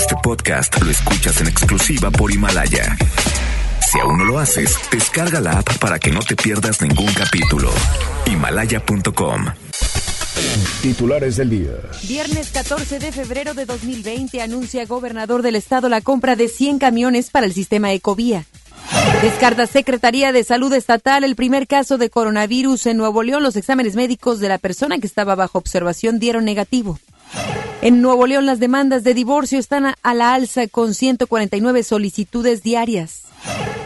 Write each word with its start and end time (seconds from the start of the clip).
Este 0.00 0.16
podcast 0.22 0.80
lo 0.80 0.90
escuchas 0.90 1.42
en 1.42 1.48
exclusiva 1.48 2.10
por 2.10 2.32
Himalaya. 2.32 2.96
Si 3.86 4.00
aún 4.00 4.16
no 4.16 4.24
lo 4.24 4.38
haces, 4.38 4.74
descarga 4.90 5.42
la 5.42 5.58
app 5.58 5.76
para 5.76 5.98
que 5.98 6.10
no 6.10 6.20
te 6.20 6.36
pierdas 6.36 6.80
ningún 6.80 7.12
capítulo. 7.12 7.70
Himalaya.com. 8.24 9.44
Titulares 10.80 11.36
del 11.36 11.50
día. 11.50 11.72
Viernes 12.08 12.48
14 12.48 12.98
de 12.98 13.12
febrero 13.12 13.52
de 13.52 13.66
2020 13.66 14.40
anuncia 14.40 14.86
gobernador 14.86 15.42
del 15.42 15.56
estado 15.56 15.90
la 15.90 16.00
compra 16.00 16.34
de 16.34 16.48
100 16.48 16.78
camiones 16.78 17.28
para 17.28 17.44
el 17.44 17.52
sistema 17.52 17.92
Ecovía. 17.92 18.46
Descarta 19.20 19.66
Secretaría 19.66 20.32
de 20.32 20.44
Salud 20.44 20.72
Estatal 20.72 21.24
el 21.24 21.36
primer 21.36 21.66
caso 21.66 21.98
de 21.98 22.08
coronavirus 22.08 22.86
en 22.86 22.96
Nuevo 22.96 23.22
León. 23.22 23.42
Los 23.42 23.56
exámenes 23.56 23.96
médicos 23.96 24.40
de 24.40 24.48
la 24.48 24.56
persona 24.56 24.98
que 24.98 25.06
estaba 25.06 25.34
bajo 25.34 25.58
observación 25.58 26.18
dieron 26.18 26.46
negativo. 26.46 26.98
En 27.82 28.02
Nuevo 28.02 28.26
León 28.26 28.44
las 28.44 28.60
demandas 28.60 29.04
de 29.04 29.14
divorcio 29.14 29.58
están 29.58 29.94
a 30.02 30.14
la 30.14 30.34
alza 30.34 30.66
con 30.66 30.94
149 30.94 31.82
solicitudes 31.82 32.62
diarias. 32.62 33.22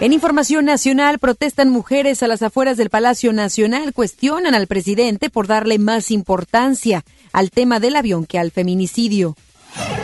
En 0.01 0.13
información 0.13 0.65
nacional, 0.65 1.21
protestan 1.21 1.71
mujeres 1.71 2.23
a 2.23 2.27
las 2.27 2.43
afueras 2.43 2.77
del 2.77 2.91
Palacio 2.91 3.33
Nacional, 3.33 3.93
cuestionan 3.93 4.55
al 4.55 4.67
presidente 4.67 5.31
por 5.31 5.47
darle 5.47 5.79
más 5.79 6.11
importancia 6.11 7.05
al 7.33 7.51
tema 7.51 7.79
del 7.79 7.95
avión 7.95 8.27
que 8.27 8.39
al 8.39 8.51
feminicidio. 8.51 9.37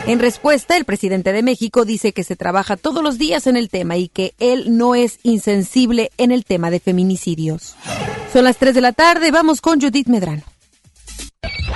En 0.07 0.19
respuesta, 0.19 0.77
el 0.77 0.85
presidente 0.85 1.33
de 1.33 1.43
México 1.43 1.85
dice 1.85 2.13
que 2.13 2.23
se 2.23 2.35
trabaja 2.35 2.77
todos 2.77 3.03
los 3.03 3.17
días 3.17 3.45
en 3.47 3.57
el 3.57 3.69
tema 3.69 3.97
y 3.97 4.07
que 4.07 4.33
él 4.39 4.77
no 4.77 4.95
es 4.95 5.19
insensible 5.23 6.11
en 6.17 6.31
el 6.31 6.45
tema 6.45 6.71
de 6.71 6.79
feminicidios. 6.79 7.75
Son 8.33 8.43
las 8.45 8.57
3 8.57 8.73
de 8.73 8.81
la 8.81 8.93
tarde, 8.93 9.31
vamos 9.31 9.61
con 9.61 9.79
Judith 9.79 10.07
Medrano. 10.07 10.43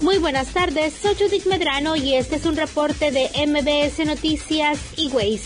Muy 0.00 0.18
buenas 0.18 0.48
tardes, 0.48 0.92
soy 1.00 1.14
Judith 1.14 1.46
Medrano 1.46 1.96
y 1.96 2.14
este 2.14 2.36
es 2.36 2.44
un 2.44 2.54
reporte 2.54 3.10
de 3.10 3.30
MBS 3.46 4.04
Noticias 4.04 4.78
y 4.96 5.08
Waze. 5.08 5.40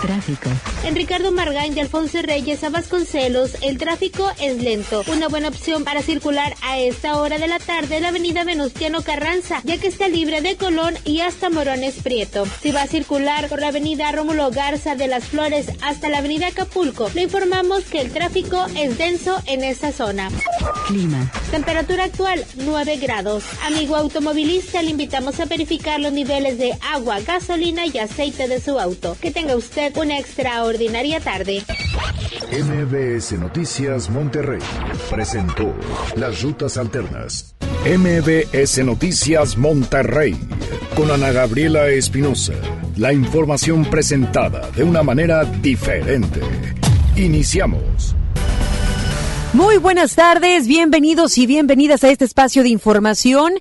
Tráfico. 0.00 0.50
En 0.84 0.94
Ricardo 0.94 1.32
Margain 1.32 1.74
de 1.74 1.80
Alfonso 1.80 2.22
Reyes 2.22 2.62
a 2.62 2.70
Vasconcelos, 2.70 3.56
el 3.60 3.78
tráfico 3.78 4.30
es 4.40 4.62
lento. 4.62 5.02
Una 5.08 5.26
buena 5.26 5.48
opción 5.48 5.82
para 5.82 6.00
circular 6.00 6.54
a 6.62 6.78
esta 6.78 7.16
hora 7.16 7.38
de 7.38 7.48
la 7.48 7.58
tarde 7.58 8.00
la 8.00 8.08
avenida 8.08 8.44
Venustiano 8.44 9.02
Carranza, 9.02 9.60
ya 9.64 9.78
que 9.78 9.88
está 9.88 10.06
libre 10.06 10.42
de 10.42 10.56
Colón 10.56 10.94
y 11.04 11.20
hasta 11.20 11.50
Morones 11.50 11.96
Prieto. 12.02 12.46
Si 12.62 12.70
va 12.70 12.82
a 12.82 12.86
circular 12.86 13.48
por 13.48 13.60
la 13.60 13.68
avenida 13.68 14.12
Rómulo 14.12 14.50
Garza 14.50 14.94
de 14.94 15.08
las 15.08 15.24
Flores 15.24 15.66
hasta 15.82 16.08
la 16.08 16.18
avenida 16.18 16.48
Acapulco, 16.48 17.10
le 17.14 17.22
informamos 17.22 17.82
que 17.84 18.00
el 18.00 18.12
tráfico 18.12 18.64
es 18.76 18.96
denso 18.96 19.42
en 19.46 19.64
esta 19.64 19.90
zona. 19.90 20.30
Clima. 20.86 21.30
Temperatura 21.50 22.04
actual 22.04 22.44
9 22.56 22.96
grados. 22.98 23.44
Amigo 23.74 23.96
automovilista, 23.96 24.82
le 24.82 24.90
invitamos 24.90 25.40
a 25.40 25.46
verificar 25.46 25.98
los 25.98 26.12
niveles 26.12 26.58
de 26.58 26.72
agua, 26.92 27.20
gasolina 27.20 27.86
y 27.86 27.96
aceite 27.96 28.46
de 28.46 28.60
su 28.60 28.78
auto. 28.78 29.16
Que 29.18 29.30
tenga 29.30 29.56
usted 29.56 29.96
una 29.96 30.18
extraordinaria 30.18 31.20
tarde. 31.20 31.62
MBS 32.52 33.32
Noticias 33.32 34.10
Monterrey 34.10 34.60
presentó 35.08 35.74
Las 36.16 36.42
Rutas 36.42 36.76
Alternas. 36.76 37.54
MBS 37.86 38.84
Noticias 38.84 39.56
Monterrey 39.56 40.36
con 40.94 41.10
Ana 41.10 41.32
Gabriela 41.32 41.88
Espinosa. 41.88 42.52
La 42.98 43.14
información 43.14 43.86
presentada 43.86 44.70
de 44.72 44.84
una 44.84 45.02
manera 45.02 45.44
diferente. 45.44 46.40
Iniciamos. 47.16 48.14
Muy 49.54 49.76
buenas 49.76 50.14
tardes, 50.14 50.66
bienvenidos 50.66 51.36
y 51.36 51.46
bienvenidas 51.46 52.04
a 52.04 52.08
este 52.08 52.24
espacio 52.24 52.62
de 52.62 52.70
información. 52.70 53.52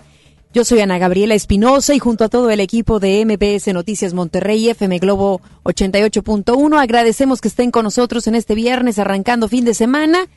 Yo 0.54 0.64
soy 0.64 0.80
Ana 0.80 0.98
Gabriela 0.98 1.34
Espinosa 1.34 1.94
y 1.94 2.00
junto 2.00 2.24
a 2.24 2.30
todo 2.30 2.50
el 2.50 2.62
equipo 2.62 3.02
de 3.02 3.26
MBS 3.26 3.74
Noticias 3.74 4.14
Monterrey 4.14 4.70
FM 4.70 5.00
Globo 5.00 5.42
88.1 5.66 6.82
agradecemos 6.82 7.42
que 7.42 7.50
estén 7.50 7.72
con 7.72 7.84
nosotros 7.84 8.26
en 8.28 8.36
este 8.36 8.56
viernes 8.56 9.00
arrancando 9.00 9.50
fin 9.50 9.66
de 9.66 9.74
semana 9.74 10.28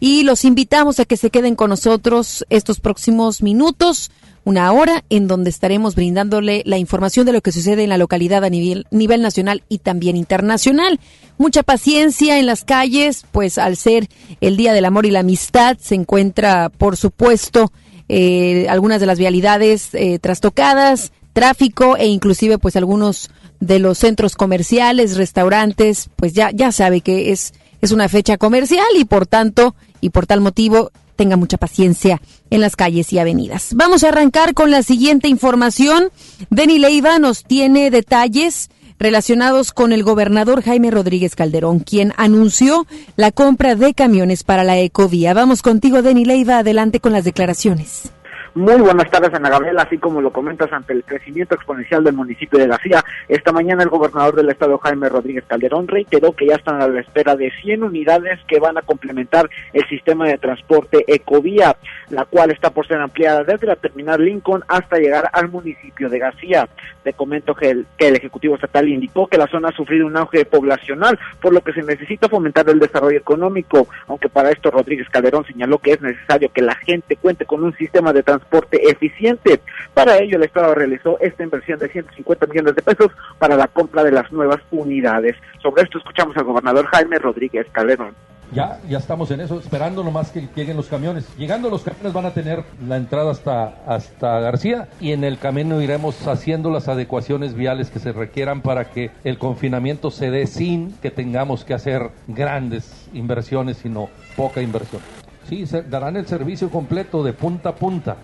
y 0.00 0.22
los 0.22 0.44
invitamos 0.44 1.00
a 1.00 1.04
que 1.04 1.16
se 1.16 1.30
queden 1.30 1.56
con 1.56 1.70
nosotros 1.70 2.44
estos 2.50 2.80
próximos 2.80 3.42
minutos, 3.42 4.10
una 4.44 4.70
hora 4.72 5.04
en 5.08 5.26
donde 5.26 5.50
estaremos 5.50 5.94
brindándole 5.94 6.62
la 6.66 6.76
información 6.76 7.24
de 7.26 7.32
lo 7.32 7.40
que 7.40 7.52
sucede 7.52 7.84
en 7.84 7.88
la 7.88 7.98
localidad 7.98 8.44
a 8.44 8.50
nivel, 8.50 8.86
nivel 8.90 9.22
nacional 9.22 9.62
y 9.68 9.78
también 9.78 10.16
internacional. 10.16 11.00
Mucha 11.38 11.62
paciencia 11.62 12.38
en 12.38 12.46
las 12.46 12.64
calles, 12.64 13.24
pues 13.32 13.58
al 13.58 13.76
ser 13.76 14.08
el 14.40 14.56
Día 14.56 14.74
del 14.74 14.84
Amor 14.84 15.06
y 15.06 15.10
la 15.10 15.20
Amistad 15.20 15.78
se 15.80 15.94
encuentra, 15.94 16.68
por 16.68 16.96
supuesto, 16.96 17.72
eh, 18.08 18.66
algunas 18.68 19.00
de 19.00 19.06
las 19.06 19.18
vialidades 19.18 19.88
eh, 19.94 20.18
trastocadas, 20.18 21.12
tráfico 21.32 21.96
e 21.96 22.06
inclusive 22.06 22.58
pues 22.58 22.76
algunos 22.76 23.30
de 23.60 23.78
los 23.78 23.98
centros 23.98 24.36
comerciales, 24.36 25.16
restaurantes, 25.16 26.10
pues 26.16 26.34
ya, 26.34 26.50
ya 26.52 26.70
sabe 26.70 27.00
que 27.00 27.32
es, 27.32 27.54
es 27.84 27.92
una 27.92 28.08
fecha 28.08 28.38
comercial 28.38 28.86
y 28.98 29.04
por 29.04 29.26
tanto 29.26 29.74
y 30.00 30.10
por 30.10 30.26
tal 30.26 30.40
motivo 30.40 30.90
tenga 31.16 31.36
mucha 31.36 31.58
paciencia 31.58 32.20
en 32.50 32.60
las 32.60 32.76
calles 32.76 33.12
y 33.12 33.18
avenidas. 33.18 33.72
Vamos 33.74 34.02
a 34.02 34.08
arrancar 34.08 34.54
con 34.54 34.70
la 34.70 34.82
siguiente 34.82 35.28
información. 35.28 36.10
Deni 36.50 36.78
Leiva 36.78 37.18
nos 37.18 37.44
tiene 37.44 37.90
detalles 37.90 38.70
relacionados 38.98 39.72
con 39.72 39.92
el 39.92 40.02
gobernador 40.02 40.62
Jaime 40.62 40.90
Rodríguez 40.90 41.36
Calderón, 41.36 41.80
quien 41.80 42.14
anunció 42.16 42.86
la 43.16 43.32
compra 43.32 43.74
de 43.74 43.92
camiones 43.92 44.44
para 44.44 44.64
la 44.64 44.78
ecovía. 44.78 45.34
Vamos 45.34 45.62
contigo, 45.62 46.00
Deni 46.02 46.24
Leiva, 46.24 46.58
adelante 46.58 47.00
con 47.00 47.12
las 47.12 47.24
declaraciones. 47.24 48.10
Muy 48.56 48.80
buenas 48.80 49.10
tardes, 49.10 49.34
Ana 49.34 49.50
Gabriela. 49.50 49.82
Así 49.82 49.98
como 49.98 50.20
lo 50.20 50.32
comentas, 50.32 50.72
ante 50.72 50.92
el 50.92 51.02
crecimiento 51.02 51.56
exponencial 51.56 52.04
del 52.04 52.14
municipio 52.14 52.56
de 52.56 52.68
García, 52.68 53.04
esta 53.26 53.50
mañana 53.50 53.82
el 53.82 53.88
gobernador 53.88 54.36
del 54.36 54.48
estado, 54.48 54.78
Jaime 54.78 55.08
Rodríguez 55.08 55.42
Calderón, 55.44 55.88
reiteró 55.88 56.30
que 56.30 56.46
ya 56.46 56.54
están 56.54 56.80
a 56.80 56.86
la 56.86 57.00
espera 57.00 57.34
de 57.34 57.50
100 57.50 57.82
unidades 57.82 58.38
que 58.46 58.60
van 58.60 58.78
a 58.78 58.82
complementar 58.82 59.50
el 59.72 59.84
sistema 59.88 60.28
de 60.28 60.38
transporte 60.38 61.04
Ecovía, 61.08 61.76
la 62.10 62.26
cual 62.26 62.52
está 62.52 62.70
por 62.70 62.86
ser 62.86 63.00
ampliada 63.00 63.42
desde 63.42 63.66
la 63.66 63.74
terminal 63.74 64.24
Lincoln 64.24 64.62
hasta 64.68 64.98
llegar 64.98 65.28
al 65.32 65.48
municipio 65.48 66.08
de 66.08 66.20
García. 66.20 66.68
Te 67.02 67.12
comento 67.12 67.56
que 67.56 67.70
el, 67.70 67.86
que 67.98 68.06
el 68.06 68.14
Ejecutivo 68.14 68.54
Estatal 68.54 68.88
indicó 68.88 69.26
que 69.26 69.36
la 69.36 69.48
zona 69.48 69.70
ha 69.70 69.76
sufrido 69.76 70.06
un 70.06 70.16
auge 70.16 70.44
poblacional, 70.44 71.18
por 71.40 71.52
lo 71.52 71.60
que 71.60 71.72
se 71.72 71.82
necesita 71.82 72.28
fomentar 72.28 72.70
el 72.70 72.78
desarrollo 72.78 73.18
económico, 73.18 73.88
aunque 74.06 74.28
para 74.28 74.50
esto 74.50 74.70
Rodríguez 74.70 75.08
Calderón 75.10 75.44
señaló 75.44 75.78
que 75.78 75.94
es 75.94 76.00
necesario 76.00 76.52
que 76.52 76.62
la 76.62 76.76
gente 76.76 77.16
cuente 77.16 77.46
con 77.46 77.64
un 77.64 77.76
sistema 77.76 78.12
de 78.12 78.22
transporte 78.22 78.43
transporte 78.44 78.88
eficiente. 78.88 79.60
Para 79.92 80.18
ello, 80.18 80.36
el 80.36 80.44
Estado 80.44 80.74
realizó 80.74 81.18
esta 81.20 81.42
inversión 81.42 81.78
de 81.78 81.88
150 81.88 82.46
millones 82.46 82.74
de 82.74 82.82
pesos 82.82 83.10
para 83.38 83.56
la 83.56 83.68
compra 83.68 84.02
de 84.04 84.12
las 84.12 84.30
nuevas 84.32 84.60
unidades. 84.70 85.36
Sobre 85.62 85.82
esto 85.82 85.98
escuchamos 85.98 86.36
al 86.36 86.44
gobernador 86.44 86.86
Jaime 86.86 87.18
Rodríguez 87.18 87.66
Calderón. 87.72 88.14
Ya, 88.52 88.78
ya 88.88 88.98
estamos 88.98 89.30
en 89.32 89.40
eso, 89.40 89.58
esperando 89.58 90.04
nomás 90.04 90.30
que 90.30 90.46
lleguen 90.54 90.76
los 90.76 90.86
camiones. 90.86 91.26
Llegando 91.36 91.70
los 91.70 91.82
camiones 91.82 92.12
van 92.12 92.26
a 92.26 92.34
tener 92.34 92.62
la 92.86 92.96
entrada 92.96 93.32
hasta, 93.32 93.82
hasta 93.86 94.38
García 94.38 94.88
y 95.00 95.10
en 95.10 95.24
el 95.24 95.38
camino 95.38 95.80
iremos 95.80 96.28
haciendo 96.28 96.70
las 96.70 96.86
adecuaciones 96.86 97.54
viales 97.54 97.90
que 97.90 97.98
se 97.98 98.12
requieran 98.12 98.60
para 98.60 98.90
que 98.90 99.10
el 99.24 99.38
confinamiento 99.38 100.12
se 100.12 100.30
dé 100.30 100.46
sin 100.46 100.92
que 100.98 101.10
tengamos 101.10 101.64
que 101.64 101.74
hacer 101.74 102.10
grandes 102.28 103.08
inversiones, 103.12 103.78
sino 103.78 104.08
poca 104.36 104.62
inversión. 104.62 105.02
Sí, 105.48 105.66
se 105.66 105.82
darán 105.82 106.16
el 106.16 106.26
servicio 106.26 106.70
completo 106.70 107.22
de 107.22 107.32
punta 107.32 107.70
a 107.70 107.74
punta. 107.74 108.16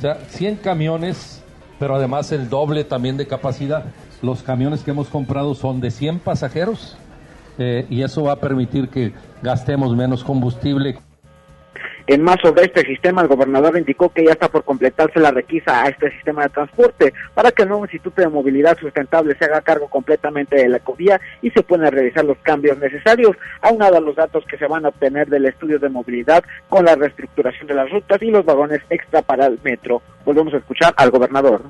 O 0.00 0.02
sea, 0.02 0.14
100 0.30 0.56
camiones, 0.56 1.42
pero 1.78 1.94
además 1.94 2.32
el 2.32 2.48
doble 2.48 2.84
también 2.84 3.18
de 3.18 3.26
capacidad. 3.26 3.84
Los 4.22 4.42
camiones 4.42 4.82
que 4.82 4.92
hemos 4.92 5.08
comprado 5.08 5.54
son 5.54 5.78
de 5.82 5.90
100 5.90 6.20
pasajeros 6.20 6.96
eh, 7.58 7.86
y 7.90 8.00
eso 8.00 8.22
va 8.22 8.32
a 8.32 8.36
permitir 8.36 8.88
que 8.88 9.12
gastemos 9.42 9.94
menos 9.94 10.24
combustible. 10.24 10.98
En 12.10 12.22
más 12.22 12.38
sobre 12.42 12.64
este 12.64 12.84
sistema, 12.84 13.22
el 13.22 13.28
gobernador 13.28 13.78
indicó 13.78 14.08
que 14.08 14.24
ya 14.24 14.32
está 14.32 14.48
por 14.48 14.64
completarse 14.64 15.20
la 15.20 15.30
requisa 15.30 15.84
a 15.84 15.88
este 15.90 16.10
sistema 16.10 16.42
de 16.42 16.48
transporte 16.48 17.14
para 17.34 17.52
que 17.52 17.62
el 17.62 17.68
nuevo 17.68 17.84
Instituto 17.84 18.20
de 18.20 18.26
Movilidad 18.26 18.76
Sustentable 18.80 19.36
se 19.38 19.44
haga 19.44 19.60
cargo 19.60 19.86
completamente 19.86 20.56
de 20.56 20.68
la 20.68 20.78
ecovía 20.78 21.20
y 21.40 21.52
se 21.52 21.62
puedan 21.62 21.92
realizar 21.92 22.24
los 22.24 22.36
cambios 22.38 22.78
necesarios, 22.78 23.36
aunado 23.62 23.98
a 23.98 24.00
los 24.00 24.16
datos 24.16 24.44
que 24.50 24.58
se 24.58 24.66
van 24.66 24.86
a 24.86 24.88
obtener 24.88 25.28
del 25.28 25.46
estudio 25.46 25.78
de 25.78 25.88
movilidad 25.88 26.42
con 26.68 26.84
la 26.84 26.96
reestructuración 26.96 27.68
de 27.68 27.74
las 27.74 27.88
rutas 27.88 28.20
y 28.20 28.32
los 28.32 28.44
vagones 28.44 28.80
extra 28.90 29.22
para 29.22 29.46
el 29.46 29.60
metro. 29.62 30.02
Volvemos 30.24 30.52
a 30.54 30.56
escuchar 30.56 30.92
al 30.96 31.12
gobernador. 31.12 31.62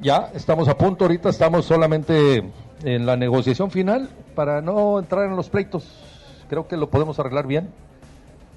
Ya 0.00 0.28
estamos 0.34 0.66
a 0.68 0.76
punto, 0.76 1.04
ahorita 1.04 1.28
estamos 1.28 1.66
solamente 1.66 2.42
en 2.82 3.06
la 3.06 3.16
negociación 3.16 3.70
final 3.70 4.10
para 4.34 4.60
no 4.60 4.98
entrar 4.98 5.26
en 5.26 5.36
los 5.36 5.48
pleitos. 5.48 6.44
Creo 6.48 6.66
que 6.66 6.76
lo 6.76 6.90
podemos 6.90 7.20
arreglar 7.20 7.46
bien 7.46 7.68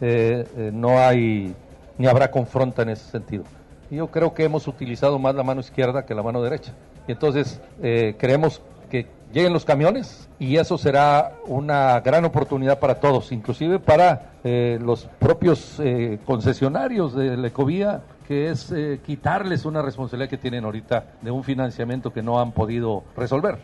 eh, 0.05 0.45
eh, 0.57 0.71
no 0.73 0.99
hay 0.99 1.55
ni 1.97 2.07
habrá 2.07 2.29
confronta 2.29 2.81
en 2.81 2.89
ese 2.89 3.09
sentido. 3.09 3.45
yo 3.89 4.07
creo 4.07 4.33
que 4.33 4.43
hemos 4.43 4.67
utilizado 4.67 5.17
más 5.19 5.35
la 5.35 5.43
mano 5.43 5.61
izquierda 5.61 6.05
que 6.05 6.13
la 6.13 6.23
mano 6.23 6.41
derecha. 6.41 6.73
Y 7.07 7.11
entonces 7.11 7.61
eh, 7.81 8.15
creemos 8.17 8.61
que 8.89 9.07
lleguen 9.31 9.53
los 9.53 9.65
camiones 9.65 10.29
y 10.39 10.57
eso 10.57 10.77
será 10.77 11.33
una 11.47 11.99
gran 12.01 12.25
oportunidad 12.25 12.79
para 12.79 12.99
todos, 12.99 13.31
inclusive 13.31 13.79
para 13.79 14.33
eh, 14.43 14.79
los 14.81 15.05
propios 15.19 15.79
eh, 15.79 16.19
concesionarios 16.25 17.15
de 17.15 17.37
la 17.37 17.47
ecovía, 17.47 18.01
que 18.27 18.49
es 18.49 18.73
quitarles 19.05 19.65
una 19.65 19.81
responsabilidad 19.81 20.29
que 20.29 20.37
tienen 20.37 20.63
ahorita 20.63 21.05
de 21.21 21.29
un 21.29 21.43
financiamiento 21.43 22.13
que 22.13 22.23
no 22.23 22.39
han 22.39 22.51
podido 22.51 23.03
resolver. 23.17 23.59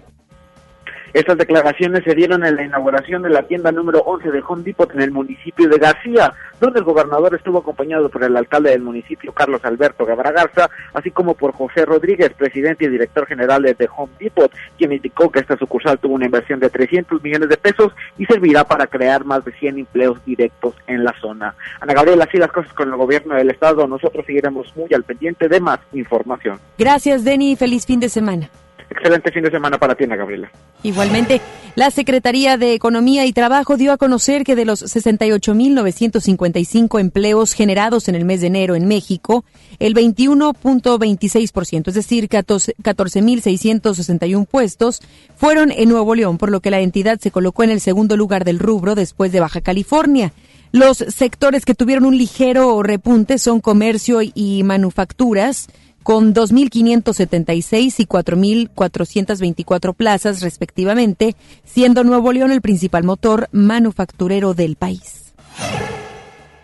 Estas 1.13 1.37
declaraciones 1.37 2.03
se 2.03 2.15
dieron 2.15 2.45
en 2.45 2.55
la 2.55 2.63
inauguración 2.63 3.21
de 3.21 3.29
la 3.29 3.43
tienda 3.43 3.71
número 3.71 3.99
11 3.99 4.31
de 4.31 4.43
Home 4.47 4.63
Depot 4.63 4.93
en 4.93 5.01
el 5.01 5.11
municipio 5.11 5.67
de 5.67 5.77
García, 5.77 6.33
donde 6.59 6.79
el 6.79 6.85
gobernador 6.85 7.35
estuvo 7.35 7.59
acompañado 7.59 8.09
por 8.09 8.23
el 8.23 8.35
alcalde 8.35 8.71
del 8.71 8.81
municipio, 8.81 9.31
Carlos 9.31 9.63
Alberto 9.63 10.05
Gabragarza, 10.05 10.69
así 10.93 11.11
como 11.11 11.33
por 11.33 11.53
José 11.53 11.85
Rodríguez, 11.85 12.31
presidente 12.33 12.85
y 12.85 12.89
director 12.89 13.25
general 13.25 13.63
de 13.63 13.89
Home 13.95 14.13
Depot, 14.19 14.51
quien 14.77 14.91
indicó 14.91 15.31
que 15.31 15.39
esta 15.39 15.57
sucursal 15.57 15.99
tuvo 15.99 16.15
una 16.15 16.25
inversión 16.25 16.59
de 16.59 16.69
300 16.69 17.23
millones 17.23 17.49
de 17.49 17.57
pesos 17.57 17.93
y 18.17 18.25
servirá 18.25 18.63
para 18.63 18.87
crear 18.87 19.25
más 19.25 19.43
de 19.45 19.51
100 19.53 19.79
empleos 19.79 20.23
directos 20.25 20.75
en 20.87 21.03
la 21.03 21.13
zona. 21.19 21.55
Ana 21.79 21.93
Gabriela, 21.93 22.25
así 22.25 22.37
las 22.37 22.51
cosas 22.51 22.73
con 22.73 22.89
el 22.89 22.95
gobierno 22.95 23.35
del 23.35 23.49
estado, 23.49 23.87
nosotros 23.87 24.25
seguiremos 24.25 24.75
muy 24.75 24.93
al 24.93 25.03
pendiente 25.03 25.47
de 25.47 25.59
más 25.59 25.79
información. 25.93 26.59
Gracias, 26.77 27.23
Denny, 27.23 27.55
feliz 27.55 27.85
fin 27.85 27.99
de 27.99 28.09
semana. 28.09 28.49
Excelente 28.91 29.31
fin 29.31 29.43
de 29.43 29.51
semana 29.51 29.77
para 29.77 29.93
ti, 29.95 30.05
Ana 30.05 30.15
Gabriela. 30.15 30.49
Igualmente, 30.81 31.41
la 31.75 31.91
Secretaría 31.91 32.57
de 32.57 32.73
Economía 32.73 33.25
y 33.25 33.33
Trabajo 33.33 33.77
dio 33.77 33.91
a 33.91 33.97
conocer 33.97 34.43
que 34.43 34.55
de 34.55 34.65
los 34.65 34.83
68.955 34.83 36.99
empleos 36.99 37.53
generados 37.53 38.09
en 38.09 38.15
el 38.15 38.25
mes 38.25 38.41
de 38.41 38.47
enero 38.47 38.73
en 38.75 38.87
México, 38.87 39.45
el 39.77 39.93
21.26%, 39.93 41.89
es 41.89 41.93
decir, 41.93 42.29
14.661 42.29 44.47
puestos, 44.47 45.03
fueron 45.35 45.71
en 45.71 45.89
Nuevo 45.89 46.15
León, 46.15 46.39
por 46.39 46.49
lo 46.49 46.59
que 46.59 46.71
la 46.71 46.79
entidad 46.79 47.19
se 47.19 47.29
colocó 47.31 47.61
en 47.63 47.69
el 47.69 47.81
segundo 47.81 48.17
lugar 48.17 48.43
del 48.43 48.57
rubro 48.57 48.95
después 48.95 49.31
de 49.31 49.39
Baja 49.39 49.61
California. 49.61 50.33
Los 50.71 50.97
sectores 50.97 51.65
que 51.65 51.73
tuvieron 51.73 52.05
un 52.05 52.17
ligero 52.17 52.83
repunte 52.83 53.39
son 53.39 53.59
comercio 53.59 54.19
y 54.21 54.61
manufacturas, 54.63 55.67
con 56.09 56.33
2.576 56.33 57.99
y 57.99 58.07
4.424 58.07 59.93
plazas 59.93 60.41
respectivamente, 60.41 61.35
siendo 61.63 62.03
Nuevo 62.03 62.33
León 62.33 62.49
el 62.49 62.61
principal 62.61 63.03
motor 63.03 63.47
manufacturero 63.51 64.55
del 64.55 64.75
país. 64.75 65.35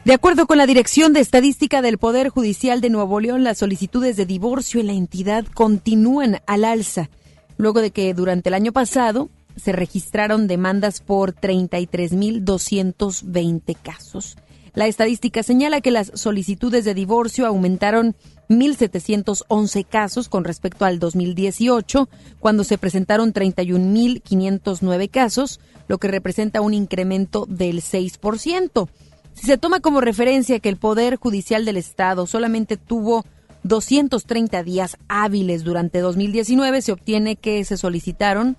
De 0.03 0.15
acuerdo 0.15 0.47
con 0.47 0.57
la 0.57 0.65
Dirección 0.65 1.13
de 1.13 1.19
Estadística 1.19 1.83
del 1.83 1.99
Poder 1.99 2.29
Judicial 2.29 2.81
de 2.81 2.89
Nuevo 2.89 3.19
León, 3.19 3.43
las 3.43 3.59
solicitudes 3.59 4.17
de 4.17 4.25
divorcio 4.25 4.79
en 4.79 4.87
la 4.87 4.93
entidad 4.93 5.45
continúan 5.45 6.39
al 6.47 6.65
alza, 6.65 7.11
luego 7.57 7.81
de 7.81 7.91
que 7.91 8.15
durante 8.15 8.49
el 8.49 8.55
año 8.55 8.71
pasado 8.71 9.29
se 9.55 9.73
registraron 9.73 10.47
demandas 10.47 11.01
por 11.01 11.35
33.220 11.35 13.77
casos. 13.79 14.37
La 14.75 14.87
estadística 14.87 15.41
señala 15.41 15.79
que 15.79 15.91
las 15.91 16.11
solicitudes 16.15 16.83
de 16.83 16.93
divorcio 16.93 17.45
aumentaron 17.45 18.13
1.711 18.49 19.85
casos 19.85 20.29
con 20.29 20.43
respecto 20.43 20.85
al 20.85 20.99
2018, 20.99 22.09
cuando 22.39 22.63
se 22.63 22.77
presentaron 22.77 23.33
31.509 23.33 25.09
casos, 25.09 25.59
lo 25.87 25.97
que 25.97 26.07
representa 26.07 26.61
un 26.61 26.73
incremento 26.73 27.45
del 27.47 27.81
6%. 27.81 28.87
Si 29.33 29.45
se 29.45 29.57
toma 29.57 29.79
como 29.79 30.01
referencia 30.01 30.59
que 30.59 30.69
el 30.69 30.77
Poder 30.77 31.17
Judicial 31.17 31.65
del 31.65 31.77
Estado 31.77 32.25
solamente 32.25 32.77
tuvo 32.77 33.25
230 33.63 34.63
días 34.63 34.97
hábiles 35.07 35.63
durante 35.63 35.99
2019, 35.99 36.81
se 36.81 36.91
obtiene 36.91 37.35
que 37.35 37.63
se 37.65 37.77
solicitaron 37.77 38.57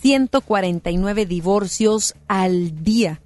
149 0.00 1.26
divorcios 1.26 2.14
al 2.26 2.82
día. 2.82 3.20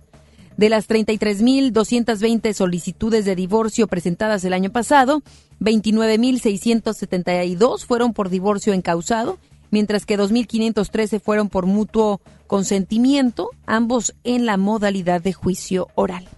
De 0.57 0.69
las 0.69 0.89
33.220 0.89 2.53
solicitudes 2.53 3.25
de 3.25 3.37
divorcio 3.37 3.87
presentadas 3.87 4.45
el 4.45 4.53
año 4.53 4.71
pasado, 4.71 5.23
29.672 5.61 7.87
fueron 7.87 8.13
por 8.13 8.29
divorcio 8.29 8.73
encausado, 8.73 9.39
mientras 9.71 10.05
que 10.07 10.19
2.513 10.19 11.21
fueron 11.21 11.49
por 11.49 11.67
mutuo 11.67 12.21
consentimiento, 12.47 13.51
ambos 13.67 14.15
en 14.25 14.47
la 14.47 14.57
modalidad 14.57 15.23
de 15.23 15.33
juicio 15.33 15.89
oral. 15.95 16.29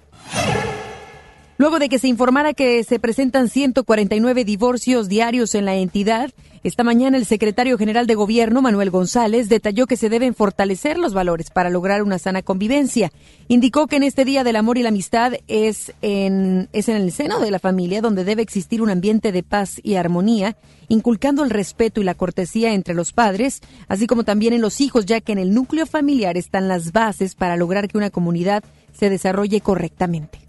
Luego 1.56 1.78
de 1.78 1.88
que 1.88 2.00
se 2.00 2.08
informara 2.08 2.52
que 2.52 2.82
se 2.82 2.98
presentan 2.98 3.48
149 3.48 4.44
divorcios 4.44 5.08
diarios 5.08 5.54
en 5.54 5.64
la 5.64 5.76
entidad, 5.76 6.32
esta 6.64 6.82
mañana 6.82 7.16
el 7.16 7.26
secretario 7.26 7.78
general 7.78 8.08
de 8.08 8.16
Gobierno, 8.16 8.60
Manuel 8.60 8.90
González, 8.90 9.48
detalló 9.48 9.86
que 9.86 9.96
se 9.96 10.08
deben 10.08 10.34
fortalecer 10.34 10.98
los 10.98 11.14
valores 11.14 11.50
para 11.50 11.70
lograr 11.70 12.02
una 12.02 12.18
sana 12.18 12.42
convivencia. 12.42 13.12
Indicó 13.46 13.86
que 13.86 13.96
en 13.96 14.02
este 14.02 14.24
Día 14.24 14.42
del 14.42 14.56
Amor 14.56 14.78
y 14.78 14.82
la 14.82 14.88
Amistad 14.88 15.34
es 15.46 15.92
en, 16.02 16.68
es 16.72 16.88
en 16.88 16.96
el 16.96 17.12
seno 17.12 17.38
de 17.38 17.52
la 17.52 17.60
familia 17.60 18.00
donde 18.00 18.24
debe 18.24 18.42
existir 18.42 18.82
un 18.82 18.90
ambiente 18.90 19.30
de 19.30 19.44
paz 19.44 19.80
y 19.80 19.94
armonía, 19.94 20.56
inculcando 20.88 21.44
el 21.44 21.50
respeto 21.50 22.00
y 22.00 22.04
la 22.04 22.14
cortesía 22.14 22.72
entre 22.72 22.94
los 22.94 23.12
padres, 23.12 23.60
así 23.86 24.08
como 24.08 24.24
también 24.24 24.54
en 24.54 24.60
los 24.60 24.80
hijos, 24.80 25.06
ya 25.06 25.20
que 25.20 25.30
en 25.30 25.38
el 25.38 25.54
núcleo 25.54 25.86
familiar 25.86 26.36
están 26.36 26.66
las 26.66 26.90
bases 26.90 27.36
para 27.36 27.56
lograr 27.56 27.86
que 27.86 27.98
una 27.98 28.10
comunidad 28.10 28.64
se 28.92 29.08
desarrolle 29.08 29.60
correctamente. 29.60 30.44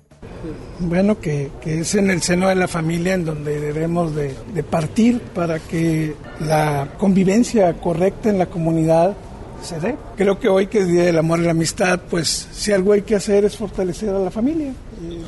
Bueno, 0.80 1.19
que, 1.19 1.51
es 1.66 1.95
en 1.95 2.10
el 2.12 2.22
seno 2.22 2.50
de 2.50 2.56
la 2.56 2.68
familia 2.68 3.13
en 3.13 3.25
donde 3.25 3.60
debemos 3.60 4.13
de, 4.16 4.36
partir 4.69 5.22
para 5.22 5.60
que 5.60 6.16
la 6.39 6.89
convivencia 6.98 7.74
correcta 7.74 8.30
en 8.30 8.38
la 8.38 8.48
comunidad 8.48 9.16
se 9.63 9.80
dé. 9.80 9.95
Creo 10.16 10.39
que 10.39 10.50
hoy 10.50 10.68
que 10.68 10.80
es 10.80 10.88
Día 10.88 11.06
del 11.06 11.18
Amor 11.18 11.39
y 11.39 11.44
la 11.44 11.51
Amistad, 11.51 12.00
pues 12.10 12.48
si 12.51 12.72
algo 12.72 12.94
hay 12.94 13.01
que 13.01 13.16
hacer 13.16 13.45
es 13.45 13.56
fortalecer 13.56 14.10
a 14.10 14.19
la 14.19 14.31
familia, 14.31 14.74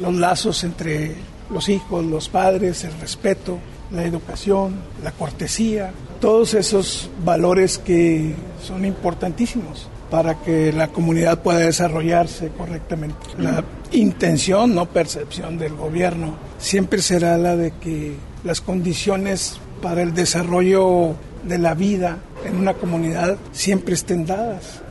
los 0.01 0.13
lazos 0.13 0.63
entre 0.63 1.15
los 1.49 1.69
hijos, 1.69 2.05
los 2.05 2.29
padres, 2.29 2.83
el 2.83 2.93
respeto, 2.99 3.57
la 3.91 4.03
educación, 4.03 4.75
la 5.03 5.11
cortesía, 5.11 5.91
todos 6.19 6.53
esos 6.53 7.09
valores 7.23 7.77
que 7.77 8.35
son 8.61 8.85
importantísimos 8.85 9.87
para 10.09 10.35
que 10.41 10.71
la 10.71 10.87
comunidad 10.87 11.41
pueda 11.41 11.59
desarrollarse 11.59 12.49
correctamente. 12.57 13.17
La 13.37 13.63
intención, 13.91 14.73
no 14.73 14.85
percepción 14.87 15.57
del 15.57 15.75
gobierno, 15.75 16.35
siempre 16.59 17.01
será 17.01 17.37
la 17.37 17.55
de 17.55 17.71
que 17.71 18.15
las 18.43 18.61
condiciones 18.61 19.59
para 19.81 20.01
el 20.01 20.13
desarrollo 20.13 21.15
de 21.43 21.57
la 21.57 21.73
vida 21.73 22.17
en 22.45 22.57
una 22.57 22.73
comunidad 22.73 23.37
siempre 23.51 23.95
estén 23.95 24.25
dadas. 24.25 24.81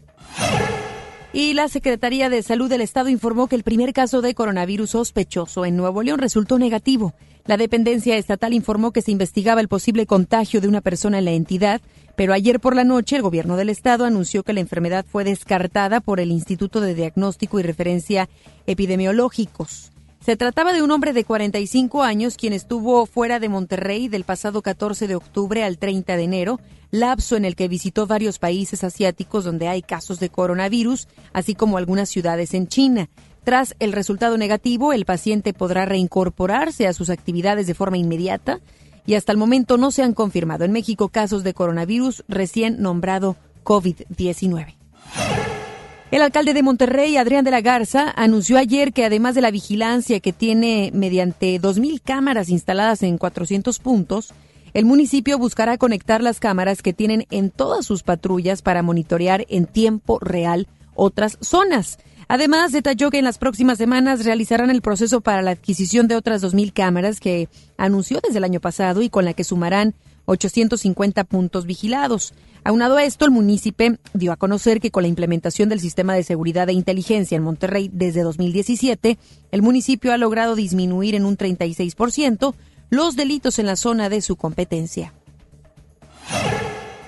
Y 1.37 1.53
la 1.53 1.69
Secretaría 1.69 2.31
de 2.31 2.43
Salud 2.43 2.71
del 2.71 2.81
Estado 2.81 3.11
informó 3.11 3.47
que 3.47 3.57
el 3.57 3.63
primer 3.63 3.93
caso 3.93 4.23
de 4.23 4.35
coronavirus 4.35 4.93
sospechoso 4.93 5.67
en 5.67 5.77
Nuevo 5.77 6.03
León 6.03 6.19
resultó 6.19 6.59
negativo. 6.59 7.13
La 7.45 7.59
dependencia 7.59 8.17
estatal 8.17 8.55
informó 8.55 8.91
que 8.91 9.03
se 9.03 9.11
investigaba 9.11 9.61
el 9.61 9.69
posible 9.69 10.07
contagio 10.07 10.63
de 10.63 10.69
una 10.69 10.81
persona 10.81 11.19
en 11.19 11.27
la 11.27 11.33
entidad, 11.33 11.83
pero 12.17 12.33
ayer 12.33 12.59
por 12.59 12.75
la 12.75 12.85
noche 12.85 13.17
el 13.17 13.23
gobierno 13.23 13.59
del 13.59 13.69
estado 13.69 14.07
anunció 14.07 14.45
que 14.45 14.55
la 14.55 14.61
enfermedad 14.61 15.05
fue 15.07 15.25
descartada 15.25 16.01
por 16.01 16.21
el 16.21 16.31
Instituto 16.31 16.81
de 16.81 16.95
Diagnóstico 16.95 17.61
y 17.61 17.65
Referencia 17.65 18.31
Epidemiológicos. 18.67 19.93
Se 20.27 20.37
trataba 20.37 20.73
de 20.73 20.83
un 20.83 20.91
hombre 20.91 21.13
de 21.13 21.23
45 21.23 22.03
años 22.03 22.37
quien 22.37 22.53
estuvo 22.53 23.07
fuera 23.07 23.39
de 23.39 23.49
Monterrey 23.49 24.09
del 24.09 24.25
pasado 24.25 24.61
14 24.61 25.07
de 25.07 25.15
octubre 25.15 25.63
al 25.63 25.79
30 25.79 26.17
de 26.17 26.25
enero, 26.25 26.61
lapso 26.91 27.37
en 27.37 27.45
el 27.45 27.55
que 27.55 27.69
visitó 27.69 28.09
varios 28.09 28.41
países 28.41 28.83
asiáticos 28.83 29.45
donde 29.45 29.69
hay 29.69 29.83
casos 29.83 30.19
de 30.19 30.29
coronavirus, 30.29 31.07
así 31.33 31.55
como 31.55 31.79
algunas 31.79 32.09
ciudades 32.09 32.55
en 32.55 32.67
China. 32.67 33.09
Tras 33.45 33.77
el 33.79 33.93
resultado 33.93 34.37
negativo, 34.37 34.93
el 34.93 35.05
paciente 35.05 35.53
podrá 35.53 35.85
reincorporarse 35.85 36.89
a 36.89 36.93
sus 36.93 37.09
actividades 37.09 37.69
de 37.69 37.75
forma 37.75 37.97
inmediata 37.97 38.59
y 39.07 39.15
hasta 39.15 39.31
el 39.31 39.39
momento 39.39 39.77
no 39.77 39.93
se 39.93 40.03
han 40.03 40.13
confirmado 40.13 40.65
en 40.65 40.73
México 40.73 41.09
casos 41.09 41.45
de 41.45 41.55
coronavirus 41.55 42.25
recién 42.27 42.83
nombrado 42.83 43.37
COVID-19. 43.63 44.75
El 46.13 46.23
alcalde 46.23 46.55
de 46.55 46.63
Monterrey, 46.63 47.17
Adrián 47.17 47.45
de 47.45 47.51
la 47.51 47.61
Garza, 47.61 48.13
anunció 48.15 48.59
ayer 48.59 48.93
que 48.93 49.05
además 49.05 49.35
de 49.35 49.41
la 49.41 49.51
vigilancia 49.51 50.21
que 50.21 50.33
tiene 50.33 50.93
mediante 50.95 51.61
2.000 51.61 52.01
cámaras 52.01 52.49
instaladas 52.49 53.03
en 53.03 53.19
400 53.19 53.81
puntos, 53.81 54.33
el 54.73 54.85
municipio 54.85 55.37
buscará 55.37 55.79
conectar 55.79 56.23
las 56.23 56.39
cámaras 56.39 56.81
que 56.81 56.93
tienen 56.93 57.27
en 57.31 57.51
todas 57.51 57.85
sus 57.85 58.05
patrullas 58.05 58.63
para 58.63 58.83
monitorear 58.83 59.47
en 59.49 59.67
tiempo 59.67 60.21
real 60.21 60.69
otras 60.95 61.39
zonas. 61.41 61.99
Además, 62.29 62.71
detalló 62.71 63.11
que 63.11 63.19
en 63.19 63.25
las 63.25 63.39
próximas 63.39 63.77
semanas 63.77 64.25
realizarán 64.25 64.71
el 64.71 64.83
proceso 64.83 65.23
para 65.23 65.43
la 65.43 65.53
adquisición 65.53 66.07
de 66.07 66.15
otras 66.15 66.41
2.000 66.43 66.73
cámaras 66.73 67.19
que 67.19 67.49
anunció 67.77 68.21
desde 68.23 68.39
el 68.39 68.45
año 68.45 68.61
pasado 68.61 69.03
y 69.03 69.11
con 69.11 69.25
la 69.25 69.33
que 69.33 69.45
sumarán 69.45 69.95
850 70.27 71.25
puntos 71.25 71.67
vigilados. 71.67 72.35
Aunado 72.65 72.97
a 72.97 73.05
esto, 73.05 73.25
el 73.25 73.31
municipio 73.31 73.97
dio 74.13 74.33
a 74.33 74.37
conocer 74.37 74.81
que 74.81 74.91
con 74.91 75.03
la 75.03 75.09
implementación 75.09 75.69
del 75.69 75.81
sistema 75.81 76.15
de 76.15 76.23
seguridad 76.23 76.69
e 76.69 76.73
inteligencia 76.73 77.37
en 77.37 77.43
Monterrey 77.43 77.89
desde 77.93 78.23
2017, 78.23 79.19
el 79.53 79.63
municipio 79.63 80.13
ha 80.13 80.19
logrado 80.19 80.55
disminuir 80.55 81.15
en 81.15 81.25
un 81.25 81.37
36% 81.37 82.55
los 82.91 83.17
delitos 83.17 83.59
en 83.59 83.67
la 83.67 83.77
zona 83.77 84.09
de 84.09 84.21
su 84.21 84.37
competencia. 84.37 85.13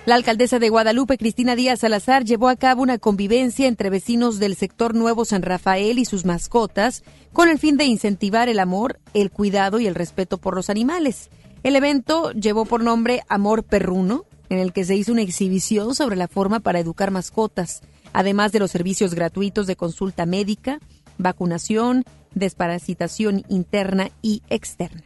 La 0.09 0.15
alcaldesa 0.15 0.59
de 0.59 0.71
Guadalupe, 0.71 1.19
Cristina 1.19 1.55
Díaz 1.55 1.81
Salazar, 1.81 2.25
llevó 2.25 2.49
a 2.49 2.57
cabo 2.57 2.81
una 2.81 2.97
convivencia 2.97 3.69
entre 3.69 3.91
vecinos 3.91 4.39
del 4.39 4.57
sector 4.57 4.95
Nuevo 4.95 5.27
San 5.27 5.43
Rafael 5.43 5.99
y 5.99 6.07
sus 6.07 6.25
mascotas 6.25 7.05
con 7.35 7.51
el 7.51 7.59
fin 7.59 7.77
de 7.77 7.85
incentivar 7.85 8.49
el 8.49 8.59
amor, 8.59 9.01
el 9.13 9.31
cuidado 9.31 9.81
y 9.81 9.87
el 9.87 9.95
respeto 9.95 10.39
por 10.39 10.55
los 10.55 10.71
animales. 10.71 11.29
El 11.63 11.77
evento 11.77 12.31
llevó 12.33 12.65
por 12.65 12.83
nombre 12.83 13.23
Amor 13.29 13.65
Perruno, 13.65 14.25
en 14.49 14.59
el 14.59 14.73
que 14.73 14.85
se 14.85 14.97
hizo 14.97 15.13
una 15.13 15.23
exhibición 15.23 15.95
sobre 15.95 16.17
la 16.17 16.29
forma 16.29 16.61
para 16.61 16.79
educar 16.79 17.11
mascotas, 17.11 17.83
además 18.13 18.53
de 18.53 18.61
los 18.61 18.71
servicios 18.71 19.15
gratuitos 19.15 19.67
de 19.67 19.77
consulta 19.77 20.25
médica, 20.25 20.79
vacunación, 21.19 22.05
desparasitación 22.35 23.45
interna 23.49 24.11
y 24.23 24.43
externa. 24.49 25.03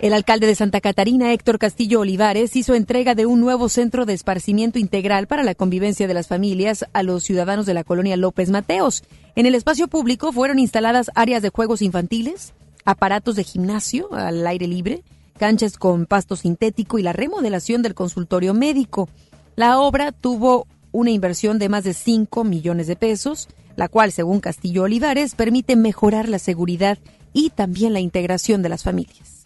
El 0.00 0.14
alcalde 0.14 0.48
de 0.48 0.56
Santa 0.56 0.80
Catarina, 0.80 1.32
Héctor 1.32 1.60
Castillo 1.60 2.00
Olivares, 2.00 2.56
hizo 2.56 2.74
entrega 2.74 3.14
de 3.14 3.24
un 3.24 3.38
nuevo 3.38 3.68
centro 3.68 4.04
de 4.04 4.14
esparcimiento 4.14 4.80
integral 4.80 5.28
para 5.28 5.44
la 5.44 5.54
convivencia 5.54 6.08
de 6.08 6.14
las 6.14 6.26
familias 6.26 6.86
a 6.92 7.04
los 7.04 7.22
ciudadanos 7.22 7.66
de 7.66 7.74
la 7.74 7.84
colonia 7.84 8.16
López 8.16 8.50
Mateos. 8.50 9.04
En 9.36 9.46
el 9.46 9.54
espacio 9.54 9.86
público 9.86 10.32
fueron 10.32 10.58
instaladas 10.58 11.12
áreas 11.14 11.40
de 11.40 11.50
juegos 11.50 11.82
infantiles, 11.82 12.52
aparatos 12.84 13.36
de 13.36 13.44
gimnasio 13.44 14.12
al 14.12 14.46
aire 14.46 14.66
libre, 14.66 15.02
canchas 15.38 15.76
con 15.76 16.06
pasto 16.06 16.36
sintético 16.36 16.98
y 16.98 17.02
la 17.02 17.12
remodelación 17.12 17.82
del 17.82 17.94
consultorio 17.94 18.54
médico. 18.54 19.08
La 19.56 19.80
obra 19.80 20.12
tuvo 20.12 20.66
una 20.92 21.10
inversión 21.10 21.58
de 21.58 21.68
más 21.68 21.84
de 21.84 21.94
5 21.94 22.44
millones 22.44 22.86
de 22.86 22.96
pesos, 22.96 23.48
la 23.76 23.88
cual, 23.88 24.12
según 24.12 24.40
Castillo 24.40 24.82
Olivares, 24.84 25.34
permite 25.34 25.76
mejorar 25.76 26.28
la 26.28 26.38
seguridad 26.38 26.98
y 27.32 27.50
también 27.50 27.92
la 27.92 28.00
integración 28.00 28.62
de 28.62 28.68
las 28.68 28.82
familias. 28.82 29.42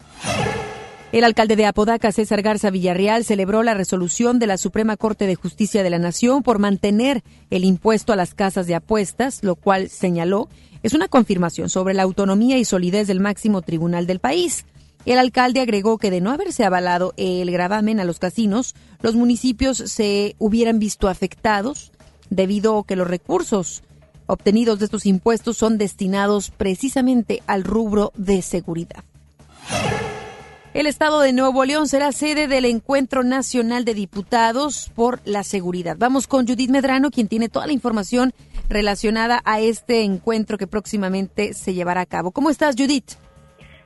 El 1.13 1.23
alcalde 1.23 1.55
de 1.55 1.65
Apodaca, 1.65 2.11
César 2.11 2.41
Garza 2.41 2.69
Villarreal, 2.69 3.23
celebró 3.23 3.63
la 3.63 3.73
resolución 3.73 4.39
de 4.39 4.47
la 4.47 4.57
Suprema 4.57 4.97
Corte 4.97 5.25
de 5.25 5.35
Justicia 5.35 5.81
de 5.81 5.89
la 5.89 5.99
Nación 5.99 6.43
por 6.43 6.59
mantener 6.59 7.23
el 7.49 7.63
impuesto 7.63 8.11
a 8.11 8.17
las 8.17 8.33
casas 8.33 8.67
de 8.67 8.75
apuestas, 8.75 9.41
lo 9.41 9.55
cual 9.55 9.89
señaló 9.89 10.49
es 10.87 10.93
una 10.93 11.09
confirmación 11.09 11.67
sobre 11.67 11.93
la 11.93 12.03
autonomía 12.03 12.57
y 12.57 12.63
solidez 12.63 13.07
del 13.07 13.19
máximo 13.19 13.61
tribunal 13.61 14.07
del 14.07 14.19
país. 14.19 14.63
El 15.05 15.19
alcalde 15.19 15.59
agregó 15.59 15.97
que 15.97 16.11
de 16.11 16.21
no 16.21 16.31
haberse 16.31 16.63
avalado 16.63 17.13
el 17.17 17.51
gravamen 17.51 17.99
a 17.99 18.05
los 18.05 18.19
casinos, 18.19 18.73
los 19.01 19.13
municipios 19.13 19.77
se 19.79 20.37
hubieran 20.39 20.79
visto 20.79 21.09
afectados 21.09 21.91
debido 22.29 22.79
a 22.79 22.85
que 22.85 22.95
los 22.95 23.05
recursos 23.05 23.83
obtenidos 24.27 24.79
de 24.79 24.85
estos 24.85 25.05
impuestos 25.05 25.57
son 25.57 25.77
destinados 25.77 26.51
precisamente 26.51 27.43
al 27.47 27.65
rubro 27.65 28.13
de 28.15 28.41
seguridad. 28.41 29.03
El 30.77 30.85
estado 30.85 31.21
de 31.21 31.33
Nuevo 31.33 31.65
León 31.65 31.87
será 31.87 32.11
sede 32.11 32.47
del 32.47 32.63
Encuentro 32.63 33.23
Nacional 33.23 33.83
de 33.83 33.95
Diputados 33.95 34.91
por 34.95 35.21
la 35.25 35.41
Seguridad. 35.41 35.95
Vamos 35.97 36.27
con 36.27 36.45
Judith 36.45 36.69
Medrano, 36.69 37.09
quien 37.09 37.27
tiene 37.27 37.49
toda 37.49 37.65
la 37.65 37.73
información 37.73 38.31
relacionada 38.69 39.41
a 39.43 39.59
este 39.59 40.03
encuentro 40.03 40.59
que 40.59 40.67
próximamente 40.67 41.55
se 41.55 41.73
llevará 41.73 42.01
a 42.01 42.05
cabo. 42.05 42.29
¿Cómo 42.29 42.51
estás, 42.51 42.75
Judith? 42.77 43.13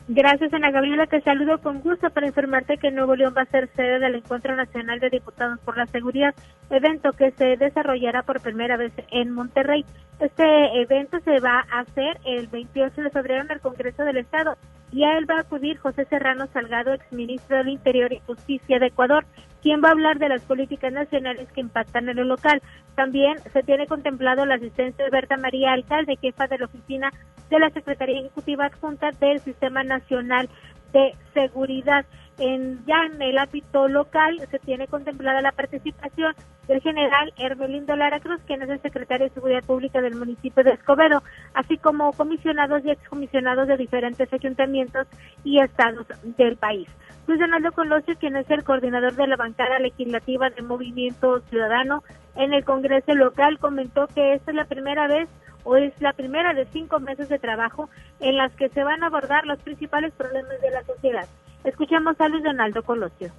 Gracias, 0.09 0.53
Ana 0.53 0.69
Gabriela. 0.71 1.07
Te 1.07 1.21
saludo 1.21 1.61
con 1.61 1.79
gusto 1.79 2.09
para 2.09 2.27
informarte 2.27 2.75
que 2.75 2.91
Nuevo 2.91 3.15
León 3.15 3.33
va 3.37 3.43
a 3.43 3.51
ser 3.51 3.69
sede 3.73 3.99
del 3.99 4.15
Encuentro 4.15 4.53
Nacional 4.57 4.99
de 4.99 5.11
Diputados 5.11 5.59
por 5.63 5.77
la 5.77 5.85
Seguridad, 5.85 6.35
evento 6.69 7.13
que 7.13 7.31
se 7.31 7.55
desarrollará 7.55 8.23
por 8.23 8.41
primera 8.41 8.75
vez 8.75 8.91
en 9.11 9.31
Monterrey. 9.31 9.85
Este 10.19 10.81
evento 10.81 11.21
se 11.21 11.39
va 11.39 11.65
a 11.71 11.79
hacer 11.79 12.19
el 12.25 12.47
28 12.47 13.01
de 13.01 13.09
febrero 13.11 13.43
en 13.43 13.51
el 13.51 13.61
Congreso 13.61 14.03
del 14.03 14.17
Estado 14.17 14.57
y 14.91 15.03
a 15.03 15.17
él 15.17 15.29
va 15.29 15.37
a 15.37 15.41
acudir 15.41 15.77
José 15.77 16.05
Serrano 16.05 16.47
Salgado, 16.47 16.93
exministro 16.93 17.57
del 17.57 17.69
Interior 17.69 18.11
y 18.11 18.19
Justicia 18.25 18.79
de 18.79 18.87
Ecuador, 18.87 19.25
quien 19.61 19.81
va 19.81 19.89
a 19.89 19.91
hablar 19.91 20.19
de 20.19 20.29
las 20.29 20.41
políticas 20.43 20.91
nacionales 20.91 21.51
que 21.53 21.61
impactan 21.61 22.09
en 22.09 22.17
lo 22.17 22.23
local. 22.25 22.61
También 22.95 23.37
se 23.53 23.63
tiene 23.63 23.87
contemplado 23.87 24.45
la 24.45 24.55
asistencia 24.55 25.05
de 25.05 25.11
Berta 25.11 25.37
María 25.37 25.73
Alcalde, 25.73 26.17
jefa 26.21 26.47
de 26.47 26.57
la 26.57 26.65
oficina 26.65 27.11
de 27.49 27.59
la 27.59 27.69
Secretaría 27.69 28.19
Ejecutiva 28.19 28.65
Adjunta 28.65 29.11
del 29.11 29.39
Sistema 29.39 29.83
Nacional 29.83 30.49
de 30.91 31.15
Seguridad. 31.33 32.05
En, 32.41 32.83
ya 32.87 33.05
en 33.05 33.21
el 33.21 33.37
ámbito 33.37 33.87
local 33.87 34.35
se 34.49 34.57
tiene 34.57 34.87
contemplada 34.87 35.41
la 35.41 35.51
participación 35.51 36.33
del 36.67 36.81
general 36.81 37.31
Hermelindo 37.37 37.95
Lara 37.95 38.19
Cruz, 38.19 38.41
quien 38.47 38.63
es 38.63 38.69
el 38.69 38.81
secretario 38.81 39.27
de 39.27 39.33
Seguridad 39.35 39.63
Pública 39.63 40.01
del 40.01 40.15
municipio 40.15 40.63
de 40.63 40.71
Escobedo, 40.71 41.21
así 41.53 41.77
como 41.77 42.11
comisionados 42.13 42.83
y 42.83 42.89
excomisionados 42.89 43.67
de 43.67 43.77
diferentes 43.77 44.33
ayuntamientos 44.33 45.05
y 45.43 45.61
estados 45.61 46.07
del 46.35 46.57
país. 46.57 46.89
Luis 47.27 47.39
Donaldo 47.39 47.71
Colosio, 47.73 48.15
quien 48.17 48.35
es 48.35 48.49
el 48.49 48.63
coordinador 48.63 49.13
de 49.13 49.27
la 49.27 49.35
bancada 49.35 49.77
legislativa 49.77 50.49
de 50.49 50.63
Movimiento 50.63 51.41
Ciudadano 51.41 52.03
en 52.35 52.55
el 52.55 52.65
Congreso 52.65 53.13
local, 53.13 53.59
comentó 53.59 54.07
que 54.07 54.33
esta 54.33 54.49
es 54.49 54.57
la 54.57 54.65
primera 54.65 55.07
vez 55.07 55.29
o 55.63 55.75
es 55.75 55.93
la 56.01 56.13
primera 56.13 56.55
de 56.55 56.65
cinco 56.65 56.99
meses 56.99 57.29
de 57.29 57.37
trabajo 57.37 57.87
en 58.19 58.37
las 58.37 58.51
que 58.53 58.69
se 58.69 58.83
van 58.83 59.03
a 59.03 59.07
abordar 59.07 59.45
los 59.45 59.59
principales 59.59 60.11
problemas 60.13 60.59
de 60.59 60.71
la 60.71 60.83
sociedad. 60.85 61.27
Escuchemos 61.63 62.19
a 62.19 62.27
Luis 62.27 62.43
Donaldo 62.43 62.83
Colosio. 62.83 63.31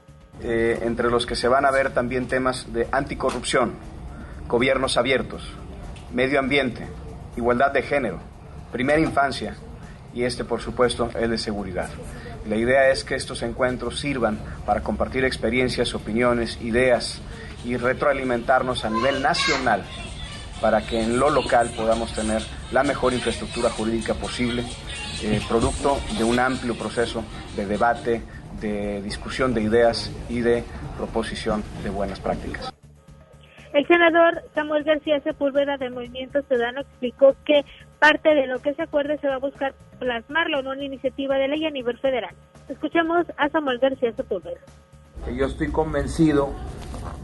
Eh, 0.42 0.78
entre 0.82 1.10
los 1.10 1.26
que 1.26 1.36
se 1.36 1.48
van 1.48 1.64
a 1.64 1.70
ver 1.70 1.92
también 1.92 2.28
temas 2.28 2.72
de 2.72 2.88
anticorrupción, 2.90 3.74
gobiernos 4.48 4.96
abiertos, 4.96 5.48
medio 6.12 6.38
ambiente, 6.38 6.86
igualdad 7.36 7.72
de 7.72 7.82
género, 7.82 8.20
primera 8.70 9.00
infancia 9.00 9.56
y 10.14 10.24
este, 10.24 10.44
por 10.44 10.60
supuesto, 10.60 11.10
el 11.14 11.30
de 11.30 11.38
seguridad. 11.38 11.88
La 12.48 12.56
idea 12.56 12.90
es 12.90 13.04
que 13.04 13.14
estos 13.14 13.42
encuentros 13.42 14.00
sirvan 14.00 14.38
para 14.66 14.82
compartir 14.82 15.24
experiencias, 15.24 15.94
opiniones, 15.94 16.60
ideas 16.60 17.20
y 17.64 17.76
retroalimentarnos 17.76 18.84
a 18.84 18.90
nivel 18.90 19.22
nacional 19.22 19.84
para 20.60 20.80
que 20.86 21.02
en 21.02 21.18
lo 21.18 21.30
local 21.30 21.70
podamos 21.76 22.12
tener 22.14 22.42
la 22.70 22.82
mejor 22.84 23.12
infraestructura 23.12 23.68
jurídica 23.70 24.14
posible, 24.14 24.64
eh, 25.22 25.40
producto 25.48 25.98
de 26.18 26.24
un 26.24 26.38
amplio 26.38 26.74
proceso 26.74 27.24
de 27.56 27.66
debate, 27.66 28.22
de 28.60 29.02
discusión 29.02 29.54
de 29.54 29.62
ideas 29.62 30.10
y 30.28 30.40
de 30.40 30.64
proposición 30.96 31.62
de 31.82 31.90
buenas 31.90 32.20
prácticas. 32.20 32.72
El 33.72 33.86
senador 33.86 34.42
Samuel 34.54 34.84
García 34.84 35.20
Sepúlveda 35.20 35.78
del 35.78 35.92
Movimiento 35.92 36.42
Ciudadano 36.42 36.82
explicó 36.82 37.34
que 37.46 37.64
parte 37.98 38.34
de 38.34 38.46
lo 38.46 38.60
que 38.60 38.74
se 38.74 38.82
acuerde 38.82 39.18
se 39.18 39.28
va 39.28 39.36
a 39.36 39.38
buscar 39.38 39.74
plasmarlo 39.98 40.60
en 40.60 40.66
una 40.66 40.84
iniciativa 40.84 41.36
de 41.36 41.48
ley 41.48 41.64
a 41.64 41.70
nivel 41.70 41.98
federal. 41.98 42.34
Escuchemos 42.68 43.26
a 43.38 43.48
Samuel 43.48 43.78
García 43.78 44.12
Sepúlveda. 44.12 44.60
Yo 45.34 45.46
estoy 45.46 45.70
convencido 45.70 46.52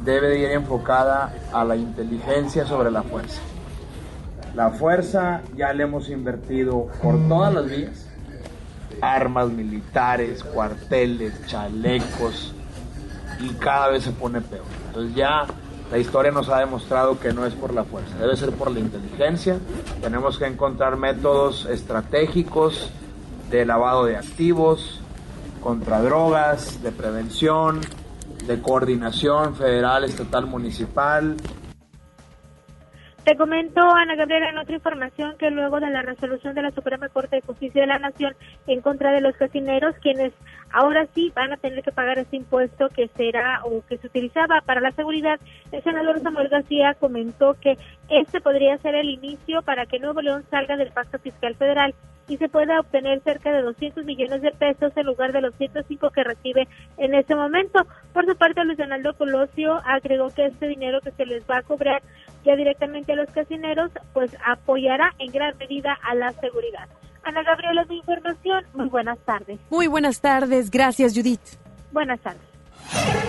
debe 0.05 0.28
de 0.28 0.38
ir 0.38 0.50
enfocada 0.52 1.33
a 1.52 1.64
la 1.64 1.76
inteligencia 1.76 2.64
sobre 2.64 2.90
la 2.90 3.02
fuerza. 3.02 3.40
La 4.55 4.71
fuerza 4.71 5.43
ya 5.57 5.73
le 5.73 5.85
hemos 5.85 6.09
invertido 6.09 6.88
por 7.02 7.28
todas 7.28 7.55
las 7.55 7.69
vías, 7.69 8.07
armas 9.00 9.50
militares, 9.50 10.43
cuarteles, 10.43 11.47
chalecos, 11.47 12.55
y 13.40 13.50
cada 13.55 13.88
vez 13.88 14.05
se 14.05 14.12
pone 14.12 14.40
peor. 14.40 14.64
Entonces 14.88 15.14
ya 15.14 15.47
la 15.90 15.99
historia 15.99 16.31
nos 16.31 16.49
ha 16.49 16.59
demostrado 16.59 17.19
que 17.19 17.33
no 17.33 17.47
es 17.47 17.55
por 17.55 17.73
la 17.73 17.85
fuerza, 17.85 18.17
debe 18.19 18.37
ser 18.37 18.52
por 18.52 18.71
la 18.71 18.81
inteligencia. 18.81 19.59
Tenemos 20.02 20.38
que 20.38 20.47
encontrar 20.47 20.97
métodos 20.97 21.67
estratégicos 21.67 22.90
de 23.50 23.64
lavado 23.64 24.05
de 24.05 24.17
activos, 24.17 25.00
contra 25.62 26.00
drogas, 26.02 26.83
de 26.83 26.93
prevención, 26.93 27.81
de 28.47 28.61
coordinación 28.61 29.55
federal, 29.55 30.05
estatal, 30.05 30.47
municipal. 30.47 31.37
Te 33.28 33.37
comento, 33.37 33.82
Ana 33.82 34.14
Gabriela, 34.14 34.49
en 34.49 34.56
otra 34.56 34.76
información 34.76 35.37
que 35.37 35.50
luego 35.50 35.80
de 35.80 35.90
la 35.90 36.00
resolución 36.00 36.54
de 36.54 36.62
la 36.62 36.70
Suprema 36.70 37.11
Corte 37.11 37.37
de 37.37 37.42
Justicia 37.42 37.82
de 37.82 37.87
la 37.87 37.99
Nación 37.99 38.35
en 38.66 38.80
contra 38.80 39.12
de 39.12 39.20
los 39.20 39.37
casineros, 39.37 39.94
quienes 40.00 40.32
ahora 40.70 41.06
sí 41.14 41.30
van 41.37 41.52
a 41.52 41.58
tener 41.58 41.85
que 41.85 41.92
pagar 41.92 42.18
este 42.18 42.37
impuesto 42.37 42.88
que 42.88 43.08
será 43.08 43.61
o 43.64 43.85
que 43.87 43.99
se 43.99 44.06
utilizaba 44.06 44.62
para 44.62 44.80
la 44.80 44.92
seguridad, 44.92 45.38
el 45.73 45.82
senador 45.82 46.20
Samuel 46.20 46.49
García 46.49 46.94
comentó 46.94 47.52
que 47.61 47.76
este 48.08 48.40
podría 48.40 48.78
ser 48.78 48.94
el 48.94 49.11
inicio 49.11 49.61
para 49.61 49.85
que 49.85 49.99
Nuevo 49.99 50.23
León 50.23 50.44
salga 50.50 50.78
del 50.78 50.92
pacto 50.92 51.18
fiscal 51.18 51.54
federal 51.54 51.94
y 52.28 52.37
se 52.37 52.49
pueda 52.49 52.80
obtener 52.80 53.20
cerca 53.23 53.50
de 53.52 53.62
200 53.62 54.04
millones 54.04 54.42
de 54.42 54.50
pesos 54.52 54.92
en 54.97 55.06
lugar 55.06 55.32
de 55.32 55.40
los 55.40 55.54
105 55.56 56.11
que 56.11 56.25
recibe 56.25 56.68
en 56.99 57.14
este 57.14 57.35
momento. 57.35 57.87
Por 58.12 58.26
su 58.26 58.37
parte, 58.37 58.64
Luis 58.64 58.78
Donaldo 58.78 59.14
Colosio 59.14 59.80
agregó 59.85 60.28
que 60.30 60.47
este 60.47 60.68
dinero 60.68 61.00
que 61.00 61.11
se 61.12 61.26
les 61.26 61.42
va 61.49 61.58
a 61.58 61.62
cobrar 61.62 62.02
ya 62.44 62.54
directamente 62.54 63.12
a 63.12 63.16
los 63.16 63.30
casineros, 63.30 63.90
pues 64.12 64.30
apoyará 64.47 65.14
en 65.18 65.32
gran 65.32 65.56
medida 65.58 65.99
a 66.02 66.14
la 66.14 66.32
seguridad. 66.32 66.88
Ana 67.25 67.42
Gabriela, 67.42 67.85
de 67.85 67.94
información. 67.94 68.64
Muy 68.75 68.88
buenas 68.88 69.18
tardes. 69.20 69.58
Muy 69.70 69.87
buenas 69.87 70.20
tardes. 70.20 70.70
Gracias, 70.70 71.14
Judith. 71.14 71.40
Buenas 71.92 72.20
tardes. 72.20 72.48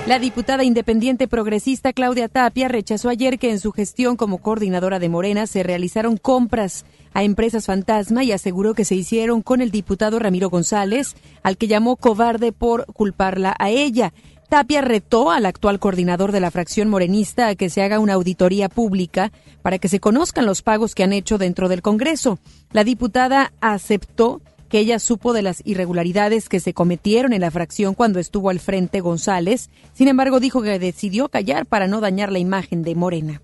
La 0.07 0.17
diputada 0.17 0.63
independiente 0.63 1.27
progresista 1.27 1.93
Claudia 1.93 2.29
Tapia 2.29 2.67
rechazó 2.67 3.09
ayer 3.09 3.37
que 3.37 3.51
en 3.51 3.59
su 3.59 3.71
gestión 3.71 4.15
como 4.15 4.39
coordinadora 4.39 4.97
de 4.97 5.07
Morena 5.07 5.45
se 5.45 5.61
realizaron 5.61 6.17
compras 6.17 6.85
a 7.13 7.23
empresas 7.23 7.67
fantasma 7.67 8.23
y 8.23 8.31
aseguró 8.31 8.73
que 8.73 8.85
se 8.85 8.95
hicieron 8.95 9.41
con 9.41 9.61
el 9.61 9.69
diputado 9.69 10.17
Ramiro 10.17 10.49
González, 10.49 11.15
al 11.43 11.57
que 11.57 11.67
llamó 11.67 11.95
cobarde 11.95 12.51
por 12.51 12.87
culparla 12.87 13.55
a 13.59 13.69
ella. 13.69 14.13
Tapia 14.49 14.81
retó 14.81 15.29
al 15.29 15.45
actual 15.45 15.79
coordinador 15.79 16.31
de 16.31 16.39
la 16.39 16.49
fracción 16.49 16.89
morenista 16.89 17.47
a 17.47 17.55
que 17.55 17.69
se 17.69 17.83
haga 17.83 17.99
una 17.99 18.13
auditoría 18.13 18.67
pública 18.67 19.31
para 19.61 19.77
que 19.77 19.89
se 19.89 19.99
conozcan 19.99 20.47
los 20.47 20.63
pagos 20.63 20.95
que 20.95 21.03
han 21.03 21.13
hecho 21.13 21.37
dentro 21.37 21.69
del 21.69 21.83
Congreso. 21.83 22.39
La 22.71 22.83
diputada 22.83 23.53
aceptó 23.61 24.41
que 24.69 24.79
ella 24.79 24.99
supo 24.99 25.33
de 25.33 25.41
las 25.41 25.61
irregularidades 25.65 26.47
que 26.47 26.59
se 26.59 26.73
cometieron 26.73 27.33
en 27.33 27.41
la 27.41 27.51
fracción 27.51 27.95
cuando 27.95 28.19
estuvo 28.19 28.49
al 28.49 28.59
frente 28.59 29.01
González. 29.01 29.69
Sin 29.93 30.07
embargo, 30.07 30.39
dijo 30.39 30.61
que 30.61 30.79
decidió 30.79 31.27
callar 31.29 31.65
para 31.65 31.87
no 31.87 31.99
dañar 31.99 32.31
la 32.31 32.39
imagen 32.39 32.83
de 32.83 32.95
Morena. 32.95 33.41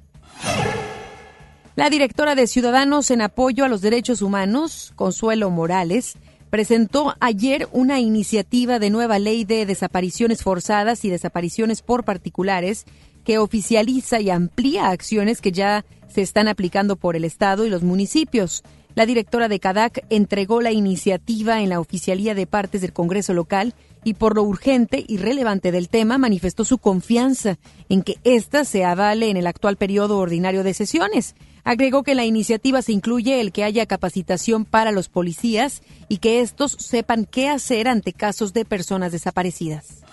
La 1.75 1.89
directora 1.89 2.35
de 2.35 2.47
Ciudadanos 2.47 3.11
en 3.11 3.21
apoyo 3.21 3.65
a 3.65 3.67
los 3.67 3.81
derechos 3.81 4.21
humanos, 4.21 4.93
Consuelo 4.95 5.49
Morales, 5.49 6.15
presentó 6.49 7.15
ayer 7.19 7.67
una 7.73 7.99
iniciativa 7.99 8.79
de 8.79 8.89
nueva 8.89 9.19
ley 9.19 9.43
de 9.43 9.65
desapariciones 9.65 10.41
forzadas 10.41 11.03
y 11.03 11.09
desapariciones 11.09 11.81
por 11.81 12.05
particulares 12.05 12.85
que 13.25 13.39
oficializa 13.39 14.21
y 14.21 14.29
amplía 14.29 14.87
acciones 14.87 15.41
que 15.41 15.51
ya 15.51 15.83
se 16.07 16.21
están 16.21 16.47
aplicando 16.47 16.95
por 16.95 17.17
el 17.17 17.25
Estado 17.25 17.65
y 17.65 17.69
los 17.69 17.83
municipios. 17.83 18.63
La 18.95 19.05
directora 19.05 19.49
de 19.49 19.59
CADAC 19.59 20.05
entregó 20.09 20.61
la 20.61 20.71
iniciativa 20.71 21.61
en 21.61 21.67
la 21.67 21.81
oficialía 21.81 22.33
de 22.33 22.47
partes 22.47 22.79
del 22.79 22.93
Congreso 22.93 23.33
local 23.33 23.73
y 24.05 24.13
por 24.13 24.35
lo 24.35 24.43
urgente 24.43 25.03
y 25.05 25.17
relevante 25.17 25.73
del 25.73 25.89
tema 25.89 26.17
manifestó 26.17 26.63
su 26.63 26.77
confianza 26.77 27.57
en 27.89 28.03
que 28.03 28.17
ésta 28.23 28.63
se 28.63 28.85
avale 28.85 29.29
en 29.29 29.35
el 29.35 29.47
actual 29.47 29.75
periodo 29.75 30.17
ordinario 30.19 30.63
de 30.63 30.73
sesiones. 30.73 31.35
Agregó 31.65 32.03
que 32.03 32.15
la 32.15 32.23
iniciativa 32.23 32.81
se 32.81 32.93
incluye 32.93 33.41
el 33.41 33.51
que 33.51 33.65
haya 33.65 33.85
capacitación 33.85 34.63
para 34.63 34.93
los 34.93 35.09
policías 35.09 35.81
y 36.07 36.19
que 36.19 36.39
estos 36.39 36.71
sepan 36.79 37.25
qué 37.25 37.49
hacer 37.49 37.89
ante 37.89 38.13
casos 38.13 38.53
de 38.53 38.63
personas 38.63 39.11
desaparecidas. 39.11 40.03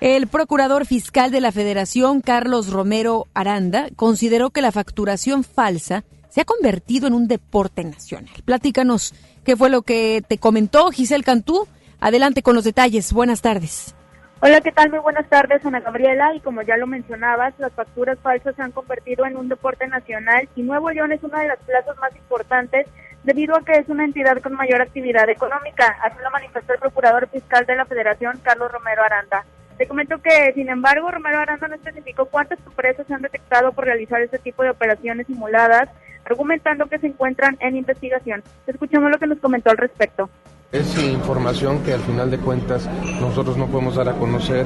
El 0.00 0.28
procurador 0.28 0.86
fiscal 0.86 1.32
de 1.32 1.40
la 1.40 1.50
Federación, 1.50 2.20
Carlos 2.20 2.70
Romero 2.70 3.26
Aranda, 3.34 3.88
consideró 3.96 4.50
que 4.50 4.62
la 4.62 4.70
facturación 4.70 5.42
falsa 5.42 6.04
se 6.32 6.40
ha 6.40 6.44
convertido 6.46 7.06
en 7.06 7.12
un 7.12 7.28
deporte 7.28 7.84
nacional. 7.84 8.32
Platícanos 8.46 9.12
qué 9.44 9.54
fue 9.54 9.68
lo 9.68 9.82
que 9.82 10.22
te 10.26 10.38
comentó 10.38 10.90
Giselle 10.90 11.24
Cantú. 11.24 11.68
Adelante 12.00 12.42
con 12.42 12.54
los 12.54 12.64
detalles. 12.64 13.12
Buenas 13.12 13.42
tardes. 13.42 13.94
Hola, 14.40 14.62
¿qué 14.62 14.72
tal? 14.72 14.88
Muy 14.88 15.00
buenas 15.00 15.28
tardes, 15.28 15.64
Ana 15.66 15.80
Gabriela. 15.80 16.34
Y 16.34 16.40
como 16.40 16.62
ya 16.62 16.78
lo 16.78 16.86
mencionabas, 16.86 17.52
las 17.58 17.70
facturas 17.74 18.18
falsas 18.22 18.56
se 18.56 18.62
han 18.62 18.72
convertido 18.72 19.26
en 19.26 19.36
un 19.36 19.50
deporte 19.50 19.86
nacional 19.88 20.48
y 20.56 20.62
Nuevo 20.62 20.90
León 20.90 21.12
es 21.12 21.22
una 21.22 21.42
de 21.42 21.48
las 21.48 21.58
plazas 21.58 21.98
más 21.98 22.16
importantes 22.16 22.86
debido 23.24 23.54
a 23.54 23.62
que 23.62 23.72
es 23.72 23.88
una 23.90 24.04
entidad 24.04 24.40
con 24.40 24.54
mayor 24.54 24.80
actividad 24.80 25.28
económica. 25.28 25.98
Así 26.02 26.16
lo 26.24 26.30
manifestó 26.30 26.72
el 26.72 26.80
procurador 26.80 27.28
fiscal 27.28 27.66
de 27.66 27.76
la 27.76 27.84
Federación, 27.84 28.40
Carlos 28.42 28.72
Romero 28.72 29.02
Aranda. 29.04 29.44
Te 29.76 29.86
comento 29.86 30.16
que, 30.22 30.52
sin 30.54 30.70
embargo, 30.70 31.10
Romero 31.10 31.40
Aranda 31.40 31.68
no 31.68 31.74
especificó 31.74 32.24
cuántas 32.24 32.58
empresas 32.64 33.06
se 33.06 33.12
han 33.12 33.22
detectado 33.22 33.72
por 33.72 33.84
realizar 33.84 34.22
este 34.22 34.38
tipo 34.38 34.62
de 34.62 34.70
operaciones 34.70 35.26
simuladas 35.26 35.90
argumentando 36.24 36.86
que 36.86 36.98
se 36.98 37.08
encuentran 37.08 37.56
en 37.60 37.76
investigación. 37.76 38.42
Escuchemos 38.66 39.10
lo 39.10 39.18
que 39.18 39.26
nos 39.26 39.38
comentó 39.38 39.70
al 39.70 39.76
respecto. 39.76 40.30
Es 40.72 40.96
información 40.96 41.80
que 41.80 41.92
al 41.92 42.00
final 42.00 42.30
de 42.30 42.38
cuentas 42.38 42.88
nosotros 43.20 43.58
no 43.58 43.66
podemos 43.66 43.96
dar 43.96 44.08
a 44.08 44.14
conocer 44.14 44.64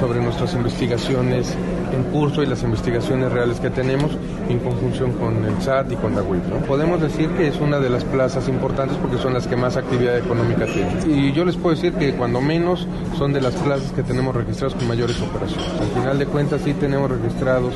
sobre 0.00 0.18
nuestras 0.22 0.54
investigaciones 0.54 1.54
en 1.92 2.04
curso 2.04 2.42
y 2.42 2.46
las 2.46 2.62
investigaciones 2.62 3.30
reales 3.30 3.60
que 3.60 3.68
tenemos 3.68 4.12
en 4.48 4.58
conjunción 4.60 5.12
con 5.12 5.44
el 5.44 5.60
SAT 5.60 5.92
y 5.92 5.96
con 5.96 6.14
la 6.14 6.22
UIF. 6.22 6.42
Podemos 6.66 7.02
decir 7.02 7.28
que 7.32 7.48
es 7.48 7.60
una 7.60 7.78
de 7.80 7.90
las 7.90 8.02
plazas 8.04 8.48
importantes 8.48 8.96
porque 8.96 9.18
son 9.18 9.34
las 9.34 9.46
que 9.46 9.56
más 9.56 9.76
actividad 9.76 10.16
económica 10.16 10.64
tienen. 10.64 10.98
Y 11.06 11.32
yo 11.32 11.44
les 11.44 11.56
puedo 11.56 11.74
decir 11.74 11.92
que 11.92 12.14
cuando 12.14 12.40
menos 12.40 12.88
son 13.18 13.34
de 13.34 13.42
las 13.42 13.54
plazas 13.56 13.92
que 13.92 14.02
tenemos 14.02 14.34
registradas 14.34 14.74
con 14.74 14.88
mayores 14.88 15.20
operaciones. 15.20 15.68
Al 15.78 15.88
final 15.88 16.18
de 16.18 16.24
cuentas 16.24 16.62
sí 16.64 16.72
tenemos 16.72 17.10
registrados 17.10 17.74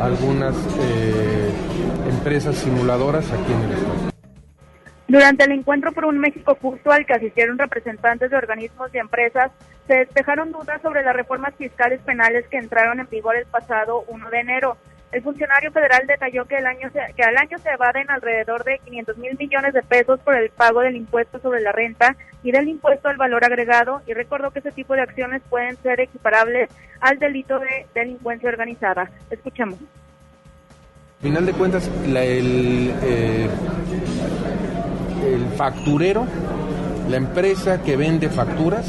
algunas 0.00 0.54
eh, 0.80 1.50
empresas 2.10 2.56
simuladoras 2.56 3.26
aquí 3.26 3.52
en 3.52 3.70
el 3.70 3.72
Estado. 3.76 4.11
Durante 5.08 5.44
el 5.44 5.52
encuentro 5.52 5.92
por 5.92 6.04
un 6.04 6.18
México 6.18 6.56
justo 6.60 6.90
al 6.90 7.04
que 7.04 7.14
asistieron 7.14 7.58
representantes 7.58 8.30
de 8.30 8.36
organismos 8.36 8.94
y 8.94 8.98
empresas, 8.98 9.50
se 9.86 9.96
despejaron 9.96 10.52
dudas 10.52 10.80
sobre 10.80 11.02
las 11.02 11.14
reformas 11.14 11.54
fiscales 11.56 12.00
penales 12.00 12.46
que 12.48 12.56
entraron 12.56 13.00
en 13.00 13.08
vigor 13.08 13.36
el 13.36 13.46
pasado 13.46 14.04
1 14.08 14.30
de 14.30 14.38
enero. 14.38 14.76
El 15.10 15.22
funcionario 15.22 15.70
federal 15.70 16.06
detalló 16.06 16.46
que, 16.46 16.56
el 16.56 16.66
año 16.66 16.90
que 16.90 17.22
al 17.22 17.36
año 17.36 17.58
se 17.58 17.68
evaden 17.68 18.10
alrededor 18.10 18.64
de 18.64 18.78
500 18.78 19.18
mil 19.18 19.36
millones 19.36 19.74
de 19.74 19.82
pesos 19.82 20.18
por 20.20 20.34
el 20.34 20.48
pago 20.48 20.80
del 20.80 20.96
impuesto 20.96 21.38
sobre 21.38 21.60
la 21.60 21.72
renta 21.72 22.16
y 22.42 22.50
del 22.50 22.68
impuesto 22.68 23.08
al 23.08 23.18
valor 23.18 23.44
agregado 23.44 24.00
y 24.06 24.14
recordó 24.14 24.50
que 24.52 24.60
ese 24.60 24.72
tipo 24.72 24.94
de 24.94 25.02
acciones 25.02 25.42
pueden 25.50 25.76
ser 25.82 26.00
equiparables 26.00 26.70
al 27.00 27.18
delito 27.18 27.58
de 27.58 27.86
delincuencia 27.94 28.48
organizada. 28.48 29.10
Escuchemos. 29.30 29.78
Al 31.22 31.28
final 31.28 31.46
de 31.46 31.52
cuentas, 31.52 31.88
el, 32.04 32.92
eh, 33.00 33.48
el 35.24 35.46
facturero, 35.56 36.26
la 37.08 37.16
empresa 37.16 37.80
que 37.80 37.96
vende 37.96 38.28
facturas, 38.28 38.86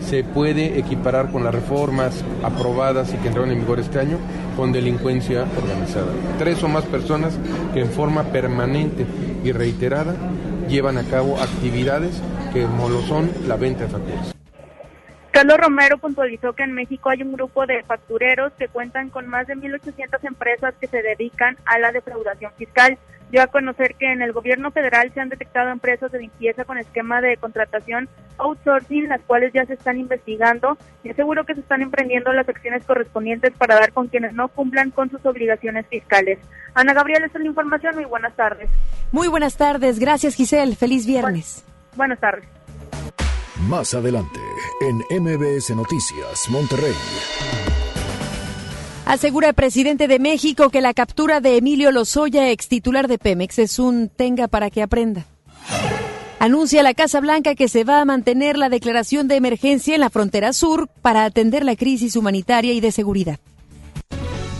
se 0.00 0.24
puede 0.24 0.78
equiparar 0.78 1.30
con 1.30 1.44
las 1.44 1.54
reformas 1.54 2.24
aprobadas 2.42 3.12
y 3.12 3.18
que 3.18 3.28
entraron 3.28 3.50
en 3.50 3.60
vigor 3.60 3.78
este 3.78 4.00
año 4.00 4.16
con 4.56 4.72
delincuencia 4.72 5.44
organizada. 5.62 6.08
Tres 6.38 6.62
o 6.62 6.68
más 6.68 6.84
personas 6.84 7.34
que 7.74 7.82
en 7.82 7.90
forma 7.90 8.22
permanente 8.22 9.04
y 9.44 9.52
reiterada 9.52 10.14
llevan 10.66 10.96
a 10.96 11.02
cabo 11.02 11.38
actividades 11.38 12.22
que 12.54 12.62
como 12.62 12.88
lo 12.88 13.02
son 13.02 13.30
la 13.46 13.56
venta 13.56 13.84
de 13.84 13.90
facturas. 13.90 14.39
Carlos 15.30 15.58
Romero 15.58 15.98
puntualizó 15.98 16.52
que 16.54 16.64
en 16.64 16.72
México 16.72 17.08
hay 17.10 17.22
un 17.22 17.32
grupo 17.32 17.64
de 17.64 17.82
factureros 17.84 18.52
que 18.54 18.68
cuentan 18.68 19.10
con 19.10 19.28
más 19.28 19.46
de 19.46 19.56
1.800 19.56 20.18
empresas 20.24 20.74
que 20.80 20.88
se 20.88 21.02
dedican 21.02 21.56
a 21.66 21.78
la 21.78 21.92
defraudación 21.92 22.52
fiscal. 22.56 22.98
Dio 23.30 23.40
a 23.40 23.46
conocer 23.46 23.94
que 23.94 24.12
en 24.12 24.22
el 24.22 24.32
gobierno 24.32 24.72
federal 24.72 25.12
se 25.14 25.20
han 25.20 25.28
detectado 25.28 25.70
empresas 25.70 26.10
de 26.10 26.18
limpieza 26.18 26.64
con 26.64 26.78
esquema 26.78 27.20
de 27.20 27.36
contratación 27.36 28.08
outsourcing, 28.38 29.08
las 29.08 29.20
cuales 29.20 29.52
ya 29.52 29.64
se 29.66 29.74
están 29.74 30.00
investigando 30.00 30.76
y 31.04 31.10
aseguro 31.10 31.44
que 31.44 31.54
se 31.54 31.60
están 31.60 31.80
emprendiendo 31.80 32.32
las 32.32 32.48
acciones 32.48 32.84
correspondientes 32.84 33.52
para 33.52 33.76
dar 33.76 33.92
con 33.92 34.08
quienes 34.08 34.32
no 34.34 34.48
cumplan 34.48 34.90
con 34.90 35.10
sus 35.10 35.24
obligaciones 35.24 35.86
fiscales. 35.86 36.40
Ana 36.74 36.92
Gabriela, 36.92 37.26
esta 37.26 37.38
es 37.38 37.44
la 37.44 37.50
información. 37.50 37.94
Muy 37.94 38.04
buenas 38.04 38.34
tardes. 38.34 38.68
Muy 39.12 39.28
buenas 39.28 39.56
tardes. 39.56 40.00
Gracias, 40.00 40.34
Giselle. 40.34 40.74
Feliz 40.74 41.06
viernes. 41.06 41.64
buenas 41.94 42.18
tardes. 42.18 42.59
Más 43.68 43.92
adelante, 43.92 44.40
en 44.80 45.22
MBS 45.22 45.70
Noticias, 45.76 46.48
Monterrey. 46.48 46.94
Asegura 49.04 49.48
el 49.48 49.54
presidente 49.54 50.08
de 50.08 50.18
México 50.18 50.70
que 50.70 50.80
la 50.80 50.94
captura 50.94 51.40
de 51.40 51.58
Emilio 51.58 51.92
Lozoya, 51.92 52.50
ex 52.50 52.68
titular 52.68 53.06
de 53.06 53.18
Pemex, 53.18 53.58
es 53.58 53.78
un 53.78 54.08
tenga 54.08 54.48
para 54.48 54.70
que 54.70 54.82
aprenda. 54.82 55.26
Anuncia 56.38 56.82
la 56.82 56.94
Casa 56.94 57.20
Blanca 57.20 57.54
que 57.54 57.68
se 57.68 57.84
va 57.84 58.00
a 58.00 58.04
mantener 58.06 58.56
la 58.56 58.70
declaración 58.70 59.28
de 59.28 59.36
emergencia 59.36 59.94
en 59.94 60.00
la 60.00 60.08
frontera 60.08 60.54
sur 60.54 60.88
para 61.02 61.24
atender 61.26 61.64
la 61.64 61.76
crisis 61.76 62.16
humanitaria 62.16 62.72
y 62.72 62.80
de 62.80 62.92
seguridad. 62.92 63.40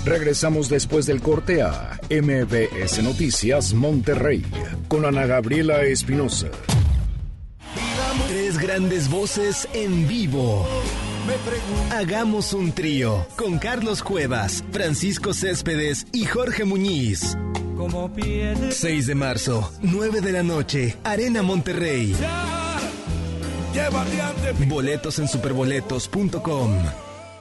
Regresamos 0.05 0.69
después 0.69 1.07
del 1.07 1.23
corte 1.23 1.63
a 1.63 1.99
MBS 2.11 3.03
Noticias 3.03 3.73
Monterrey 3.73 4.45
con 4.89 5.07
Ana 5.07 5.25
Gabriela 5.25 5.85
Espinosa. 5.85 6.49
Tres 8.29 8.59
grandes 8.59 9.09
voces 9.09 9.69
en 9.73 10.09
vivo. 10.09 10.67
Hagamos 11.91 12.53
un 12.53 12.73
trío 12.73 13.27
con 13.37 13.59
Carlos 13.59 14.03
Cuevas, 14.03 14.65
Francisco 14.73 15.35
Céspedes 15.35 16.07
y 16.13 16.25
Jorge 16.25 16.65
Muñiz. 16.65 17.37
6 18.71 19.07
de 19.07 19.15
marzo, 19.15 19.73
9 19.83 20.21
de 20.21 20.33
la 20.33 20.43
noche, 20.43 20.97
Arena 21.05 21.43
Monterrey. 21.43 22.15
Boletos 24.67 25.19
en 25.19 25.29
superboletos.com. 25.29 27.10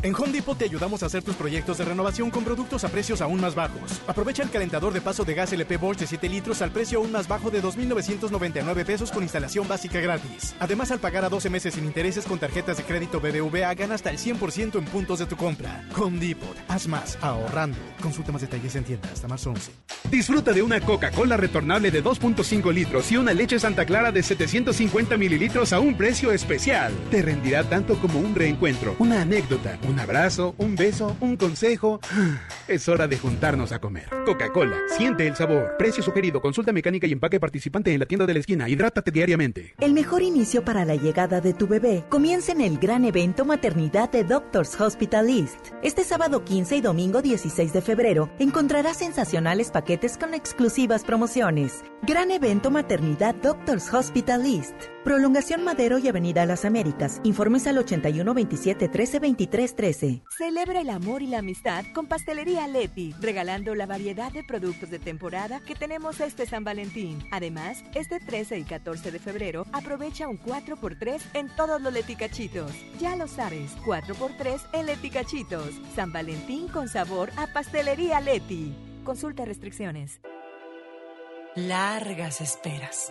En 0.00 0.14
Home 0.14 0.30
Depot 0.30 0.56
te 0.56 0.64
ayudamos 0.64 1.02
a 1.02 1.06
hacer 1.06 1.24
tus 1.24 1.34
proyectos 1.34 1.78
de 1.78 1.84
renovación 1.84 2.30
con 2.30 2.44
productos 2.44 2.84
a 2.84 2.88
precios 2.88 3.20
aún 3.20 3.40
más 3.40 3.56
bajos. 3.56 4.00
Aprovecha 4.06 4.44
el 4.44 4.50
calentador 4.50 4.92
de 4.92 5.00
paso 5.00 5.24
de 5.24 5.34
gas 5.34 5.52
LP 5.52 5.76
Bosch 5.76 5.98
de 5.98 6.06
7 6.06 6.28
litros 6.28 6.62
al 6.62 6.70
precio 6.70 7.00
aún 7.00 7.10
más 7.10 7.26
bajo 7.26 7.50
de 7.50 7.60
2.999 7.60 8.84
pesos 8.84 9.10
con 9.10 9.24
instalación 9.24 9.66
básica 9.66 9.98
gratis. 9.98 10.54
Además, 10.60 10.92
al 10.92 11.00
pagar 11.00 11.24
a 11.24 11.28
12 11.28 11.50
meses 11.50 11.74
sin 11.74 11.84
intereses 11.84 12.26
con 12.26 12.38
tarjetas 12.38 12.76
de 12.76 12.84
crédito 12.84 13.18
BBVA, 13.18 13.74
gana 13.74 13.96
hasta 13.96 14.10
el 14.10 14.18
100% 14.18 14.78
en 14.78 14.84
puntos 14.84 15.18
de 15.18 15.26
tu 15.26 15.34
compra. 15.34 15.84
Home 15.96 16.20
Depot. 16.20 16.56
Haz 16.68 16.86
más 16.86 17.18
ahorrando. 17.20 17.78
Consulta 18.00 18.30
más 18.30 18.42
detalles 18.42 18.76
en 18.76 18.84
tienda 18.84 19.10
hasta 19.12 19.26
marzo 19.26 19.50
11. 19.50 19.72
Disfruta 20.12 20.52
de 20.52 20.62
una 20.62 20.80
Coca-Cola 20.80 21.36
retornable 21.36 21.90
de 21.90 22.04
2.5 22.04 22.72
litros 22.72 23.10
y 23.10 23.16
una 23.16 23.34
leche 23.34 23.58
Santa 23.58 23.84
Clara 23.84 24.12
de 24.12 24.22
750 24.22 25.16
mililitros 25.16 25.72
a 25.72 25.80
un 25.80 25.96
precio 25.96 26.30
especial. 26.30 26.94
Te 27.10 27.20
rendirá 27.20 27.64
tanto 27.64 27.98
como 27.98 28.20
un 28.20 28.36
reencuentro, 28.36 28.94
una 29.00 29.22
anécdota, 29.22 29.76
un 29.88 29.98
abrazo, 29.98 30.54
un 30.58 30.76
beso, 30.76 31.16
un 31.20 31.36
consejo. 31.36 32.00
Es 32.68 32.86
hora 32.86 33.08
de 33.08 33.16
juntarnos 33.16 33.72
a 33.72 33.78
comer. 33.78 34.08
Coca-Cola, 34.26 34.76
siente 34.94 35.26
el 35.26 35.34
sabor. 35.34 35.76
Precio 35.78 36.02
sugerido, 36.02 36.42
consulta 36.42 36.70
mecánica 36.70 37.06
y 37.06 37.12
empaque 37.12 37.40
participante 37.40 37.94
en 37.94 37.98
la 37.98 38.04
tienda 38.04 38.26
de 38.26 38.34
la 38.34 38.40
esquina. 38.40 38.68
Hidrátate 38.68 39.10
diariamente. 39.10 39.74
El 39.80 39.94
mejor 39.94 40.20
inicio 40.20 40.62
para 40.62 40.84
la 40.84 40.94
llegada 40.94 41.40
de 41.40 41.54
tu 41.54 41.66
bebé 41.66 42.04
comienza 42.10 42.52
en 42.52 42.60
el 42.60 42.76
gran 42.76 43.06
evento 43.06 43.46
Maternidad 43.46 44.10
de 44.10 44.24
Doctors 44.24 44.78
Hospital 44.78 45.30
East. 45.30 45.68
Este 45.82 46.04
sábado 46.04 46.44
15 46.44 46.76
y 46.76 46.80
domingo 46.82 47.22
16 47.22 47.72
de 47.72 47.80
febrero 47.80 48.28
encontrarás 48.38 48.98
sensacionales 48.98 49.70
paquetes 49.70 50.18
con 50.18 50.34
exclusivas 50.34 51.04
promociones. 51.04 51.82
Gran 52.02 52.30
evento 52.30 52.70
Maternidad 52.70 53.34
Doctors 53.36 53.94
Hospital 53.94 54.44
East. 54.44 54.74
Prolongación 55.08 55.64
Madero 55.64 55.96
y 55.96 56.06
Avenida 56.06 56.44
Las 56.44 56.66
Américas. 56.66 57.22
Informes 57.24 57.66
al 57.66 57.78
81 57.78 58.34
27 58.34 58.88
13 58.88 59.18
23 59.20 59.74
13. 59.74 60.22
Celebra 60.36 60.82
el 60.82 60.90
amor 60.90 61.22
y 61.22 61.28
la 61.28 61.38
amistad 61.38 61.86
con 61.94 62.08
Pastelería 62.08 62.68
Leti, 62.68 63.14
regalando 63.18 63.74
la 63.74 63.86
variedad 63.86 64.30
de 64.30 64.44
productos 64.44 64.90
de 64.90 64.98
temporada 64.98 65.60
que 65.60 65.74
tenemos 65.74 66.20
este 66.20 66.44
San 66.44 66.62
Valentín. 66.62 67.26
Además, 67.30 67.82
este 67.94 68.20
13 68.20 68.58
y 68.58 68.64
14 68.64 69.10
de 69.10 69.18
febrero 69.18 69.64
aprovecha 69.72 70.28
un 70.28 70.38
4x3 70.38 71.22
en 71.32 71.48
todos 71.56 71.80
los 71.80 71.90
leticachitos. 71.90 72.70
Ya 73.00 73.16
lo 73.16 73.28
sabes, 73.28 73.78
4x3 73.86 74.60
en 74.74 74.84
leticachitos. 74.84 75.70
San 75.96 76.12
Valentín 76.12 76.68
con 76.68 76.86
sabor 76.86 77.30
a 77.38 77.46
Pastelería 77.46 78.20
Leti. 78.20 78.76
Consulta 79.04 79.46
restricciones. 79.46 80.20
Largas 81.54 82.42
esperas. 82.42 83.10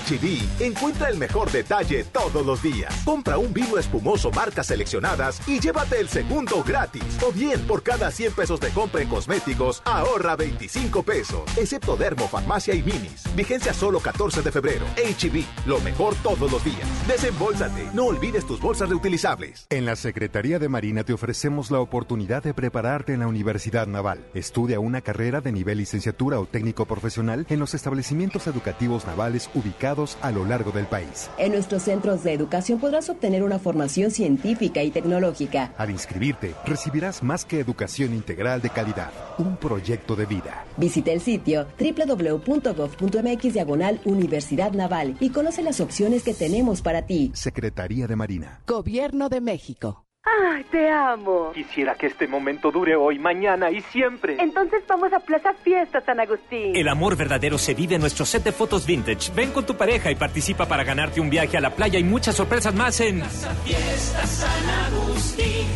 HB, 0.00 0.62
encuentra 0.62 1.08
el 1.10 1.18
mejor 1.18 1.50
detalle 1.50 2.04
todos 2.04 2.44
los 2.46 2.62
días. 2.62 2.94
Compra 3.04 3.36
un 3.36 3.52
vino 3.52 3.76
espumoso 3.76 4.30
marcas 4.30 4.68
seleccionadas 4.68 5.46
y 5.46 5.60
llévate 5.60 6.00
el 6.00 6.08
segundo 6.08 6.62
gratis. 6.64 7.18
O 7.22 7.32
bien, 7.32 7.60
por 7.66 7.82
cada 7.82 8.10
100 8.10 8.32
pesos 8.32 8.60
de 8.60 8.70
compra 8.70 9.02
en 9.02 9.08
cosméticos, 9.08 9.82
ahorra 9.84 10.36
25 10.36 11.02
pesos. 11.02 11.42
Excepto 11.56 11.96
Dermo, 11.96 12.28
Farmacia 12.28 12.74
y 12.74 12.82
Minis. 12.82 13.24
Vigencia 13.36 13.74
solo 13.74 14.00
14 14.00 14.40
de 14.42 14.52
febrero. 14.52 14.86
HB, 14.96 15.44
lo 15.66 15.80
mejor 15.80 16.14
todos 16.22 16.50
los 16.50 16.64
días. 16.64 16.88
Desembolsate. 17.06 17.90
No 17.92 18.06
olvides 18.06 18.46
tus 18.46 18.60
bolsas 18.60 18.88
reutilizables. 18.88 19.66
En 19.68 19.84
la 19.84 19.96
Secretaría 19.96 20.58
de 20.58 20.68
Marina 20.68 21.04
te 21.04 21.12
ofrecemos 21.12 21.70
la 21.70 21.80
oportunidad 21.80 22.42
de 22.42 22.54
prepararte 22.54 23.12
en 23.12 23.20
la 23.20 23.26
Universidad 23.26 23.86
Naval. 23.86 24.24
Estudia 24.32 24.80
una 24.80 25.02
carrera 25.02 25.42
de 25.42 25.52
nivel 25.52 25.78
licenciatura 25.78 26.40
o 26.40 26.46
técnico 26.46 26.86
profesional 26.86 27.44
en 27.50 27.58
los 27.58 27.74
establecimientos 27.74 28.46
educativos 28.46 29.06
navales 29.06 29.50
ubicados 29.54 29.89
a 30.22 30.30
lo 30.30 30.44
largo 30.44 30.70
del 30.70 30.86
país. 30.86 31.28
En 31.36 31.52
nuestros 31.52 31.82
centros 31.82 32.22
de 32.22 32.32
educación 32.32 32.78
podrás 32.78 33.08
obtener 33.10 33.42
una 33.42 33.58
formación 33.58 34.10
científica 34.10 34.82
y 34.82 34.90
tecnológica. 34.90 35.74
Al 35.76 35.90
inscribirte, 35.90 36.54
recibirás 36.64 37.22
más 37.22 37.44
que 37.44 37.58
educación 37.58 38.14
integral 38.14 38.62
de 38.62 38.70
calidad, 38.70 39.10
un 39.38 39.56
proyecto 39.56 40.14
de 40.14 40.26
vida. 40.26 40.64
Visita 40.76 41.10
el 41.10 41.20
sitio 41.20 41.66
www.gov.mx 41.78 43.52
diagonal 43.52 44.00
Universidad 44.04 44.72
Naval 44.72 45.16
y 45.18 45.30
conoce 45.30 45.62
las 45.62 45.80
opciones 45.80 46.22
que 46.22 46.34
tenemos 46.34 46.82
para 46.82 47.02
ti. 47.02 47.32
Secretaría 47.34 48.06
de 48.06 48.16
Marina. 48.16 48.60
Gobierno 48.66 49.28
de 49.28 49.40
México. 49.40 50.04
¡Ay, 50.24 50.64
te 50.64 50.90
amo! 50.90 51.52
Quisiera 51.54 51.94
que 51.94 52.06
este 52.06 52.28
momento 52.28 52.70
dure 52.70 52.94
hoy, 52.94 53.18
mañana 53.18 53.70
y 53.70 53.80
siempre. 53.80 54.36
Entonces 54.38 54.82
vamos 54.86 55.12
a 55.12 55.20
Plaza 55.20 55.54
Fiesta 55.54 56.00
San 56.02 56.20
Agustín. 56.20 56.76
El 56.76 56.88
amor 56.88 57.16
verdadero 57.16 57.56
se 57.56 57.74
vive 57.74 57.94
en 57.94 58.02
nuestro 58.02 58.26
set 58.26 58.44
de 58.44 58.52
fotos 58.52 58.86
vintage. 58.86 59.32
Ven 59.34 59.50
con 59.52 59.64
tu 59.64 59.76
pareja 59.76 60.10
y 60.10 60.16
participa 60.16 60.66
para 60.66 60.84
ganarte 60.84 61.20
un 61.20 61.30
viaje 61.30 61.56
a 61.56 61.60
la 61.60 61.70
playa 61.70 61.98
y 61.98 62.04
muchas 62.04 62.36
sorpresas 62.36 62.74
más 62.74 63.00
en 63.00 63.20
Plaza 63.20 63.54
Fiesta 63.64 64.26
San 64.26 64.68
Agustín. 64.92 65.66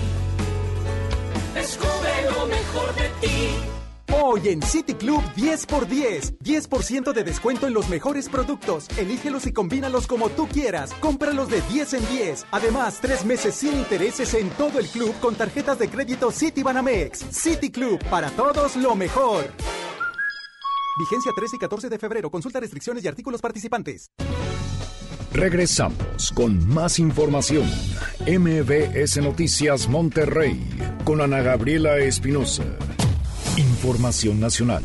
Descubre 1.55 2.11
lo 2.31 2.47
mejor 2.47 2.95
de 2.95 3.09
ti. 3.21 3.74
Hoy 4.13 4.49
en 4.49 4.63
City 4.63 4.95
Club 4.95 5.23
10x10. 5.37 6.39
10% 6.39 7.13
de 7.13 7.25
descuento 7.25 7.67
en 7.67 7.75
los 7.75 7.89
mejores 7.89 8.29
productos. 8.29 8.89
Elígelos 8.99 9.47
y 9.47 9.53
combínalos 9.53 10.07
como 10.07 10.29
tú 10.31 10.47
quieras. 10.49 10.93
Cómpralos 11.01 11.49
de 11.49 11.61
10 11.63 11.95
en 11.95 12.09
10. 12.09 12.47
Además, 12.51 12.99
tres 13.01 13.25
meses 13.25 13.55
sin 13.55 13.75
intereses 13.75 14.35
en 14.35 14.51
todo 14.51 14.79
el 14.79 14.87
club 14.87 15.15
con 15.21 15.35
tarjetas 15.35 15.79
de 15.79 15.89
crédito 15.89 16.31
City 16.31 16.63
Banamex. 16.63 17.25
City 17.31 17.71
Club, 17.71 18.03
para 18.11 18.31
todos 18.31 18.77
lo 18.77 18.95
mejor. 18.95 19.45
Vigencia 20.99 21.33
13 21.35 21.57
y 21.57 21.59
14 21.59 21.89
de 21.89 21.99
febrero. 21.99 22.31
Consulta 22.31 22.61
restricciones 22.61 23.05
y 23.05 23.09
artículos 23.09 23.41
participantes. 23.41 24.11
Regresamos 25.33 26.31
con 26.33 26.65
más 26.69 27.01
información. 27.01 27.69
MBS 28.21 29.17
Noticias 29.21 29.89
Monterrey 29.89 30.65
con 31.05 31.21
Ana 31.21 31.43
Gabriela 31.43 31.99
Espinosa. 31.99 32.63
Información 33.57 34.41
nacional. 34.41 34.83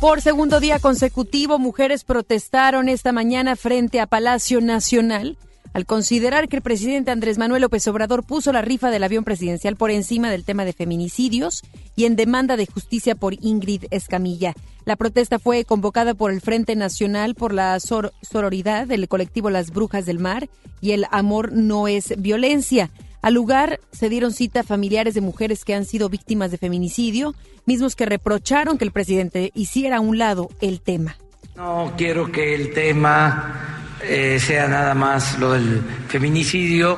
Por 0.00 0.22
segundo 0.22 0.60
día 0.60 0.78
consecutivo, 0.78 1.58
mujeres 1.58 2.04
protestaron 2.04 2.88
esta 2.88 3.12
mañana 3.12 3.54
frente 3.54 4.00
a 4.00 4.06
Palacio 4.06 4.62
Nacional 4.62 5.36
al 5.74 5.84
considerar 5.84 6.48
que 6.48 6.56
el 6.56 6.62
presidente 6.62 7.10
Andrés 7.10 7.36
Manuel 7.36 7.60
López 7.60 7.86
Obrador 7.88 8.24
puso 8.24 8.50
la 8.50 8.62
rifa 8.62 8.90
del 8.90 9.04
avión 9.04 9.24
presidencial 9.24 9.76
por 9.76 9.90
encima 9.90 10.30
del 10.30 10.42
tema 10.42 10.64
de 10.64 10.72
feminicidios 10.72 11.64
y 11.96 12.06
en 12.06 12.16
demanda 12.16 12.56
de 12.56 12.64
justicia 12.64 13.14
por 13.14 13.34
Ingrid 13.44 13.84
Escamilla. 13.90 14.54
La 14.86 14.96
protesta 14.96 15.38
fue 15.38 15.66
convocada 15.66 16.14
por 16.14 16.30
el 16.30 16.40
Frente 16.40 16.76
Nacional 16.76 17.34
por 17.34 17.52
la 17.52 17.78
Sororidad 17.78 18.86
del 18.86 19.06
colectivo 19.06 19.50
Las 19.50 19.70
Brujas 19.70 20.06
del 20.06 20.18
Mar 20.18 20.48
y 20.80 20.92
el 20.92 21.04
Amor 21.10 21.52
no 21.52 21.88
es 21.88 22.14
violencia. 22.16 22.90
Al 23.26 23.34
lugar 23.34 23.80
se 23.90 24.08
dieron 24.08 24.32
cita 24.32 24.62
familiares 24.62 25.14
de 25.14 25.20
mujeres 25.20 25.64
que 25.64 25.74
han 25.74 25.84
sido 25.84 26.08
víctimas 26.08 26.52
de 26.52 26.58
feminicidio, 26.58 27.34
mismos 27.64 27.96
que 27.96 28.06
reprocharon 28.06 28.78
que 28.78 28.84
el 28.84 28.92
presidente 28.92 29.50
hiciera 29.52 29.96
a 29.96 30.00
un 30.00 30.16
lado 30.16 30.48
el 30.60 30.80
tema. 30.80 31.16
No 31.56 31.92
quiero 31.98 32.30
que 32.30 32.54
el 32.54 32.72
tema 32.72 33.96
eh, 34.00 34.38
sea 34.38 34.68
nada 34.68 34.94
más 34.94 35.40
lo 35.40 35.54
del 35.54 35.82
feminicidio, 36.06 36.96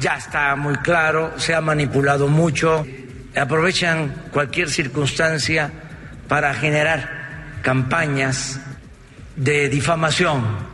ya 0.00 0.16
está 0.16 0.56
muy 0.56 0.74
claro, 0.78 1.38
se 1.38 1.54
ha 1.54 1.60
manipulado 1.60 2.26
mucho, 2.26 2.84
aprovechan 3.36 4.12
cualquier 4.32 4.68
circunstancia 4.68 5.70
para 6.26 6.52
generar 6.54 7.60
campañas 7.62 8.58
de 9.36 9.68
difamación 9.68 10.73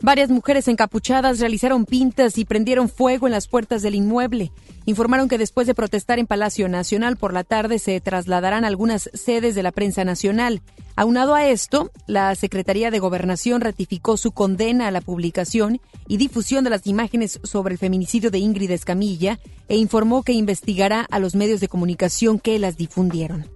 Varias 0.00 0.30
mujeres 0.30 0.68
encapuchadas 0.68 1.40
realizaron 1.40 1.84
pintas 1.84 2.38
y 2.38 2.44
prendieron 2.44 2.88
fuego 2.88 3.26
en 3.26 3.32
las 3.32 3.48
puertas 3.48 3.82
del 3.82 3.96
inmueble. 3.96 4.52
Informaron 4.86 5.28
que 5.28 5.38
después 5.38 5.66
de 5.66 5.74
protestar 5.74 6.20
en 6.20 6.28
Palacio 6.28 6.68
Nacional 6.68 7.16
por 7.16 7.32
la 7.32 7.42
tarde 7.42 7.80
se 7.80 8.00
trasladarán 8.00 8.64
algunas 8.64 9.10
sedes 9.12 9.56
de 9.56 9.64
la 9.64 9.72
prensa 9.72 10.04
nacional. 10.04 10.62
Aunado 10.94 11.34
a 11.34 11.46
esto, 11.46 11.90
la 12.06 12.32
Secretaría 12.36 12.92
de 12.92 13.00
Gobernación 13.00 13.60
ratificó 13.60 14.16
su 14.16 14.30
condena 14.30 14.86
a 14.86 14.90
la 14.92 15.00
publicación 15.00 15.80
y 16.06 16.16
difusión 16.16 16.62
de 16.62 16.70
las 16.70 16.86
imágenes 16.86 17.40
sobre 17.42 17.74
el 17.74 17.78
feminicidio 17.78 18.30
de 18.30 18.38
Ingrid 18.38 18.70
Escamilla 18.70 19.40
e 19.68 19.76
informó 19.76 20.22
que 20.22 20.32
investigará 20.32 21.06
a 21.10 21.18
los 21.18 21.34
medios 21.34 21.60
de 21.60 21.68
comunicación 21.68 22.38
que 22.38 22.58
las 22.60 22.76
difundieron. 22.76 23.46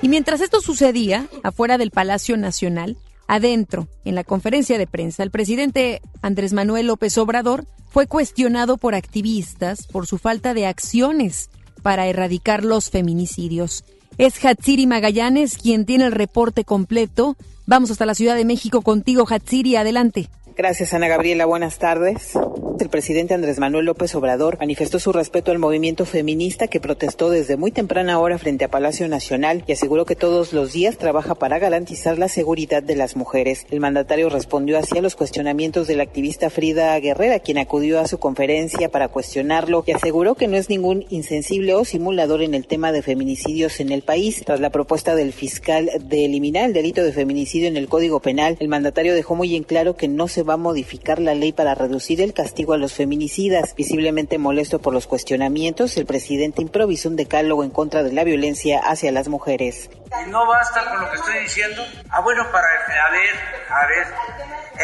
Y 0.00 0.08
mientras 0.08 0.40
esto 0.40 0.60
sucedía, 0.60 1.28
afuera 1.42 1.78
del 1.78 1.90
Palacio 1.90 2.36
Nacional, 2.36 2.96
Adentro, 3.26 3.88
en 4.04 4.14
la 4.14 4.24
conferencia 4.24 4.78
de 4.78 4.86
prensa, 4.86 5.22
el 5.22 5.30
presidente 5.30 6.02
Andrés 6.20 6.52
Manuel 6.52 6.86
López 6.86 7.16
Obrador 7.18 7.66
fue 7.88 8.06
cuestionado 8.06 8.76
por 8.76 8.94
activistas 8.94 9.86
por 9.86 10.06
su 10.06 10.18
falta 10.18 10.54
de 10.54 10.66
acciones 10.66 11.50
para 11.82 12.06
erradicar 12.06 12.64
los 12.64 12.90
feminicidios. 12.90 13.84
Es 14.18 14.44
Hatsiri 14.44 14.86
Magallanes 14.86 15.56
quien 15.56 15.86
tiene 15.86 16.04
el 16.04 16.12
reporte 16.12 16.64
completo. 16.64 17.36
Vamos 17.66 17.90
hasta 17.90 18.06
la 18.06 18.14
Ciudad 18.14 18.36
de 18.36 18.44
México 18.44 18.82
contigo, 18.82 19.26
Hatsiri, 19.28 19.76
adelante. 19.76 20.28
Gracias, 20.54 20.92
Ana 20.92 21.08
Gabriela. 21.08 21.46
Buenas 21.46 21.78
tardes. 21.78 22.34
El 22.78 22.88
presidente 22.88 23.32
Andrés 23.32 23.58
Manuel 23.58 23.86
López 23.86 24.14
Obrador 24.14 24.58
manifestó 24.58 24.98
su 24.98 25.12
respeto 25.12 25.50
al 25.50 25.58
movimiento 25.58 26.04
feminista 26.04 26.66
que 26.66 26.80
protestó 26.80 27.30
desde 27.30 27.56
muy 27.56 27.70
temprana 27.70 28.18
hora 28.18 28.38
frente 28.38 28.64
a 28.64 28.70
Palacio 28.70 29.08
Nacional 29.08 29.62
y 29.66 29.72
aseguró 29.72 30.04
que 30.04 30.16
todos 30.16 30.52
los 30.52 30.72
días 30.72 30.98
trabaja 30.98 31.34
para 31.34 31.58
garantizar 31.58 32.18
la 32.18 32.28
seguridad 32.28 32.82
de 32.82 32.96
las 32.96 33.14
mujeres. 33.14 33.66
El 33.70 33.80
mandatario 33.80 34.28
respondió 34.28 34.78
así 34.78 34.98
a 34.98 35.02
los 35.02 35.16
cuestionamientos 35.16 35.86
de 35.86 35.96
la 35.96 36.02
activista 36.02 36.50
Frida 36.50 36.98
Guerrera, 36.98 37.38
quien 37.38 37.58
acudió 37.58 38.00
a 38.00 38.08
su 38.08 38.18
conferencia 38.18 38.90
para 38.90 39.08
cuestionarlo 39.08 39.84
y 39.86 39.92
aseguró 39.92 40.34
que 40.34 40.48
no 40.48 40.56
es 40.56 40.68
ningún 40.68 41.06
insensible 41.08 41.74
o 41.74 41.84
simulador 41.84 42.42
en 42.42 42.54
el 42.54 42.66
tema 42.66 42.90
de 42.90 43.02
feminicidios 43.02 43.80
en 43.80 43.92
el 43.92 44.02
país. 44.02 44.42
Tras 44.44 44.60
la 44.60 44.70
propuesta 44.70 45.14
del 45.14 45.32
fiscal 45.32 45.90
de 46.00 46.24
eliminar 46.24 46.66
el 46.66 46.72
delito 46.72 47.02
de 47.04 47.12
feminicidio 47.12 47.68
en 47.68 47.76
el 47.76 47.88
Código 47.88 48.20
Penal, 48.20 48.56
el 48.58 48.68
mandatario 48.68 49.14
dejó 49.14 49.34
muy 49.34 49.54
en 49.54 49.62
claro 49.62 49.96
que 49.96 50.08
no 50.08 50.26
se 50.26 50.41
va 50.42 50.54
a 50.54 50.58
modificar 50.58 51.18
la 51.18 51.34
ley 51.34 51.52
para 51.52 51.74
reducir 51.74 52.20
el 52.20 52.34
castigo 52.34 52.72
a 52.72 52.78
los 52.78 52.92
feminicidas. 52.92 53.74
Visiblemente 53.74 54.38
molesto 54.38 54.80
por 54.80 54.92
los 54.92 55.06
cuestionamientos, 55.06 55.96
el 55.96 56.06
presidente 56.06 56.62
improvisó 56.62 57.08
un 57.08 57.16
decálogo 57.16 57.64
en 57.64 57.70
contra 57.70 58.02
de 58.02 58.12
la 58.12 58.24
violencia 58.24 58.80
hacia 58.80 59.12
las 59.12 59.28
mujeres. 59.28 59.90
No 60.28 60.46
basta 60.46 60.88
con 60.90 61.00
lo 61.00 61.10
que 61.10 61.16
estoy 61.16 61.38
diciendo. 61.40 61.82
Ah, 62.10 62.20
bueno, 62.20 62.44
para 62.52 62.66
ver, 63.10 63.34
a 63.68 63.86
ver, 63.86 64.06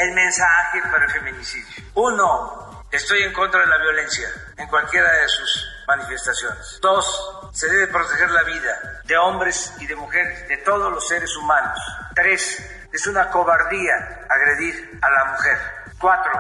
el 0.03 0.15
mensaje 0.15 0.81
para 0.91 1.05
el 1.05 1.11
feminicidio. 1.11 1.85
Uno, 1.95 2.85
estoy 2.91 3.23
en 3.23 3.33
contra 3.33 3.61
de 3.61 3.67
la 3.67 3.79
violencia 3.79 4.29
en 4.57 4.69
cualquiera 4.69 5.11
de 5.21 5.29
sus 5.29 5.67
manifestaciones. 5.87 6.79
Dos, 6.81 7.51
se 7.53 7.69
debe 7.69 7.89
proteger 7.89 8.31
la 8.31 8.43
vida 8.45 9.03
de 9.05 9.17
hombres 9.17 9.73
y 9.81 9.87
de 9.87 9.97
mujeres, 9.97 10.49
de 10.49 10.57
todos 10.59 10.93
los 10.93 11.07
seres 11.07 11.35
humanos. 11.37 11.79
Tres, 12.15 12.78
es 12.93 13.07
una 13.07 13.31
cobardía 13.31 14.27
agredir 14.29 14.99
a 15.03 15.11
la 15.11 15.25
mujer. 15.33 15.59
Cuatro, 15.99 16.33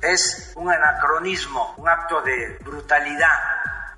es 0.00 0.52
un 0.56 0.70
anacronismo, 0.70 1.74
un 1.76 1.88
acto 1.88 2.20
de 2.22 2.58
brutalidad, 2.64 3.38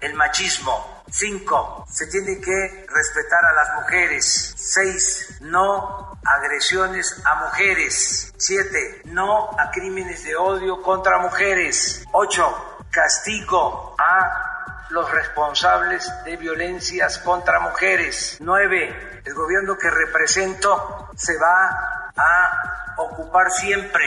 el 0.01 0.15
machismo. 0.15 1.03
Cinco, 1.11 1.85
se 1.91 2.07
tiene 2.07 2.41
que 2.41 2.87
respetar 2.89 3.45
a 3.45 3.53
las 3.53 3.75
mujeres. 3.81 4.55
Seis, 4.57 5.39
no 5.41 6.19
agresiones 6.25 7.21
a 7.25 7.35
mujeres. 7.47 8.33
Siete, 8.37 9.03
no 9.07 9.51
a 9.59 9.71
crímenes 9.71 10.23
de 10.25 10.37
odio 10.37 10.81
contra 10.83 11.19
mujeres. 11.19 12.05
Ocho, 12.13 12.79
castigo 12.91 13.97
a 13.99 14.60
los 14.91 15.11
responsables 15.11 16.11
de 16.25 16.37
violencias 16.37 17.19
contra 17.19 17.61
mujeres. 17.61 18.37
Nueve, 18.41 19.23
el 19.25 19.35
gobierno 19.35 19.77
que 19.79 19.91
represento 19.91 21.09
se 21.17 21.39
va 21.39 22.13
a 22.17 22.95
ocupar 22.99 23.51
siempre 23.51 24.05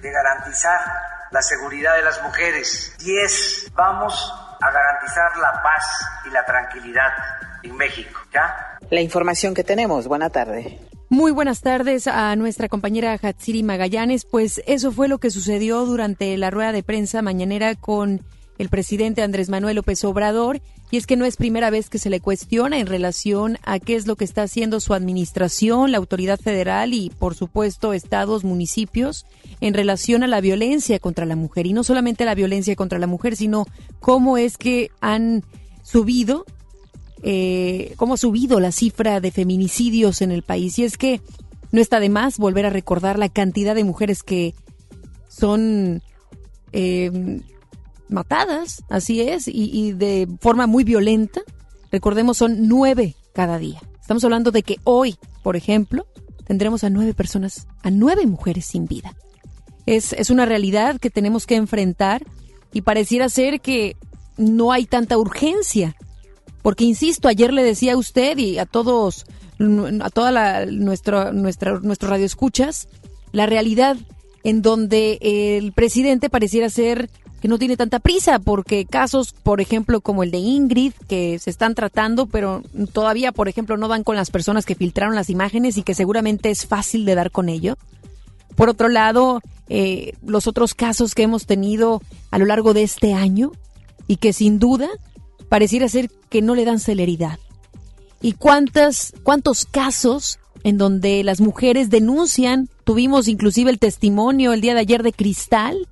de 0.00 0.10
garantizar 0.10 0.80
la 1.30 1.42
seguridad 1.42 1.96
de 1.96 2.02
las 2.02 2.22
mujeres. 2.22 2.94
Diez, 2.98 3.70
vamos 3.74 4.32
a 4.60 4.70
garantizar 4.70 5.36
la 5.38 5.62
paz 5.62 5.84
y 6.26 6.30
la 6.30 6.44
tranquilidad 6.44 7.10
en 7.62 7.76
México. 7.76 8.20
¿Ya? 8.32 8.78
La 8.90 9.00
información 9.00 9.54
que 9.54 9.64
tenemos. 9.64 10.06
Buena 10.06 10.30
tarde. 10.30 10.80
Muy 11.08 11.32
buenas 11.32 11.60
tardes 11.60 12.06
a 12.06 12.36
nuestra 12.36 12.68
compañera 12.68 13.18
Hatsiri 13.20 13.62
Magallanes. 13.62 14.24
Pues 14.24 14.62
eso 14.66 14.92
fue 14.92 15.08
lo 15.08 15.18
que 15.18 15.30
sucedió 15.30 15.84
durante 15.84 16.36
la 16.36 16.50
rueda 16.50 16.72
de 16.72 16.84
prensa 16.84 17.20
mañanera 17.20 17.74
con 17.74 18.24
el 18.60 18.68
presidente 18.68 19.22
Andrés 19.22 19.48
Manuel 19.48 19.76
López 19.76 20.04
Obrador. 20.04 20.60
Y 20.90 20.98
es 20.98 21.06
que 21.06 21.16
no 21.16 21.24
es 21.24 21.36
primera 21.36 21.70
vez 21.70 21.88
que 21.88 21.98
se 21.98 22.10
le 22.10 22.20
cuestiona 22.20 22.78
en 22.78 22.86
relación 22.86 23.56
a 23.64 23.78
qué 23.78 23.96
es 23.96 24.06
lo 24.06 24.16
que 24.16 24.24
está 24.26 24.42
haciendo 24.42 24.80
su 24.80 24.92
administración, 24.92 25.92
la 25.92 25.96
autoridad 25.96 26.38
federal 26.38 26.92
y, 26.92 27.08
por 27.08 27.34
supuesto, 27.34 27.94
estados, 27.94 28.44
municipios, 28.44 29.24
en 29.62 29.72
relación 29.72 30.24
a 30.24 30.26
la 30.26 30.42
violencia 30.42 30.98
contra 30.98 31.24
la 31.24 31.36
mujer. 31.36 31.66
Y 31.66 31.72
no 31.72 31.84
solamente 31.84 32.26
la 32.26 32.34
violencia 32.34 32.76
contra 32.76 32.98
la 32.98 33.06
mujer, 33.06 33.34
sino 33.34 33.64
cómo 33.98 34.36
es 34.36 34.58
que 34.58 34.90
han 35.00 35.42
subido, 35.82 36.44
eh, 37.22 37.94
cómo 37.96 38.14
ha 38.14 38.18
subido 38.18 38.60
la 38.60 38.72
cifra 38.72 39.20
de 39.20 39.30
feminicidios 39.30 40.20
en 40.20 40.32
el 40.32 40.42
país. 40.42 40.78
Y 40.78 40.84
es 40.84 40.98
que 40.98 41.22
no 41.72 41.80
está 41.80 41.98
de 41.98 42.10
más 42.10 42.36
volver 42.36 42.66
a 42.66 42.70
recordar 42.70 43.18
la 43.18 43.30
cantidad 43.30 43.74
de 43.74 43.84
mujeres 43.84 44.22
que 44.22 44.54
son 45.28 46.02
eh, 46.72 47.40
matadas, 48.10 48.82
así 48.90 49.20
es, 49.20 49.48
y, 49.48 49.92
de 49.92 50.28
forma 50.40 50.66
muy 50.66 50.84
violenta. 50.84 51.40
Recordemos, 51.90 52.36
son 52.36 52.68
nueve 52.68 53.16
cada 53.32 53.58
día. 53.58 53.80
Estamos 54.00 54.24
hablando 54.24 54.50
de 54.50 54.62
que 54.62 54.76
hoy, 54.84 55.16
por 55.42 55.56
ejemplo, 55.56 56.06
tendremos 56.46 56.84
a 56.84 56.90
nueve 56.90 57.14
personas, 57.14 57.66
a 57.82 57.90
nueve 57.90 58.26
mujeres 58.26 58.66
sin 58.66 58.86
vida. 58.86 59.14
Es, 59.86 60.12
es 60.12 60.30
una 60.30 60.46
realidad 60.46 60.98
que 60.98 61.10
tenemos 61.10 61.46
que 61.46 61.56
enfrentar 61.56 62.24
y 62.72 62.82
pareciera 62.82 63.28
ser 63.28 63.60
que 63.60 63.96
no 64.36 64.72
hay 64.72 64.86
tanta 64.86 65.18
urgencia. 65.18 65.96
Porque, 66.62 66.84
insisto, 66.84 67.28
ayer 67.28 67.52
le 67.52 67.62
decía 67.62 67.94
a 67.94 67.96
usted 67.96 68.36
y 68.38 68.58
a 68.58 68.66
todos, 68.66 69.24
a 69.58 70.10
toda 70.10 70.30
la, 70.30 70.66
nuestro, 70.66 71.32
nuestra, 71.32 71.78
nuestro 71.80 72.08
radio 72.08 72.26
escuchas, 72.26 72.88
la 73.32 73.46
realidad 73.46 73.96
en 74.42 74.62
donde 74.62 75.18
el 75.20 75.72
presidente 75.72 76.30
pareciera 76.30 76.70
ser 76.70 77.10
que 77.40 77.48
no 77.48 77.58
tiene 77.58 77.76
tanta 77.76 77.98
prisa, 78.00 78.38
porque 78.38 78.84
casos, 78.84 79.32
por 79.32 79.60
ejemplo, 79.60 80.00
como 80.00 80.22
el 80.22 80.30
de 80.30 80.38
Ingrid, 80.38 80.92
que 81.08 81.38
se 81.38 81.50
están 81.50 81.74
tratando, 81.74 82.26
pero 82.26 82.62
todavía, 82.92 83.32
por 83.32 83.48
ejemplo, 83.48 83.76
no 83.76 83.88
dan 83.88 84.04
con 84.04 84.16
las 84.16 84.30
personas 84.30 84.66
que 84.66 84.74
filtraron 84.74 85.14
las 85.14 85.30
imágenes 85.30 85.76
y 85.76 85.82
que 85.82 85.94
seguramente 85.94 86.50
es 86.50 86.66
fácil 86.66 87.04
de 87.04 87.14
dar 87.14 87.30
con 87.30 87.48
ello. 87.48 87.78
Por 88.56 88.68
otro 88.68 88.88
lado, 88.88 89.40
eh, 89.68 90.12
los 90.24 90.46
otros 90.46 90.74
casos 90.74 91.14
que 91.14 91.22
hemos 91.22 91.46
tenido 91.46 92.02
a 92.30 92.38
lo 92.38 92.44
largo 92.44 92.74
de 92.74 92.82
este 92.82 93.14
año 93.14 93.52
y 94.06 94.16
que 94.16 94.32
sin 94.32 94.58
duda 94.58 94.88
pareciera 95.48 95.88
ser 95.88 96.10
que 96.28 96.42
no 96.42 96.54
le 96.54 96.64
dan 96.64 96.78
celeridad. 96.78 97.38
¿Y 98.20 98.32
cuántas, 98.32 99.14
cuántos 99.22 99.64
casos 99.64 100.38
en 100.62 100.76
donde 100.76 101.24
las 101.24 101.40
mujeres 101.40 101.88
denuncian? 101.88 102.68
Tuvimos 102.84 103.28
inclusive 103.28 103.70
el 103.70 103.78
testimonio 103.78 104.52
el 104.52 104.60
día 104.60 104.74
de 104.74 104.80
ayer 104.80 105.02
de 105.02 105.12
Cristal, 105.12 105.88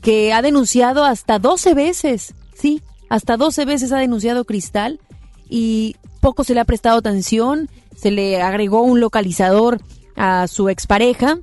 que 0.00 0.32
ha 0.32 0.42
denunciado 0.42 1.04
hasta 1.04 1.38
12 1.38 1.74
veces, 1.74 2.34
sí, 2.54 2.82
hasta 3.08 3.36
12 3.36 3.64
veces 3.64 3.92
ha 3.92 3.98
denunciado 3.98 4.44
Cristal 4.44 5.00
y 5.48 5.96
poco 6.20 6.44
se 6.44 6.54
le 6.54 6.60
ha 6.60 6.64
prestado 6.64 6.98
atención, 6.98 7.68
se 7.96 8.10
le 8.10 8.40
agregó 8.40 8.82
un 8.82 9.00
localizador 9.00 9.80
a 10.16 10.46
su 10.48 10.68
expareja 10.68 11.38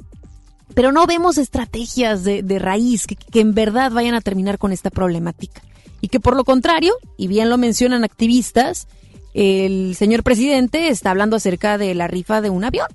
pero 0.77 0.91
no 0.91 1.07
vemos 1.07 1.39
estrategias 1.39 2.23
de, 2.23 2.43
de 2.43 2.59
raíz 2.59 3.07
que, 3.07 3.15
que 3.15 3.39
en 3.39 3.55
verdad 3.55 3.91
vayan 3.91 4.13
a 4.13 4.21
terminar 4.21 4.59
con 4.59 4.71
esta 4.71 4.91
problemática. 4.91 5.63
Y 6.01 6.09
que 6.09 6.19
por 6.19 6.35
lo 6.35 6.43
contrario, 6.43 6.93
y 7.17 7.27
bien 7.27 7.49
lo 7.49 7.57
mencionan 7.57 8.03
activistas, 8.03 8.87
el 9.33 9.95
señor 9.95 10.21
presidente 10.21 10.89
está 10.89 11.09
hablando 11.09 11.35
acerca 11.35 11.79
de 11.79 11.95
la 11.95 12.07
rifa 12.07 12.41
de 12.41 12.51
un 12.51 12.63
avión, 12.63 12.87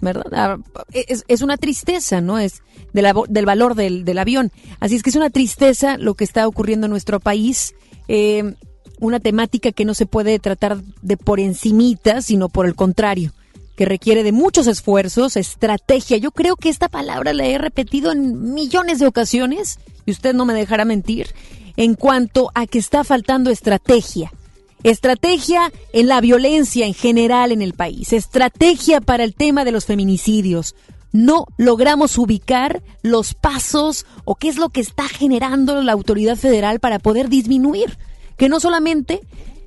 ¿verdad? 0.00 0.24
Ah, 0.32 0.56
Es, 0.92 1.26
es 1.28 1.42
una 1.42 1.58
tristeza, 1.58 2.22
¿no? 2.22 2.38
Es 2.38 2.62
del 3.02 3.46
valor 3.46 3.74
del, 3.74 4.04
del 4.04 4.18
avión. 4.18 4.52
Así 4.80 4.96
es 4.96 5.02
que 5.02 5.10
es 5.10 5.16
una 5.16 5.30
tristeza 5.30 5.98
lo 5.98 6.14
que 6.14 6.24
está 6.24 6.48
ocurriendo 6.48 6.86
en 6.86 6.90
nuestro 6.90 7.20
país. 7.20 7.74
Eh, 8.08 8.54
una 8.98 9.20
temática 9.20 9.72
que 9.72 9.84
no 9.84 9.94
se 9.94 10.06
puede 10.06 10.38
tratar 10.38 10.82
de 11.02 11.16
por 11.16 11.40
encimita, 11.40 12.22
sino 12.22 12.48
por 12.48 12.66
el 12.66 12.74
contrario, 12.74 13.32
que 13.76 13.84
requiere 13.84 14.22
de 14.22 14.32
muchos 14.32 14.66
esfuerzos, 14.66 15.36
estrategia. 15.36 16.16
Yo 16.16 16.30
creo 16.30 16.56
que 16.56 16.68
esta 16.68 16.88
palabra 16.88 17.32
la 17.32 17.46
he 17.46 17.58
repetido 17.58 18.12
en 18.12 18.54
millones 18.54 18.98
de 18.98 19.06
ocasiones, 19.06 19.78
y 20.06 20.12
usted 20.12 20.34
no 20.34 20.46
me 20.46 20.54
dejará 20.54 20.84
mentir, 20.84 21.28
en 21.76 21.94
cuanto 21.94 22.50
a 22.54 22.66
que 22.66 22.78
está 22.78 23.04
faltando 23.04 23.50
estrategia. 23.50 24.32
Estrategia 24.82 25.72
en 25.92 26.06
la 26.06 26.20
violencia 26.20 26.86
en 26.86 26.94
general 26.94 27.50
en 27.52 27.60
el 27.60 27.74
país. 27.74 28.12
Estrategia 28.12 29.00
para 29.00 29.24
el 29.24 29.34
tema 29.34 29.64
de 29.64 29.72
los 29.72 29.84
feminicidios. 29.84 30.74
No 31.12 31.46
logramos 31.56 32.18
ubicar 32.18 32.82
los 33.02 33.34
pasos 33.34 34.06
o 34.24 34.34
qué 34.34 34.48
es 34.48 34.56
lo 34.56 34.68
que 34.68 34.80
está 34.80 35.08
generando 35.08 35.80
la 35.82 35.92
autoridad 35.92 36.36
federal 36.36 36.80
para 36.80 36.98
poder 36.98 37.28
disminuir. 37.28 37.98
Que 38.36 38.48
no 38.48 38.60
solamente 38.60 39.22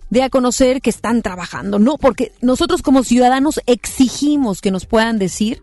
dé 0.09 0.23
a 0.23 0.29
conocer 0.29 0.81
que 0.81 0.89
están 0.89 1.21
trabajando, 1.21 1.79
no, 1.79 1.97
porque 1.97 2.31
nosotros 2.41 2.81
como 2.81 3.03
ciudadanos 3.03 3.61
exigimos 3.67 4.61
que 4.61 4.71
nos 4.71 4.85
puedan 4.85 5.19
decir 5.19 5.61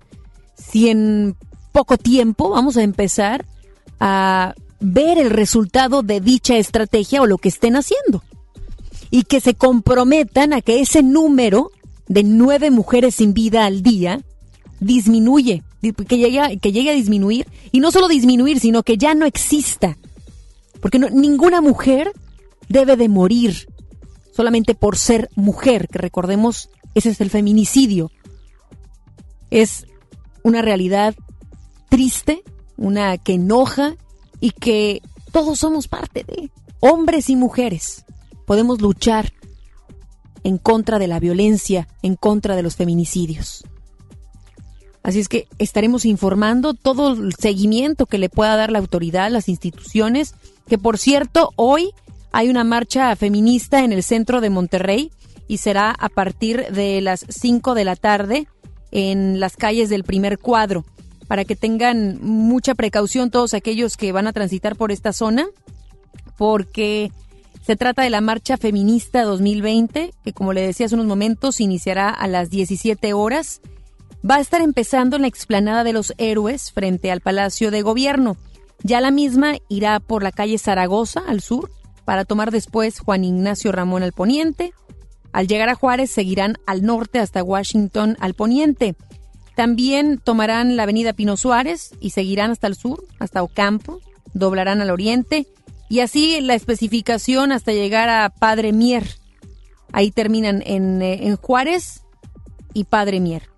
si 0.57 0.89
en 0.89 1.37
poco 1.73 1.99
tiempo 1.99 2.51
vamos 2.51 2.77
a 2.77 2.83
empezar 2.83 3.45
a 4.01 4.55
ver 4.81 5.19
el 5.19 5.31
resultado 5.31 6.03
de 6.03 6.21
dicha 6.21 6.57
estrategia 6.57 7.23
o 7.23 7.27
lo 7.27 7.39
que 7.39 7.49
estén 7.49 7.77
haciendo 7.77 8.23
y 9.11 9.25
que 9.25 9.41
se 9.41 9.55
comprometan 9.55 10.53
a 10.53 10.63
que 10.63 10.81
ese 10.81 11.03
número 11.03 11.71
de 12.09 12.23
nueve 12.23 12.71
mujeres 12.71 13.17
sin 13.17 13.35
vida 13.35 13.67
al 13.67 13.83
día 13.83 14.21
disminuye, 14.81 15.63
di- 15.83 15.93
que 15.93 16.19
llegue, 16.19 16.41
a- 16.41 16.57
que 16.57 16.73
llegue 16.73 16.91
a 16.91 16.95
disminuir 16.95 17.47
y 17.73 17.81
no 17.81 17.91
solo 17.91 18.09
disminuir, 18.09 18.61
sino 18.61 18.83
que 18.83 18.97
ya 18.99 19.15
no 19.15 19.27
exista. 19.27 19.97
Porque 20.81 20.99
no- 20.99 21.11
ninguna 21.11 21.61
mujer 21.61 22.13
debe 22.69 22.97
de 22.97 23.09
morir 23.09 23.69
solamente 24.35 24.75
por 24.75 24.97
ser 24.99 25.31
mujer, 25.35 25.89
que 25.89 25.99
recordemos, 25.99 26.69
ese 26.95 27.11
es 27.11 27.21
el 27.21 27.31
feminicidio. 27.31 28.11
Es 29.51 29.87
una 30.43 30.63
realidad 30.63 31.15
triste, 31.89 32.43
una 32.77 33.17
que 33.19 33.35
enoja 33.35 33.97
y 34.41 34.51
que 34.51 35.01
todos 35.33 35.59
somos 35.61 35.89
parte 35.89 36.25
de, 36.25 36.51
hombres 36.81 37.31
y 37.31 37.37
mujeres 37.37 38.05
podemos 38.45 38.81
luchar 38.81 39.33
en 40.45 40.59
contra 40.59 40.99
de 40.99 41.09
la 41.09 41.19
violencia, 41.19 41.89
en 42.03 42.15
contra 42.17 42.55
de 42.55 42.63
los 42.63 42.77
feminicidios. 42.77 43.65
Así 45.07 45.21
es 45.21 45.29
que 45.29 45.47
estaremos 45.61 46.05
informando 46.05 46.75
todo 46.75 47.13
el 47.13 47.33
seguimiento 47.37 48.07
que 48.07 48.19
le 48.19 48.29
pueda 48.29 48.57
dar 48.57 48.73
la 48.73 48.81
autoridad, 48.81 49.31
las 49.31 49.49
instituciones, 49.49 50.35
que 50.67 50.79
por 50.79 50.99
cierto, 50.99 51.53
hoy 51.55 51.93
hay 52.33 52.49
una 52.49 52.65
marcha 52.65 53.15
feminista 53.15 53.85
en 53.85 53.93
el 53.93 54.03
centro 54.03 54.41
de 54.41 54.51
Monterrey 54.51 55.13
y 55.47 55.59
será 55.59 55.93
a 55.93 56.09
partir 56.09 56.73
de 56.73 57.01
las 57.03 57.25
5 57.29 57.75
de 57.75 57.85
la 57.85 57.95
tarde 57.95 58.49
en 58.91 59.39
las 59.39 59.57
calles 59.57 59.91
del 59.91 60.03
primer 60.03 60.41
cuadro, 60.41 60.85
para 61.29 61.45
que 61.45 61.55
tengan 61.55 62.19
mucha 62.21 62.75
precaución 62.75 63.31
todos 63.31 63.55
aquellos 63.55 63.97
que 63.97 64.11
van 64.11 64.27
a 64.27 64.33
transitar 64.33 64.75
por 64.75 64.91
esta 64.91 65.13
zona, 65.13 65.47
porque 66.37 67.13
se 67.65 67.77
trata 67.77 68.03
de 68.03 68.11
la 68.11 68.21
Marcha 68.21 68.57
Feminista 68.57 69.23
2020, 69.23 70.15
que 70.25 70.33
como 70.33 70.53
le 70.53 70.63
decía 70.63 70.87
hace 70.87 70.97
unos 70.97 71.07
momentos, 71.07 71.61
iniciará 71.61 72.11
a 72.11 72.27
las 72.27 72.51
17 72.51 73.13
horas. 73.13 73.61
Va 74.29 74.37
a 74.37 74.41
estar 74.41 74.61
empezando 74.61 75.15
en 75.15 75.23
la 75.23 75.29
explanada 75.29 75.85
de 75.85 75.93
los 75.93 76.13
héroes 76.19 76.73
frente 76.73 77.13
al 77.13 77.21
Palacio 77.21 77.71
de 77.71 77.83
Gobierno. 77.83 78.37
Ya 78.83 79.01
la 79.01 79.13
misma 79.13 79.55
irá 79.69 80.01
por 80.01 80.25
la 80.25 80.33
calle 80.33 80.59
Zaragoza 80.59 81.23
al 81.29 81.41
sur 81.41 81.71
para 82.05 82.25
tomar 82.25 82.51
después 82.51 82.99
Juan 82.99 83.23
Ignacio 83.23 83.71
Ramón 83.71 84.03
al 84.03 84.13
poniente. 84.13 84.73
Al 85.33 85.47
llegar 85.47 85.69
a 85.69 85.77
Juárez 85.77 86.11
seguirán 86.11 86.57
al 86.67 86.83
norte 86.83 87.21
hasta 87.21 87.45
Washington 87.45 88.17
al 88.19 88.35
poniente. 88.35 88.97
También 89.55 90.19
tomarán 90.19 90.77
la 90.77 90.85
avenida 90.85 91.13
Pino 91.13 91.37
Suárez 91.37 91.93
y 92.01 92.11
seguirán 92.11 92.51
hasta 92.51 92.67
el 92.67 92.75
sur, 92.75 93.05
hasta 93.21 93.45
Ocampo, 93.45 94.01
doblarán 94.35 94.81
al 94.81 94.91
oriente 94.91 95.47
y 95.89 96.01
así 96.01 96.41
la 96.41 96.55
especificación 96.55 97.53
hasta 97.53 97.73
llegar 97.73 98.09
a 98.09 98.31
Padre 98.31 98.73
Mier. 98.73 99.07
Ahí 99.93 100.11
terminan 100.11 100.65
en, 100.67 101.01
eh, 101.01 101.29
en 101.29 101.37
Juárez 101.37 102.03
y 102.75 102.85
Padre 102.85 103.21
Mier. 103.21 103.56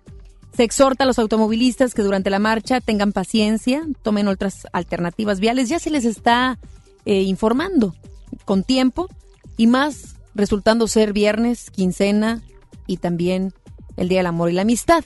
Se 0.59 0.65
exhorta 0.65 1.05
a 1.05 1.07
los 1.07 1.19
automovilistas 1.19 1.93
que 1.93 2.01
durante 2.01 2.29
la 2.29 2.37
marcha 2.37 2.81
tengan 2.81 3.13
paciencia, 3.13 3.87
tomen 4.01 4.27
otras 4.27 4.67
alternativas 4.73 5.39
viales. 5.39 5.69
Ya 5.69 5.79
se 5.79 5.89
les 5.89 6.03
está 6.03 6.59
eh, 7.05 7.21
informando 7.21 7.95
con 8.43 8.65
tiempo 8.65 9.07
y 9.55 9.67
más 9.67 10.17
resultando 10.35 10.89
ser 10.89 11.13
viernes, 11.13 11.71
quincena 11.71 12.41
y 12.87 12.97
también 12.97 13.53
el 13.95 14.09
Día 14.09 14.19
del 14.19 14.25
Amor 14.25 14.49
y 14.49 14.53
la 14.53 14.63
Amistad. 14.63 15.05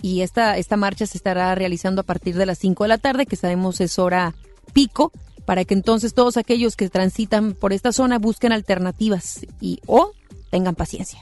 Y 0.00 0.22
esta, 0.22 0.56
esta 0.56 0.78
marcha 0.78 1.04
se 1.04 1.18
estará 1.18 1.54
realizando 1.54 2.00
a 2.00 2.04
partir 2.04 2.34
de 2.38 2.46
las 2.46 2.56
5 2.60 2.84
de 2.84 2.88
la 2.88 2.96
tarde, 2.96 3.26
que 3.26 3.36
sabemos 3.36 3.82
es 3.82 3.98
hora 3.98 4.34
pico, 4.72 5.12
para 5.44 5.66
que 5.66 5.74
entonces 5.74 6.14
todos 6.14 6.38
aquellos 6.38 6.76
que 6.76 6.88
transitan 6.88 7.52
por 7.52 7.74
esta 7.74 7.92
zona 7.92 8.18
busquen 8.18 8.52
alternativas 8.52 9.44
y 9.60 9.80
o 9.84 10.12
tengan 10.50 10.74
paciencia. 10.74 11.20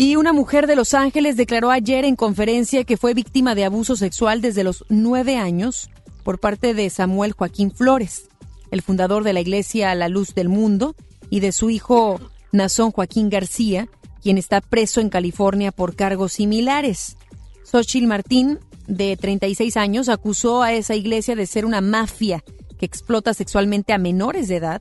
Y 0.00 0.16
una 0.16 0.32
mujer 0.32 0.66
de 0.66 0.76
Los 0.76 0.94
Ángeles 0.94 1.36
declaró 1.36 1.70
ayer 1.70 2.06
en 2.06 2.16
conferencia 2.16 2.84
que 2.84 2.96
fue 2.96 3.12
víctima 3.12 3.54
de 3.54 3.66
abuso 3.66 3.96
sexual 3.96 4.40
desde 4.40 4.64
los 4.64 4.86
nueve 4.88 5.36
años 5.36 5.90
por 6.24 6.40
parte 6.40 6.72
de 6.72 6.88
Samuel 6.88 7.32
Joaquín 7.32 7.70
Flores, 7.70 8.30
el 8.70 8.80
fundador 8.80 9.24
de 9.24 9.34
la 9.34 9.42
Iglesia 9.42 9.94
La 9.94 10.08
Luz 10.08 10.34
del 10.34 10.48
Mundo, 10.48 10.96
y 11.28 11.40
de 11.40 11.52
su 11.52 11.68
hijo 11.68 12.18
Nazón 12.50 12.92
Joaquín 12.92 13.28
García, 13.28 13.90
quien 14.22 14.38
está 14.38 14.62
preso 14.62 15.02
en 15.02 15.10
California 15.10 15.70
por 15.70 15.94
cargos 15.94 16.32
similares. 16.32 17.18
Xochitl 17.70 18.06
Martín, 18.06 18.58
de 18.86 19.18
36 19.18 19.76
años, 19.76 20.08
acusó 20.08 20.62
a 20.62 20.72
esa 20.72 20.94
iglesia 20.94 21.36
de 21.36 21.46
ser 21.46 21.66
una 21.66 21.82
mafia 21.82 22.42
que 22.78 22.86
explota 22.86 23.34
sexualmente 23.34 23.92
a 23.92 23.98
menores 23.98 24.48
de 24.48 24.56
edad, 24.56 24.80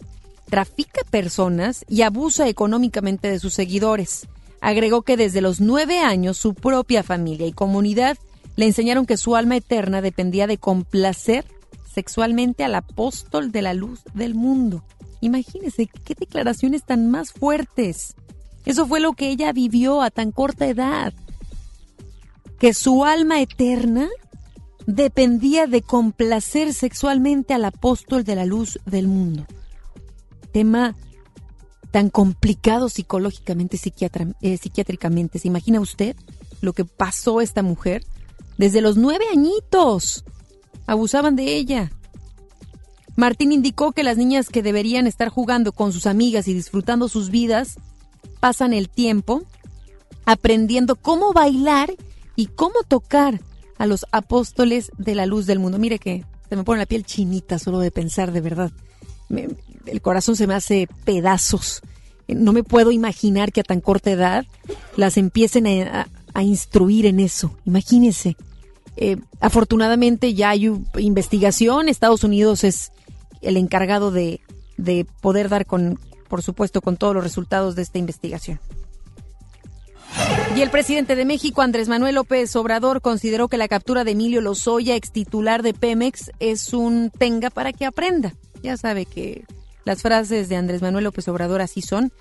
trafica 0.50 1.02
personas 1.12 1.84
y 1.90 2.04
abusa 2.04 2.48
económicamente 2.48 3.30
de 3.30 3.40
sus 3.40 3.54
seguidores. 3.54 4.30
Agregó 4.62 5.04
que 5.04 5.18
desde 5.18 5.42
los 5.42 5.62
nueve 5.62 6.00
años 6.00 6.38
su 6.38 6.54
propia 6.54 7.04
familia 7.04 7.48
y 7.48 7.54
comunidad 7.54 8.18
le 8.56 8.66
enseñaron 8.66 9.06
que 9.06 9.18
su 9.18 9.36
alma 9.36 9.56
eterna 9.56 10.02
dependía 10.02 10.48
de 10.48 10.58
complacer 10.58 11.46
sexualmente 11.94 12.64
al 12.64 12.76
apóstol 12.76 13.52
de 13.52 13.62
la 13.62 13.74
luz 13.74 14.02
del 14.14 14.36
mundo. 14.36 14.84
Imagínense 15.22 15.88
qué 15.88 16.16
declaraciones 16.16 16.84
tan 16.84 17.10
más 17.10 17.32
fuertes. 17.32 18.16
Eso 18.66 18.86
fue 18.86 19.00
lo 19.00 19.14
que 19.14 19.30
ella 19.30 19.52
vivió 19.54 20.02
a 20.02 20.12
tan 20.12 20.32
corta 20.32 20.68
edad. 20.68 21.14
Que 22.60 22.74
su 22.74 23.06
alma 23.06 23.42
eterna 23.42 24.10
dependía 24.86 25.68
de 25.68 25.82
complacer 25.82 26.74
sexualmente 26.74 27.54
al 27.54 27.66
apóstol 27.66 28.24
de 28.24 28.36
la 28.36 28.46
luz 28.46 28.80
del 28.86 29.08
mundo. 29.08 29.46
Tema 30.52 30.96
tan 31.92 32.10
complicado 32.10 32.90
psicológicamente, 32.90 33.80
eh, 34.42 34.58
psiquiátricamente. 34.58 35.40
¿Se 35.40 35.48
imagina 35.48 35.80
usted 35.80 36.16
lo 36.62 36.74
que 36.74 36.86
pasó 36.86 37.42
esta 37.42 37.64
mujer? 37.64 38.06
Desde 38.58 38.82
los 38.82 38.98
nueve 38.98 39.26
añitos 39.32 40.24
abusaban 40.86 41.36
de 41.36 41.56
ella. 41.56 41.92
Martín 43.16 43.52
indicó 43.52 43.92
que 43.92 44.04
las 44.04 44.18
niñas 44.18 44.50
que 44.50 44.64
deberían 44.64 45.08
estar 45.08 45.30
jugando 45.30 45.72
con 45.72 45.92
sus 45.92 46.06
amigas 46.06 46.48
y 46.48 46.54
disfrutando 46.54 47.10
sus 47.10 47.30
vidas 47.30 47.76
pasan 48.40 48.74
el 48.74 48.90
tiempo 48.90 49.44
aprendiendo 50.26 50.96
cómo 50.96 51.34
bailar 51.34 51.94
y 52.36 52.46
cómo 52.46 52.84
tocar 52.88 53.42
a 53.78 53.86
los 53.88 54.06
apóstoles 54.12 54.92
de 54.98 55.16
la 55.16 55.26
luz 55.26 55.48
del 55.48 55.60
mundo. 55.60 55.80
Mire 55.80 56.00
que 56.00 56.24
se 56.48 56.56
me 56.56 56.64
pone 56.64 56.80
la 56.80 56.86
piel 56.86 57.06
chinita 57.06 57.60
solo 57.60 57.80
de 57.80 57.92
pensar, 57.92 58.32
de 58.32 58.42
verdad. 58.42 58.72
El 59.30 60.02
corazón 60.02 60.36
se 60.36 60.48
me 60.48 60.54
hace 60.54 60.88
pedazos. 61.06 61.82
No 62.28 62.54
me 62.54 62.64
puedo 62.64 62.92
imaginar 62.92 63.52
que 63.52 63.62
a 63.62 63.64
tan 63.64 63.82
corta 63.82 64.12
edad 64.12 64.46
las 64.96 65.18
empiecen 65.18 65.68
a, 65.68 66.08
instruir 66.42 67.06
en 67.06 67.20
eso. 67.20 67.58
Imagínense. 67.66 68.38
Eh, 68.96 69.18
afortunadamente 69.40 70.34
ya 70.34 70.52
hay 70.52 70.72
investigación. 70.98 71.90
Estados 71.90 72.24
Unidos 72.24 72.64
es 72.64 72.92
el 73.42 73.58
encargado 73.58 74.12
de, 74.12 74.42
de 74.78 75.06
poder 75.22 75.50
dar 75.50 75.66
con, 75.66 76.00
por 76.28 76.42
supuesto, 76.42 76.82
con 76.82 76.98
todos 76.98 77.14
los 77.14 77.24
resultados 77.24 77.76
de 77.76 77.82
esta 77.82 77.98
investigación. 77.98 78.60
Y 80.56 80.62
el 80.62 80.72
presidente 80.72 81.16
de 81.16 81.26
México, 81.26 81.62
Andrés 81.62 81.88
Manuel 81.88 82.16
López 82.16 82.56
Obrador, 82.56 83.02
consideró 83.02 83.48
que 83.48 83.58
la 83.58 83.68
captura 83.68 84.04
de 84.04 84.12
Emilio 84.12 84.42
Lozoya, 84.42 84.96
ex 84.96 85.12
titular 85.12 85.62
de 85.62 85.74
Pemex, 85.74 86.32
es 86.40 86.74
un 86.74 87.12
tenga 87.12 87.50
para 87.50 87.72
que 87.72 87.86
aprenda. 87.86 88.34
Ya 88.62 88.78
sabe 88.78 89.06
que 89.06 89.46
las 89.86 90.02
frases 90.02 90.50
de 90.50 90.56
Andrés 90.56 90.82
Manuel 90.82 91.06
López 91.06 91.28
Obrador 91.28 91.62
así 91.62 91.82
son. 91.82 92.12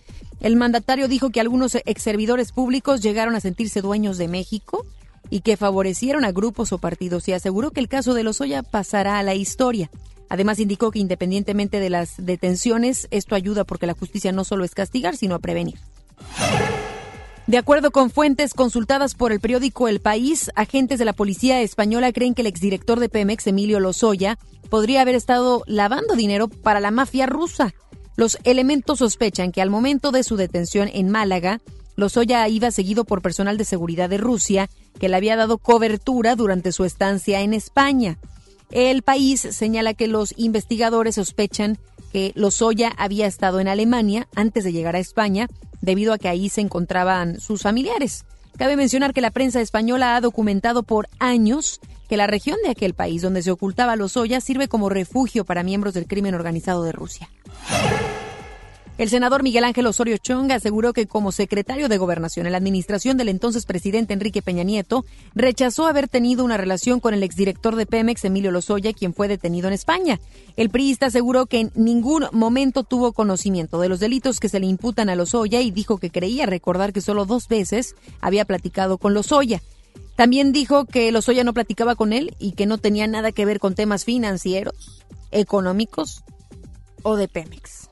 El 0.41 0.57
mandatario 0.57 1.09
dijo 1.09 1.31
que 1.31 1.41
algunos 1.41 1.75
ex 1.75 2.03
servidores 2.03 2.53
públicos 2.53 3.01
llegaron 3.03 3.35
a 3.35 3.41
sentirse 3.41 3.81
dueños 3.81 4.19
de 4.19 4.29
México 4.29 4.87
y 5.31 5.41
que 5.41 5.57
favorecieron 5.57 6.25
a 6.25 6.33
grupos 6.33 6.73
o 6.73 6.79
partidos 6.79 7.29
y 7.29 7.33
aseguró 7.33 7.71
que 7.71 7.81
el 7.81 7.89
caso 7.89 8.15
de 8.15 8.23
Lozoya 8.23 8.63
pasará 8.63 9.19
a 9.19 9.23
la 9.23 9.35
historia. 9.35 9.91
Además 10.29 10.59
indicó 10.59 10.91
que 10.91 10.99
independientemente 10.99 11.81
de 11.81 11.91
las 11.91 12.15
detenciones, 12.19 13.09
esto 13.11 13.35
ayuda 13.35 13.65
porque 13.65 13.87
la 13.87 13.95
justicia 13.95 14.33
no 14.33 14.45
solo 14.45 14.65
es 14.65 14.75
castigar, 14.75 15.17
sino 15.17 15.35
a 15.35 15.39
prevenir. 15.39 15.79
De 17.49 17.57
acuerdo 17.57 17.93
con 17.93 18.11
fuentes 18.11 18.53
consultadas 18.53 19.15
por 19.15 19.33
el 19.33 19.41
periódico 19.41 19.89
El 19.89 20.01
País, 20.01 20.51
agentes 20.55 20.99
de 20.99 21.07
la 21.07 21.15
policía 21.15 21.63
española 21.63 22.13
creen 22.13 22.35
que 22.35 22.43
el 22.43 22.47
exdirector 22.47 23.01
de 23.01 23.09
Pemex, 23.09 23.47
Emilio 23.47 23.81
Lozoya, 23.81 24.39
podría 24.69 25.01
haber 25.01 25.15
estado 25.15 25.63
lavando 25.67 26.15
dinero 26.15 26.49
para 26.49 26.79
la 26.79 26.91
mafia 26.91 27.25
rusa. 27.25 27.73
Los 28.17 28.37
elementos 28.45 28.99
sospechan 28.99 29.51
que 29.51 29.63
al 29.63 29.71
momento 29.71 30.13
de 30.13 30.25
su 30.25 30.37
detención 30.37 30.91
en 30.93 31.09
Málaga, 31.09 31.63
Lozoya 31.97 32.47
iba 32.49 32.71
seguido 32.71 33.07
por 33.07 33.23
personal 33.23 33.57
de 33.57 33.65
seguridad 33.65 34.11
de 34.11 34.19
Rusia 34.19 34.69
que 35.01 35.09
le 35.09 35.17
había 35.17 35.35
dado 35.35 35.57
cobertura 35.57 36.37
durante 36.37 36.71
su 36.71 36.85
estancia 36.85 37.41
en 37.41 37.55
España. 37.55 38.19
El 38.71 39.01
país 39.01 39.41
señala 39.41 39.95
que 39.95 40.07
los 40.07 40.35
investigadores 40.37 41.15
sospechan 41.15 41.79
que 42.13 42.33
Lozoya 42.35 42.93
había 42.99 43.27
estado 43.27 43.59
en 43.59 43.69
Alemania 43.69 44.29
antes 44.35 44.65
de 44.65 44.73
llegar 44.73 44.97
a 44.97 45.01
España, 45.01 45.49
debido 45.81 46.13
a 46.13 46.19
que 46.19 46.29
ahí 46.29 46.49
se 46.49 46.61
encontraban 46.61 47.41
sus 47.41 47.63
familiares. 47.63 48.25
Cabe 48.57 48.77
mencionar 48.77 49.15
que 49.15 49.21
la 49.21 49.31
prensa 49.31 49.61
española 49.61 50.17
ha 50.17 50.21
documentado 50.21 50.83
por 50.83 51.09
años 51.19 51.81
que 52.09 52.17
la 52.17 52.27
región 52.27 52.57
de 52.65 52.71
aquel 52.71 52.95
país 52.95 53.23
donde 53.23 53.43
se 53.43 53.51
ocultaba 53.51 53.95
Lozoya 53.95 54.41
sirve 54.41 54.69
como 54.69 54.89
refugio 54.89 55.45
para 55.45 55.63
miembros 55.63 55.95
del 55.95 56.07
crimen 56.07 56.35
organizado 56.35 56.83
de 56.83 56.93
Rusia. 56.93 57.29
El 58.99 59.09
senador 59.11 59.45
Miguel 59.45 59.63
Ángel 59.63 59.87
Osorio 59.87 60.17
Chong 60.19 60.51
aseguró 60.51 60.93
que 60.93 61.07
como 61.07 61.31
secretario 61.31 61.89
de 61.89 61.99
Gobernación 61.99 62.47
en 62.47 62.53
la 62.53 62.59
administración 62.59 63.17
del 63.17 63.29
entonces 63.29 63.65
presidente 63.65 64.13
Enrique 64.13 64.43
Peña 64.43 64.65
Nieto, 64.65 65.05
rechazó 65.37 65.87
haber 65.87 66.09
tenido 66.09 66.45
una 66.45 66.57
relación 66.57 66.99
con 66.99 67.15
el 67.15 67.23
exdirector 67.23 67.77
de 67.77 67.87
Pemex, 67.87 68.25
Emilio 68.25 68.51
Lozoya, 68.51 68.93
quien 68.93 69.15
fue 69.15 69.29
detenido 69.29 69.69
en 69.69 69.75
España. 69.75 70.19
El 70.57 70.69
priista 70.69 71.07
aseguró 71.07 71.47
que 71.47 71.61
en 71.61 71.73
ningún 71.77 72.27
momento 72.33 72.83
tuvo 72.83 73.13
conocimiento 73.13 73.79
de 73.79 73.89
los 73.89 74.01
delitos 74.01 74.41
que 74.41 74.49
se 74.49 74.59
le 74.59 74.67
imputan 74.67 75.09
a 75.11 75.15
Lozoya 75.15 75.61
y 75.61 75.71
dijo 75.71 75.99
que 75.99 76.11
creía 76.11 76.47
recordar 76.47 76.93
que 76.93 77.01
solo 77.01 77.25
dos 77.25 77.47
veces 77.47 77.95
había 78.21 78.47
platicado 78.47 78.99
con 78.99 79.15
Lozoya. 79.15 79.63
También 80.17 80.51
dijo 80.51 80.87
que 80.87 81.13
Lozoya 81.13 81.45
no 81.45 81.55
platicaba 81.55 81.95
con 81.95 82.13
él 82.13 82.35
y 82.41 82.53
que 82.53 82.67
no 82.67 82.79
tenía 82.79 83.07
nada 83.07 83.31
que 83.31 83.45
ver 83.45 83.61
con 83.61 83.77
temas 83.77 84.05
financieros, 84.05 85.05
económicos 85.31 86.25
o 87.05 87.15
de 87.15 87.29
Pemex. 87.29 87.88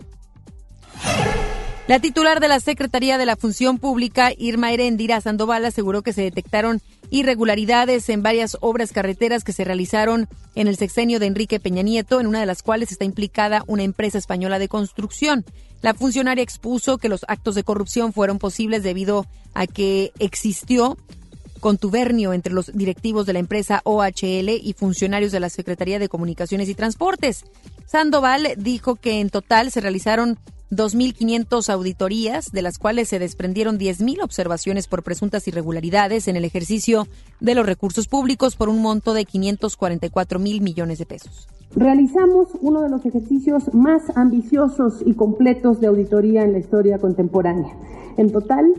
La 1.88 2.00
titular 2.00 2.40
de 2.40 2.48
la 2.48 2.59
Secretaría 2.59 3.16
de 3.16 3.26
la 3.26 3.36
Función 3.36 3.78
Pública, 3.78 4.32
Irma 4.36 4.72
Erendira 4.72 5.20
Sandoval, 5.20 5.64
aseguró 5.64 6.02
que 6.02 6.12
se 6.12 6.22
detectaron 6.22 6.82
irregularidades 7.11 8.09
en 8.09 8.24
varias 8.24 8.57
obras 8.61 8.90
carreteras 8.90 9.44
que 9.44 9.52
se 9.52 9.62
realizaron 9.62 10.28
en 10.57 10.66
el 10.66 10.76
sexenio 10.76 11.20
de 11.20 11.26
Enrique 11.26 11.61
Peña 11.61 11.82
Nieto, 11.82 12.18
en 12.18 12.26
una 12.26 12.40
de 12.40 12.46
las 12.46 12.64
cuales 12.64 12.90
está 12.90 13.04
implicada 13.04 13.62
una 13.68 13.84
empresa 13.84 14.18
española 14.18 14.59
de 14.59 14.66
construcción. 14.66 15.44
La 15.80 15.94
funcionaria 15.94 16.42
expuso 16.42 16.98
que 16.98 17.09
los 17.09 17.24
actos 17.28 17.54
de 17.54 17.62
corrupción 17.62 18.12
fueron 18.12 18.40
posibles 18.40 18.82
debido 18.82 19.24
a 19.54 19.68
que 19.68 20.12
existió 20.18 20.98
contubernio 21.61 22.32
entre 22.32 22.52
los 22.52 22.72
directivos 22.74 23.26
de 23.26 23.32
la 23.32 23.38
empresa 23.38 23.80
OHL 23.84 24.48
y 24.61 24.74
funcionarios 24.76 25.30
de 25.30 25.38
la 25.40 25.50
Secretaría 25.50 26.00
de 26.00 26.09
Comunicaciones 26.09 26.68
y 26.68 26.74
Transportes. 26.74 27.44
Sandoval 27.86 28.54
dijo 28.57 28.96
que 28.96 29.20
en 29.20 29.30
total 29.30 29.70
se 29.70 29.80
realizaron 29.80 30.38
2.500 30.70 31.68
auditorías, 31.70 32.50
de 32.50 32.62
las 32.62 32.78
cuales 32.78 33.08
se 33.08 33.18
desprendieron 33.18 33.78
10.000 33.78 34.22
observaciones 34.22 34.88
por 34.88 35.02
presuntas 35.02 35.46
irregularidades 35.48 36.28
en 36.28 36.36
el 36.36 36.44
ejercicio 36.44 37.06
de 37.40 37.54
los 37.54 37.66
recursos 37.66 38.08
públicos 38.08 38.56
por 38.56 38.68
un 38.68 38.82
monto 38.82 39.14
de 39.14 39.24
544 39.24 40.38
mil 40.38 40.60
millones 40.60 40.98
de 40.98 41.06
pesos. 41.06 41.48
Realizamos 41.74 42.48
uno 42.60 42.82
de 42.82 42.88
los 42.88 43.04
ejercicios 43.04 43.74
más 43.74 44.02
ambiciosos 44.16 45.02
y 45.04 45.14
completos 45.14 45.80
de 45.80 45.88
auditoría 45.88 46.42
en 46.42 46.52
la 46.52 46.58
historia 46.58 46.98
contemporánea. 46.98 47.74
En 48.16 48.32
total, 48.32 48.72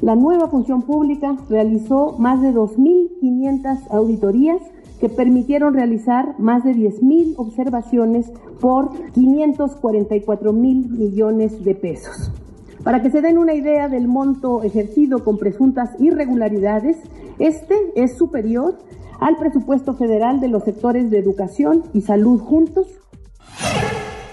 la 0.00 0.16
nueva 0.16 0.48
función 0.48 0.82
pública 0.82 1.36
realizó 1.48 2.16
más 2.18 2.42
de 2.42 2.52
2.500 2.52 3.88
auditorías 3.90 4.60
que 5.02 5.08
permitieron 5.08 5.74
realizar 5.74 6.38
más 6.38 6.62
de 6.62 6.76
10.000 6.76 7.34
observaciones 7.36 8.30
por 8.60 8.92
544 9.10 10.52
mil 10.52 10.88
millones 10.90 11.64
de 11.64 11.74
pesos. 11.74 12.30
Para 12.84 13.02
que 13.02 13.10
se 13.10 13.20
den 13.20 13.36
una 13.36 13.52
idea 13.52 13.88
del 13.88 14.06
monto 14.06 14.62
ejercido 14.62 15.24
con 15.24 15.38
presuntas 15.38 15.90
irregularidades, 15.98 16.98
este 17.40 17.74
es 17.96 18.16
superior 18.16 18.78
al 19.18 19.36
presupuesto 19.38 19.94
federal 19.94 20.38
de 20.38 20.46
los 20.46 20.62
sectores 20.62 21.10
de 21.10 21.18
educación 21.18 21.82
y 21.92 22.02
salud 22.02 22.38
juntos. 22.38 22.86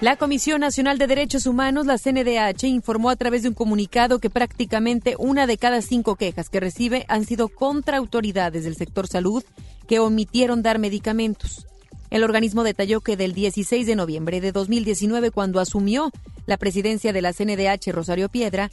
La 0.01 0.15
Comisión 0.15 0.61
Nacional 0.61 0.97
de 0.97 1.07
Derechos 1.07 1.45
Humanos, 1.45 1.85
la 1.85 1.97
CNDH, 1.97 2.63
informó 2.63 3.09
a 3.09 3.17
través 3.17 3.43
de 3.43 3.49
un 3.49 3.53
comunicado 3.53 4.19
que 4.19 4.29
prácticamente 4.29 5.15
una 5.19 5.45
de 5.45 5.57
cada 5.57 5.81
cinco 5.81 6.15
quejas 6.15 6.47
que 6.47 6.61
recibe 6.61 7.03
han 7.09 7.25
sido 7.25 7.49
contra 7.49 7.97
autoridades 7.97 8.63
del 8.63 8.77
sector 8.77 9.07
salud 9.07 9.43
que 9.87 9.99
omitieron 9.99 10.61
dar 10.61 10.79
medicamentos. 10.79 11.67
El 12.11 12.23
organismo 12.23 12.63
detalló 12.63 13.01
que 13.01 13.17
del 13.17 13.33
16 13.33 13.85
de 13.85 13.97
noviembre 13.97 14.39
de 14.39 14.53
2019, 14.53 15.31
cuando 15.31 15.59
asumió 15.59 16.11
la 16.45 16.55
presidencia 16.55 17.11
de 17.11 17.21
la 17.21 17.33
CNDH 17.33 17.91
Rosario 17.91 18.29
Piedra, 18.29 18.71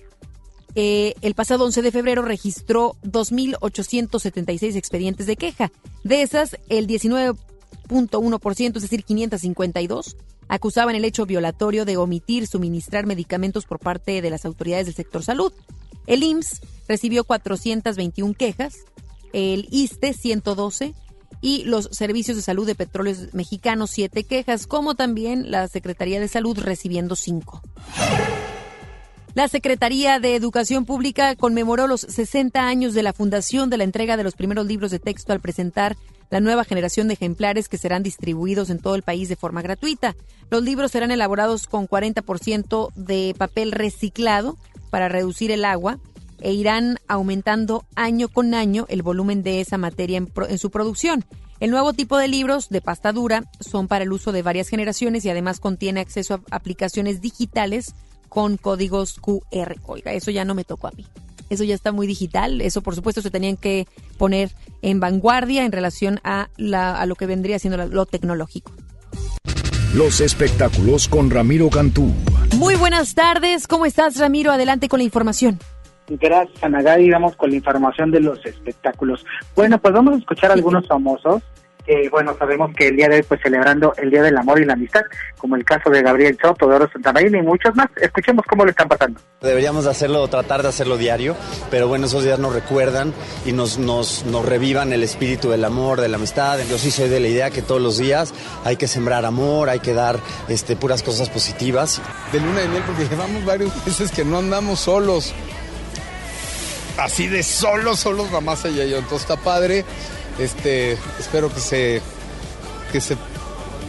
eh, 0.76 1.14
el 1.22 1.34
pasado 1.34 1.64
11 1.64 1.82
de 1.82 1.90
febrero 1.90 2.22
registró 2.22 2.94
2.876 3.02 4.76
expedientes 4.76 5.26
de 5.26 5.36
queja. 5.36 5.72
De 6.04 6.22
esas, 6.22 6.56
el 6.68 6.86
19.1%, 6.86 8.76
es 8.76 8.82
decir, 8.82 9.02
552, 9.02 10.16
acusaban 10.48 10.94
el 10.94 11.04
hecho 11.04 11.26
violatorio 11.26 11.84
de 11.84 11.96
omitir 11.96 12.46
suministrar 12.46 13.06
medicamentos 13.06 13.64
por 13.64 13.78
parte 13.78 14.22
de 14.22 14.30
las 14.30 14.44
autoridades 14.44 14.86
del 14.86 14.94
sector 14.94 15.22
salud. 15.22 15.52
El 16.06 16.22
IMSS 16.22 16.60
recibió 16.88 17.24
421 17.24 18.34
quejas, 18.34 18.76
el 19.32 19.66
ISTE 19.70 20.12
112, 20.12 20.94
y 21.40 21.64
los 21.64 21.88
servicios 21.92 22.36
de 22.36 22.42
salud 22.42 22.66
de 22.66 22.74
petróleos 22.74 23.34
mexicanos 23.34 23.90
siete 23.90 24.24
quejas, 24.24 24.66
como 24.66 24.94
también 24.94 25.50
la 25.50 25.68
Secretaría 25.68 26.20
de 26.20 26.28
Salud 26.28 26.58
recibiendo 26.58 27.14
cinco. 27.16 27.62
La 29.36 29.48
Secretaría 29.48 30.18
de 30.18 30.34
Educación 30.34 30.86
Pública 30.86 31.36
conmemoró 31.36 31.86
los 31.86 32.00
60 32.00 32.66
años 32.66 32.94
de 32.94 33.02
la 33.02 33.12
fundación 33.12 33.68
de 33.68 33.76
la 33.76 33.84
entrega 33.84 34.16
de 34.16 34.24
los 34.24 34.34
primeros 34.34 34.64
libros 34.64 34.90
de 34.90 34.98
texto 34.98 35.34
al 35.34 35.40
presentar 35.40 35.94
la 36.30 36.40
nueva 36.40 36.64
generación 36.64 37.06
de 37.06 37.14
ejemplares 37.14 37.68
que 37.68 37.76
serán 37.76 38.02
distribuidos 38.02 38.70
en 38.70 38.78
todo 38.78 38.94
el 38.94 39.02
país 39.02 39.28
de 39.28 39.36
forma 39.36 39.60
gratuita. 39.60 40.16
Los 40.50 40.62
libros 40.62 40.92
serán 40.92 41.10
elaborados 41.10 41.66
con 41.66 41.86
40% 41.86 42.94
de 42.94 43.34
papel 43.36 43.72
reciclado 43.72 44.56
para 44.88 45.10
reducir 45.10 45.50
el 45.50 45.66
agua 45.66 45.98
e 46.40 46.54
irán 46.54 46.96
aumentando 47.06 47.84
año 47.94 48.28
con 48.28 48.54
año 48.54 48.86
el 48.88 49.02
volumen 49.02 49.42
de 49.42 49.60
esa 49.60 49.76
materia 49.76 50.16
en, 50.16 50.58
su 50.58 50.70
producción. 50.70 51.26
El 51.60 51.70
nuevo 51.70 51.92
tipo 51.92 52.16
de 52.16 52.28
libros 52.28 52.70
de 52.70 52.80
pasta 52.80 53.12
dura 53.12 53.44
son 53.60 53.86
para 53.86 54.04
el 54.04 54.12
uso 54.12 54.32
de 54.32 54.40
varias 54.40 54.68
generaciones 54.68 55.26
y 55.26 55.28
además 55.28 55.60
contiene 55.60 56.00
acceso 56.00 56.42
a 56.50 56.56
aplicaciones 56.56 57.20
digitales 57.20 57.94
con 58.36 58.58
códigos 58.58 59.18
QR. 59.18 59.76
Oiga, 59.86 60.12
eso 60.12 60.30
ya 60.30 60.44
no 60.44 60.54
me 60.54 60.64
tocó 60.64 60.88
a 60.88 60.90
mí. 60.90 61.06
Eso 61.48 61.64
ya 61.64 61.74
está 61.74 61.90
muy 61.90 62.06
digital. 62.06 62.60
Eso, 62.60 62.82
por 62.82 62.94
supuesto, 62.94 63.22
se 63.22 63.30
tenían 63.30 63.56
que 63.56 63.86
poner 64.18 64.50
en 64.82 65.00
vanguardia 65.00 65.64
en 65.64 65.72
relación 65.72 66.20
a, 66.22 66.50
a 66.58 67.06
lo 67.06 67.14
que 67.14 67.24
vendría 67.24 67.58
siendo 67.58 67.86
lo 67.86 68.04
tecnológico. 68.04 68.72
Los 69.94 70.20
espectáculos 70.20 71.08
con 71.08 71.30
Ramiro 71.30 71.70
Cantú. 71.70 72.12
Muy 72.58 72.74
buenas 72.74 73.14
tardes. 73.14 73.66
¿Cómo 73.66 73.86
estás, 73.86 74.18
Ramiro? 74.18 74.52
Adelante 74.52 74.90
con 74.90 74.98
la 74.98 75.04
información. 75.04 75.58
Gracias, 76.06 76.62
Ana 76.62 77.00
y 77.00 77.08
Vamos 77.08 77.36
con 77.36 77.48
la 77.48 77.56
información 77.56 78.10
de 78.10 78.20
los 78.20 78.44
espectáculos. 78.44 79.24
Bueno, 79.54 79.78
pues 79.78 79.94
vamos 79.94 80.12
a 80.12 80.18
escuchar 80.18 80.50
a 80.50 80.54
algunos 80.54 80.86
famosos. 80.86 81.42
Bueno, 82.10 82.36
sabemos 82.38 82.74
que 82.74 82.88
el 82.88 82.96
día 82.96 83.08
de 83.08 83.16
hoy, 83.16 83.22
pues 83.22 83.40
celebrando 83.40 83.92
el 83.96 84.10
Día 84.10 84.22
del 84.22 84.36
Amor 84.36 84.60
y 84.60 84.64
la 84.64 84.72
Amistad, 84.72 85.02
como 85.38 85.56
el 85.56 85.64
caso 85.64 85.90
de 85.90 86.02
Gabriel 86.02 86.36
Soto, 86.40 86.68
de 86.68 86.76
Oro 86.76 86.90
Santamarín 86.92 87.34
y 87.34 87.42
muchos 87.42 87.74
más. 87.76 87.88
Escuchemos 87.96 88.44
cómo 88.48 88.64
le 88.64 88.70
están 88.70 88.88
pasando. 88.88 89.20
Deberíamos 89.40 89.84
de 89.84 89.90
hacerlo, 89.90 90.26
tratar 90.28 90.62
de 90.62 90.68
hacerlo 90.68 90.96
diario, 90.96 91.36
pero 91.70 91.88
bueno, 91.88 92.06
esos 92.06 92.24
días 92.24 92.38
nos 92.38 92.54
recuerdan 92.54 93.12
y 93.44 93.52
nos, 93.52 93.78
nos, 93.78 94.24
nos 94.26 94.44
revivan 94.44 94.92
el 94.92 95.02
espíritu 95.02 95.50
del 95.50 95.64
amor, 95.64 96.00
de 96.00 96.08
la 96.08 96.16
amistad. 96.16 96.58
Yo 96.68 96.78
sí 96.78 96.90
soy 96.90 97.08
de 97.08 97.20
la 97.20 97.28
idea 97.28 97.50
que 97.50 97.62
todos 97.62 97.80
los 97.80 97.98
días 97.98 98.34
hay 98.64 98.76
que 98.76 98.88
sembrar 98.88 99.24
amor, 99.24 99.68
hay 99.68 99.80
que 99.80 99.94
dar 99.94 100.18
este, 100.48 100.76
puras 100.76 101.02
cosas 101.02 101.30
positivas. 101.30 102.02
De 102.32 102.40
luna 102.40 102.60
de 102.60 102.68
miel, 102.68 102.82
porque 102.86 103.06
llevamos 103.08 103.44
varios 103.44 103.86
meses 103.86 104.10
que 104.10 104.24
no 104.24 104.38
andamos 104.38 104.80
solos 104.80 105.34
así 106.98 107.28
de 107.28 107.42
solos, 107.42 108.00
solos, 108.00 108.30
mamá 108.30 108.54
ella 108.64 108.84
y 108.84 108.90
yo. 108.90 108.98
Entonces 108.98 109.22
está 109.28 109.36
padre. 109.36 109.84
Este, 110.38 110.92
espero 111.18 111.52
que 111.52 111.60
se, 111.60 112.02
que 112.92 113.00
se 113.00 113.16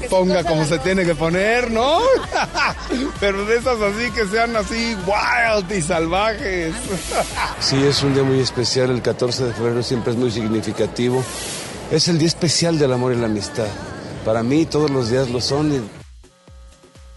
ponga 0.09 0.43
como 0.43 0.63
se 0.65 0.79
tiene 0.79 1.05
que 1.05 1.15
poner, 1.15 1.71
¿no? 1.71 1.99
Pero 3.19 3.45
de 3.45 3.57
esas 3.57 3.81
así 3.81 4.11
que 4.11 4.25
sean 4.25 4.55
así 4.55 4.95
wild 5.05 5.71
y 5.71 5.81
salvajes. 5.81 6.73
Sí, 7.59 7.83
es 7.83 8.03
un 8.03 8.13
día 8.13 8.23
muy 8.23 8.39
especial, 8.39 8.91
el 8.91 9.01
14 9.01 9.45
de 9.45 9.53
febrero 9.53 9.83
siempre 9.83 10.13
es 10.13 10.17
muy 10.17 10.31
significativo. 10.31 11.23
Es 11.91 12.07
el 12.07 12.17
día 12.17 12.27
especial 12.27 12.77
del 12.77 12.93
amor 12.93 13.13
y 13.13 13.15
la 13.15 13.25
amistad. 13.25 13.67
Para 14.23 14.43
mí 14.43 14.65
todos 14.65 14.89
los 14.89 15.09
días 15.09 15.29
lo 15.29 15.41
son. 15.41 15.73
Y... 15.73 15.81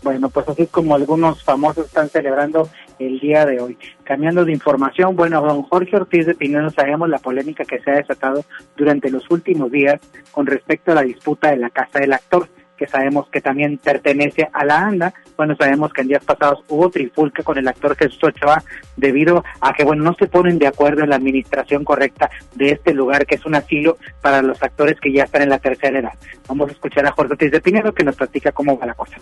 Bueno, 0.02 0.28
pues 0.30 0.48
así 0.48 0.66
como 0.66 0.94
algunos 0.94 1.42
famosos 1.44 1.86
están 1.86 2.08
celebrando 2.08 2.68
el 3.00 3.18
día 3.18 3.46
de 3.46 3.60
hoy. 3.60 3.78
Cambiando 4.04 4.44
de 4.44 4.52
información, 4.52 5.16
bueno, 5.16 5.40
don 5.40 5.62
Jorge 5.62 5.96
Ortiz 5.96 6.26
de 6.26 6.34
Pinedo, 6.34 6.70
sabemos 6.70 7.08
la 7.08 7.18
polémica 7.18 7.64
que 7.64 7.80
se 7.80 7.90
ha 7.90 7.94
desatado 7.94 8.44
durante 8.76 9.10
los 9.10 9.28
últimos 9.30 9.70
días 9.70 10.00
con 10.30 10.46
respecto 10.46 10.92
a 10.92 10.96
la 10.96 11.02
disputa 11.02 11.50
de 11.50 11.56
la 11.56 11.70
casa 11.70 11.98
del 11.98 12.12
actor 12.12 12.48
que 12.80 12.86
sabemos 12.86 13.28
que 13.28 13.42
también 13.42 13.76
pertenece 13.76 14.48
a 14.50 14.64
la 14.64 14.86
ANDA. 14.86 15.12
Bueno, 15.36 15.54
sabemos 15.54 15.92
que 15.92 16.00
en 16.00 16.08
días 16.08 16.24
pasados 16.24 16.64
hubo 16.68 16.88
trifulca 16.88 17.42
con 17.42 17.58
el 17.58 17.68
actor 17.68 17.94
Jesús 17.94 18.24
Ochoa 18.24 18.64
debido 18.96 19.44
a 19.60 19.74
que, 19.74 19.84
bueno, 19.84 20.02
no 20.02 20.14
se 20.14 20.28
ponen 20.28 20.58
de 20.58 20.66
acuerdo 20.66 21.02
en 21.02 21.10
la 21.10 21.16
administración 21.16 21.84
correcta 21.84 22.30
de 22.54 22.70
este 22.70 22.94
lugar, 22.94 23.26
que 23.26 23.34
es 23.34 23.44
un 23.44 23.54
asilo 23.54 23.98
para 24.22 24.40
los 24.40 24.62
actores 24.62 24.98
que 24.98 25.12
ya 25.12 25.24
están 25.24 25.42
en 25.42 25.50
la 25.50 25.58
tercera 25.58 25.98
edad. 25.98 26.14
Vamos 26.48 26.70
a 26.70 26.72
escuchar 26.72 27.04
a 27.06 27.12
Jorge 27.12 27.32
Ortiz 27.32 27.52
de 27.52 27.60
Pinedo 27.60 27.92
que 27.92 28.02
nos 28.02 28.16
platica 28.16 28.50
cómo 28.50 28.78
va 28.78 28.86
la 28.86 28.94
cosa 28.94 29.18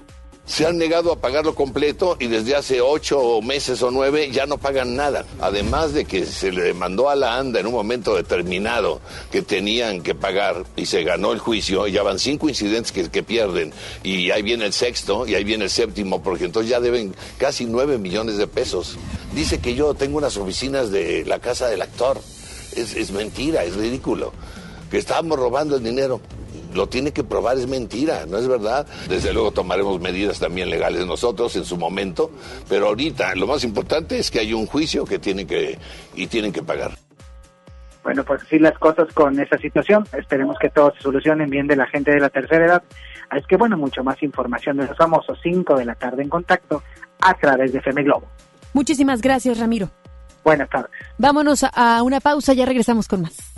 se 0.48 0.66
han 0.66 0.78
negado 0.78 1.12
a 1.12 1.16
pagarlo 1.16 1.54
completo 1.54 2.16
y 2.18 2.26
desde 2.26 2.56
hace 2.56 2.80
ocho 2.80 3.42
meses 3.42 3.82
o 3.82 3.90
nueve 3.90 4.30
ya 4.32 4.46
no 4.46 4.56
pagan 4.56 4.96
nada. 4.96 5.26
Además 5.40 5.92
de 5.92 6.06
que 6.06 6.24
se 6.24 6.50
le 6.50 6.72
mandó 6.72 7.10
a 7.10 7.16
la 7.16 7.36
ANDA 7.36 7.60
en 7.60 7.66
un 7.66 7.74
momento 7.74 8.16
determinado 8.16 9.00
que 9.30 9.42
tenían 9.42 10.02
que 10.02 10.14
pagar 10.14 10.64
y 10.74 10.86
se 10.86 11.04
ganó 11.04 11.32
el 11.32 11.38
juicio, 11.38 11.86
ya 11.86 12.02
van 12.02 12.18
cinco 12.18 12.48
incidentes 12.48 12.92
que, 12.92 13.10
que 13.10 13.22
pierden 13.22 13.74
y 14.02 14.30
ahí 14.30 14.40
viene 14.40 14.64
el 14.64 14.72
sexto 14.72 15.26
y 15.26 15.34
ahí 15.34 15.44
viene 15.44 15.64
el 15.64 15.70
séptimo, 15.70 16.22
porque 16.22 16.46
entonces 16.46 16.70
ya 16.70 16.80
deben 16.80 17.14
casi 17.36 17.66
nueve 17.66 17.98
millones 17.98 18.38
de 18.38 18.46
pesos. 18.46 18.96
Dice 19.34 19.60
que 19.60 19.74
yo 19.74 19.92
tengo 19.92 20.16
unas 20.16 20.38
oficinas 20.38 20.90
de 20.90 21.26
la 21.26 21.40
casa 21.40 21.68
del 21.68 21.82
actor. 21.82 22.18
Es, 22.74 22.96
es 22.96 23.10
mentira, 23.10 23.64
es 23.64 23.76
ridículo. 23.76 24.32
Que 24.90 24.96
estábamos 24.96 25.38
robando 25.38 25.76
el 25.76 25.84
dinero 25.84 26.22
lo 26.74 26.88
tiene 26.88 27.12
que 27.12 27.24
probar, 27.24 27.56
es 27.56 27.66
mentira, 27.66 28.26
no 28.26 28.38
es 28.38 28.48
verdad. 28.48 28.86
Desde 29.08 29.32
luego 29.32 29.50
tomaremos 29.50 30.00
medidas 30.00 30.38
también 30.38 30.70
legales 30.70 31.06
nosotros 31.06 31.54
en 31.56 31.64
su 31.64 31.76
momento, 31.76 32.30
pero 32.68 32.88
ahorita 32.88 33.34
lo 33.34 33.46
más 33.46 33.64
importante 33.64 34.18
es 34.18 34.30
que 34.30 34.40
hay 34.40 34.52
un 34.52 34.66
juicio 34.66 35.04
que 35.04 35.18
tienen 35.18 35.46
que 35.46 35.78
y 36.14 36.26
tienen 36.26 36.52
que 36.52 36.62
pagar. 36.62 36.92
Bueno, 38.02 38.24
pues 38.24 38.42
así 38.42 38.58
las 38.58 38.78
cosas 38.78 39.12
con 39.12 39.38
esa 39.38 39.58
situación. 39.58 40.06
Esperemos 40.16 40.56
que 40.58 40.70
todo 40.70 40.94
se 40.96 41.02
solucione 41.02 41.44
bien 41.44 41.66
de 41.66 41.76
la 41.76 41.86
gente 41.86 42.10
de 42.10 42.20
la 42.20 42.30
tercera 42.30 42.64
edad. 42.64 42.82
Es 43.36 43.46
que, 43.46 43.56
bueno, 43.56 43.76
mucho 43.76 44.02
más 44.02 44.22
información 44.22 44.78
de 44.78 44.86
los 44.86 44.96
famosos 44.96 45.38
5 45.42 45.76
de 45.76 45.84
la 45.84 45.94
tarde 45.94 46.22
en 46.22 46.30
contacto 46.30 46.82
a 47.20 47.34
través 47.34 47.72
de 47.72 47.80
FM 47.80 48.04
Globo. 48.04 48.26
Muchísimas 48.72 49.20
gracias, 49.20 49.58
Ramiro. 49.58 49.90
Buenas 50.42 50.70
tardes. 50.70 50.90
Vámonos 51.18 51.66
a 51.70 52.02
una 52.02 52.20
pausa, 52.20 52.54
ya 52.54 52.64
regresamos 52.64 53.08
con 53.08 53.22
más. 53.22 53.57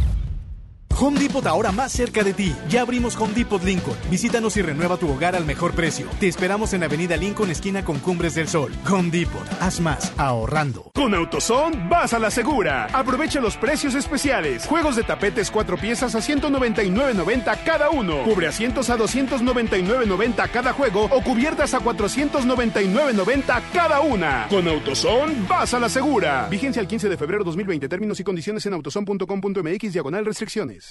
Home 1.03 1.19
Depot 1.19 1.43
ahora 1.47 1.71
más 1.71 1.91
cerca 1.91 2.23
de 2.23 2.31
ti. 2.31 2.53
Ya 2.69 2.81
abrimos 2.81 3.15
Home 3.15 3.33
Depot 3.33 3.63
Lincoln. 3.63 3.97
Visítanos 4.11 4.55
y 4.57 4.61
renueva 4.61 4.97
tu 4.97 5.09
hogar 5.09 5.35
al 5.35 5.45
mejor 5.45 5.73
precio. 5.73 6.05
Te 6.19 6.27
esperamos 6.27 6.73
en 6.73 6.83
Avenida 6.83 7.17
Lincoln, 7.17 7.49
esquina 7.49 7.83
con 7.83 7.97
Cumbres 7.97 8.35
del 8.35 8.47
Sol. 8.47 8.71
Home 8.87 9.09
Depot. 9.09 9.41
Haz 9.59 9.79
más 9.79 10.13
ahorrando. 10.19 10.91
Con 10.93 11.15
AutoZone 11.15 11.89
vas 11.89 12.13
a 12.13 12.19
la 12.19 12.29
segura. 12.29 12.85
Aprovecha 12.93 13.41
los 13.41 13.57
precios 13.57 13.95
especiales. 13.95 14.67
Juegos 14.67 14.95
de 14.95 15.01
tapetes 15.01 15.49
cuatro 15.49 15.75
piezas 15.75 16.13
a 16.13 16.19
199.90 16.19 17.63
cada 17.65 17.89
uno. 17.89 18.23
Cubre 18.23 18.45
asientos 18.45 18.91
a 18.91 18.97
299.90 18.99 20.51
cada 20.51 20.71
juego 20.73 21.05
o 21.05 21.23
cubiertas 21.23 21.73
a 21.73 21.79
499.90 21.79 23.61
cada 23.73 24.01
una. 24.01 24.45
Con 24.51 24.67
AutoZone 24.67 25.47
vas 25.49 25.73
a 25.73 25.79
la 25.79 25.89
segura. 25.89 26.47
Vigencia 26.47 26.79
el 26.79 26.87
15 26.87 27.09
de 27.09 27.17
febrero 27.17 27.43
2020. 27.43 27.89
Términos 27.89 28.19
y 28.19 28.23
condiciones 28.23 28.63
en 28.67 28.73
autozone.com.mx 28.73 29.93
diagonal 29.93 30.25
restricciones. 30.25 30.90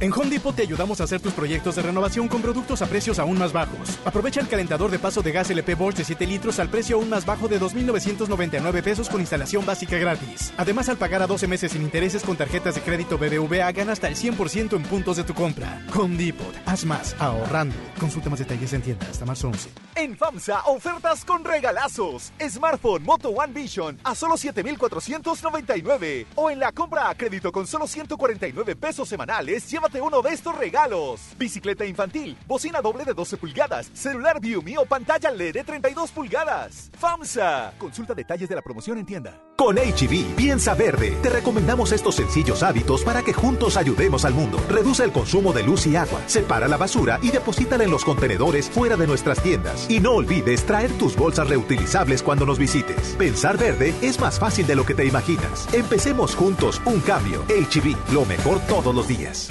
En 0.00 0.14
Home 0.14 0.30
Depot 0.30 0.56
te 0.56 0.62
ayudamos 0.62 0.98
a 1.02 1.04
hacer 1.04 1.20
tus 1.20 1.34
proyectos 1.34 1.76
de 1.76 1.82
renovación 1.82 2.26
con 2.26 2.40
productos 2.40 2.80
a 2.80 2.86
precios 2.86 3.18
aún 3.18 3.36
más 3.36 3.52
bajos. 3.52 3.98
Aprovecha 4.06 4.40
el 4.40 4.48
calentador 4.48 4.90
de 4.90 4.98
paso 4.98 5.20
de 5.20 5.30
gas 5.30 5.50
LP 5.50 5.74
Bosch 5.74 5.96
de 5.96 6.04
7 6.04 6.26
litros 6.26 6.58
al 6.58 6.70
precio 6.70 6.96
aún 6.96 7.10
más 7.10 7.26
bajo 7.26 7.48
de 7.48 7.60
2.999 7.60 8.82
pesos 8.82 9.10
con 9.10 9.20
instalación 9.20 9.66
básica 9.66 9.98
gratis. 9.98 10.54
Además, 10.56 10.88
al 10.88 10.96
pagar 10.96 11.20
a 11.20 11.26
12 11.26 11.46
meses 11.48 11.72
sin 11.72 11.82
intereses 11.82 12.22
con 12.22 12.38
tarjetas 12.38 12.76
de 12.76 12.80
crédito 12.80 13.18
BBVA, 13.18 13.70
gana 13.72 13.92
hasta 13.92 14.08
el 14.08 14.16
100% 14.16 14.74
en 14.74 14.82
puntos 14.84 15.18
de 15.18 15.24
tu 15.24 15.34
compra. 15.34 15.84
Home 15.94 16.16
Depot. 16.16 16.54
Haz 16.64 16.86
más 16.86 17.14
ahorrando. 17.18 17.76
Consulta 17.98 18.30
más 18.30 18.38
detalles 18.38 18.72
en 18.72 18.80
tienda 18.80 19.06
hasta 19.10 19.26
marzo 19.26 19.48
11. 19.48 19.68
En 19.96 20.16
FAMSA, 20.16 20.62
ofertas 20.62 21.26
con 21.26 21.44
regalazos. 21.44 22.32
Smartphone 22.40 23.02
Moto 23.02 23.28
One 23.28 23.52
Vision 23.52 23.98
a 24.02 24.14
solo 24.14 24.38
7,499. 24.38 26.26
O 26.36 26.50
en 26.50 26.58
la 26.58 26.72
compra 26.72 27.10
a 27.10 27.14
crédito 27.14 27.52
con 27.52 27.66
solo 27.66 27.86
149 27.86 28.76
pesos 28.76 29.06
semanales, 29.06 29.62
llévate 29.90 30.00
uno 30.00 30.22
de 30.22 30.30
estos 30.30 30.56
regalos. 30.56 31.20
Bicicleta 31.38 31.84
infantil, 31.84 32.36
bocina 32.46 32.80
doble 32.80 33.04
de 33.04 33.14
12 33.14 33.36
pulgadas, 33.36 33.90
celular 33.92 34.40
Viumi 34.40 34.76
o 34.76 34.84
pantalla 34.84 35.30
LED 35.30 35.54
de 35.54 35.64
32 35.64 36.10
pulgadas. 36.10 36.90
FAMSA. 36.98 37.74
Consulta 37.78 38.14
detalles 38.14 38.48
de 38.48 38.54
la 38.54 38.62
promoción 38.62 38.98
en 38.98 39.06
tienda. 39.06 39.40
Con 39.56 39.76
HB, 39.76 40.12
e 40.12 40.34
piensa 40.36 40.74
verde. 40.74 41.16
Te 41.22 41.28
recomendamos 41.28 41.92
estos 41.92 42.14
sencillos 42.14 42.62
hábitos 42.62 43.02
para 43.02 43.22
que 43.22 43.34
juntos 43.34 43.76
ayudemos 43.76 44.24
al 44.24 44.32
mundo. 44.32 44.58
Reduce 44.68 45.04
el 45.04 45.12
consumo 45.12 45.52
de 45.52 45.62
luz 45.62 45.86
y 45.86 45.96
agua, 45.96 46.20
separa 46.26 46.66
la 46.66 46.78
basura 46.78 47.18
y 47.22 47.30
deposítala 47.30 47.84
en 47.84 47.90
los 47.90 48.04
contenedores 48.04 48.70
fuera 48.70 48.96
de 48.96 49.06
nuestras 49.06 49.42
tiendas. 49.42 49.88
Y 49.90 50.00
no 50.00 50.12
olvides 50.12 50.64
traer 50.64 50.90
tus 50.92 51.16
bolsas 51.16 51.48
reutilizables 51.48 52.22
cuando 52.22 52.46
nos 52.46 52.58
visites. 52.58 53.16
Pensar 53.18 53.58
verde 53.58 53.94
es 54.00 54.18
más 54.18 54.38
fácil 54.38 54.66
de 54.66 54.76
lo 54.76 54.86
que 54.86 54.94
te 54.94 55.04
imaginas. 55.04 55.68
Empecemos 55.74 56.34
juntos 56.34 56.80
un 56.86 57.00
cambio. 57.00 57.42
HB, 57.48 57.96
e 58.08 58.12
lo 58.12 58.24
mejor 58.24 58.60
todos 58.60 58.94
los 58.94 59.08
días. 59.08 59.50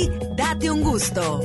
date 0.35 0.71
un 0.71 0.81
gusto. 0.81 1.41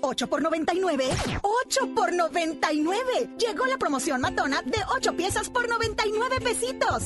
8 0.00 0.26
por 0.26 0.42
99. 0.42 1.04
8 1.42 1.94
por 1.94 2.12
99. 2.12 3.02
Llegó 3.38 3.66
la 3.66 3.76
promoción 3.76 4.20
matona 4.20 4.62
de 4.62 4.78
8 4.94 5.16
piezas 5.16 5.50
por 5.50 5.68
99 5.68 6.40
pesitos. 6.40 7.04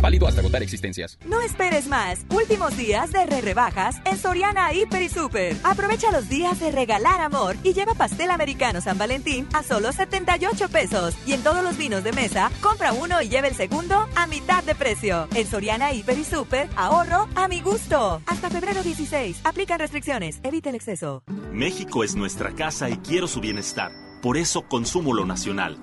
Válido 0.00 0.26
hasta 0.26 0.40
agotar 0.40 0.62
existencias. 0.62 1.18
No 1.26 1.40
esperes 1.40 1.86
más. 1.86 2.20
Últimos 2.30 2.76
días 2.76 3.12
de 3.12 3.26
re 3.26 3.40
rebajas 3.40 3.96
en 4.04 4.16
Soriana 4.18 4.72
Hiper 4.72 5.02
y 5.02 5.08
Super. 5.08 5.56
Aprovecha 5.64 6.10
los 6.12 6.28
días 6.28 6.60
de 6.60 6.70
regalar 6.70 7.20
amor 7.20 7.56
y 7.62 7.72
lleva 7.72 7.94
pastel 7.94 8.30
americano 8.30 8.80
San 8.80 8.98
Valentín 8.98 9.48
a 9.52 9.62
solo 9.62 9.92
78 9.92 10.68
pesos. 10.68 11.14
Y 11.26 11.32
en 11.32 11.42
todos 11.42 11.62
los 11.62 11.76
vinos 11.76 12.04
de 12.04 12.12
mesa, 12.12 12.50
compra 12.60 12.92
uno 12.92 13.20
y 13.22 13.28
lleva 13.28 13.48
el 13.48 13.54
segundo 13.54 14.06
a 14.14 14.26
mitad 14.26 14.62
de 14.64 14.74
precio. 14.74 15.28
En 15.34 15.46
Soriana 15.46 15.92
Hiper 15.92 16.18
y 16.18 16.24
Super, 16.24 16.68
ahorro 16.76 17.28
a 17.34 17.48
mi 17.48 17.60
gusto. 17.60 18.20
Hasta 18.26 18.50
febrero 18.50 18.82
16. 18.82 19.40
Aplican 19.44 19.78
restricciones. 19.78 20.40
Evita 20.42 20.68
el 20.70 20.76
exceso. 20.76 21.22
México 21.52 22.04
es 22.04 22.14
nuestra 22.14 22.54
casa 22.54 22.90
y 22.90 22.96
quiero 22.98 23.26
su 23.28 23.40
bienestar. 23.40 23.92
Por 24.22 24.36
eso 24.36 24.62
consumo 24.62 25.14
lo 25.14 25.24
nacional. 25.24 25.78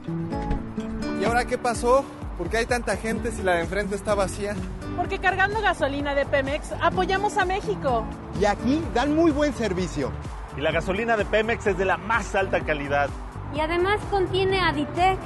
¿Y 1.21 1.25
ahora 1.25 1.45
qué 1.45 1.57
pasó? 1.57 2.05
¿Por 2.37 2.49
qué 2.49 2.57
hay 2.57 2.65
tanta 2.65 2.97
gente 2.97 3.31
si 3.31 3.43
la 3.43 3.53
de 3.53 3.61
enfrente 3.61 3.95
está 3.95 4.15
vacía? 4.15 4.55
Porque 4.97 5.19
cargando 5.19 5.61
gasolina 5.61 6.15
de 6.15 6.25
Pemex 6.25 6.71
apoyamos 6.81 7.37
a 7.37 7.45
México. 7.45 8.05
Y 8.39 8.45
aquí 8.45 8.81
dan 8.93 9.15
muy 9.15 9.31
buen 9.31 9.53
servicio. 9.53 10.11
Y 10.57 10.61
la 10.61 10.71
gasolina 10.71 11.15
de 11.15 11.25
Pemex 11.25 11.67
es 11.67 11.77
de 11.77 11.85
la 11.85 11.97
más 11.97 12.33
alta 12.35 12.61
calidad. 12.61 13.09
Y 13.55 13.59
además 13.59 13.99
contiene 14.09 14.59
Aditec, 14.59 15.19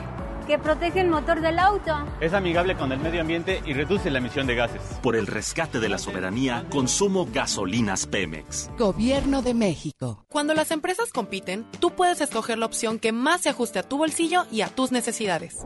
que 0.48 0.58
protege 0.58 1.00
el 1.00 1.08
motor 1.08 1.40
del 1.40 1.60
auto. 1.60 1.94
Es 2.20 2.34
amigable 2.34 2.76
con 2.76 2.92
el 2.92 3.00
medio 3.00 3.22
ambiente 3.22 3.62
y 3.66 3.74
reduce 3.74 4.10
la 4.10 4.18
emisión 4.18 4.48
de 4.48 4.56
gases. 4.56 4.82
Por 5.02 5.16
el 5.16 5.28
rescate 5.28 5.80
de 5.80 5.90
la 5.90 5.98
soberanía, 5.98 6.66
consumo 6.70 7.28
gasolinas 7.32 8.06
Pemex. 8.06 8.70
Gobierno 8.78 9.42
de 9.42 9.54
México. 9.54 10.26
Cuando 10.30 10.54
las 10.54 10.72
empresas 10.72 11.12
compiten, 11.14 11.66
tú 11.80 11.92
puedes 11.92 12.20
escoger 12.20 12.58
la 12.58 12.66
opción 12.66 13.00
que 13.00 13.14
más 13.14 13.42
se 13.42 13.50
ajuste 13.50 13.80
a 13.80 13.84
tu 13.84 13.98
bolsillo 13.98 14.46
y 14.52 14.62
a 14.62 14.68
tus 14.68 14.92
necesidades. 14.92 15.66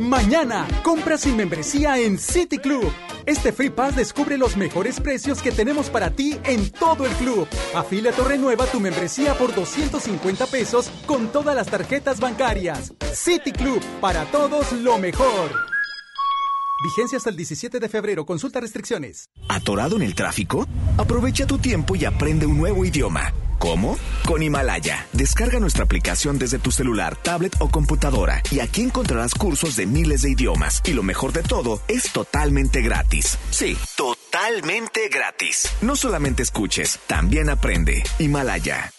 Mañana, 0.00 0.66
compra 0.82 1.18
sin 1.18 1.36
membresía 1.36 1.98
en 1.98 2.18
City 2.18 2.58
Club. 2.58 2.92
Este 3.26 3.52
Free 3.52 3.70
Pass 3.70 3.94
descubre 3.94 4.38
los 4.38 4.56
mejores 4.56 5.00
precios 5.00 5.42
que 5.42 5.52
tenemos 5.52 5.90
para 5.90 6.10
ti 6.10 6.38
en 6.44 6.70
todo 6.70 7.06
el 7.06 7.12
club. 7.12 7.46
Afíliate 7.74 8.20
o 8.20 8.24
renueva 8.24 8.66
tu 8.66 8.80
membresía 8.80 9.34
por 9.34 9.54
250 9.54 10.46
pesos 10.46 10.90
con 11.06 11.28
todas 11.28 11.54
las 11.54 11.68
tarjetas 11.68 12.20
bancarias. 12.20 12.92
City 13.12 13.52
Club, 13.52 13.80
para 14.00 14.24
todos 14.26 14.72
lo 14.72 14.98
mejor. 14.98 15.71
Vigencia 16.82 17.16
hasta 17.16 17.30
el 17.30 17.36
17 17.36 17.78
de 17.78 17.88
febrero. 17.88 18.26
Consulta 18.26 18.60
restricciones. 18.60 19.30
¿Atorado 19.48 19.96
en 19.96 20.02
el 20.02 20.14
tráfico? 20.14 20.66
Aprovecha 20.98 21.46
tu 21.46 21.58
tiempo 21.58 21.94
y 21.94 22.04
aprende 22.04 22.46
un 22.46 22.58
nuevo 22.58 22.84
idioma. 22.84 23.32
¿Cómo? 23.58 23.96
Con 24.26 24.42
Himalaya. 24.42 25.06
Descarga 25.12 25.60
nuestra 25.60 25.84
aplicación 25.84 26.36
desde 26.36 26.58
tu 26.58 26.72
celular, 26.72 27.16
tablet 27.22 27.54
o 27.60 27.68
computadora 27.68 28.42
y 28.50 28.58
aquí 28.58 28.82
encontrarás 28.82 29.34
cursos 29.34 29.76
de 29.76 29.86
miles 29.86 30.22
de 30.22 30.30
idiomas. 30.30 30.82
Y 30.84 30.94
lo 30.94 31.04
mejor 31.04 31.32
de 31.32 31.44
todo, 31.44 31.80
es 31.86 32.12
totalmente 32.12 32.82
gratis. 32.82 33.38
Sí, 33.50 33.76
totalmente 33.96 35.08
gratis. 35.08 35.68
No 35.80 35.94
solamente 35.94 36.42
escuches, 36.42 36.98
también 37.06 37.48
aprende. 37.48 38.02
Himalaya. 38.18 38.90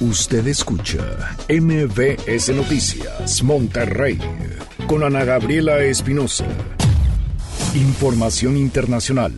Usted 0.00 0.46
escucha 0.48 1.36
MBS 1.48 2.50
Noticias 2.54 3.42
Monterrey 3.42 4.18
con 4.86 5.04
Ana 5.04 5.24
Gabriela 5.24 5.78
Espinosa. 5.78 6.44
Información 7.74 8.58
internacional. 8.58 9.32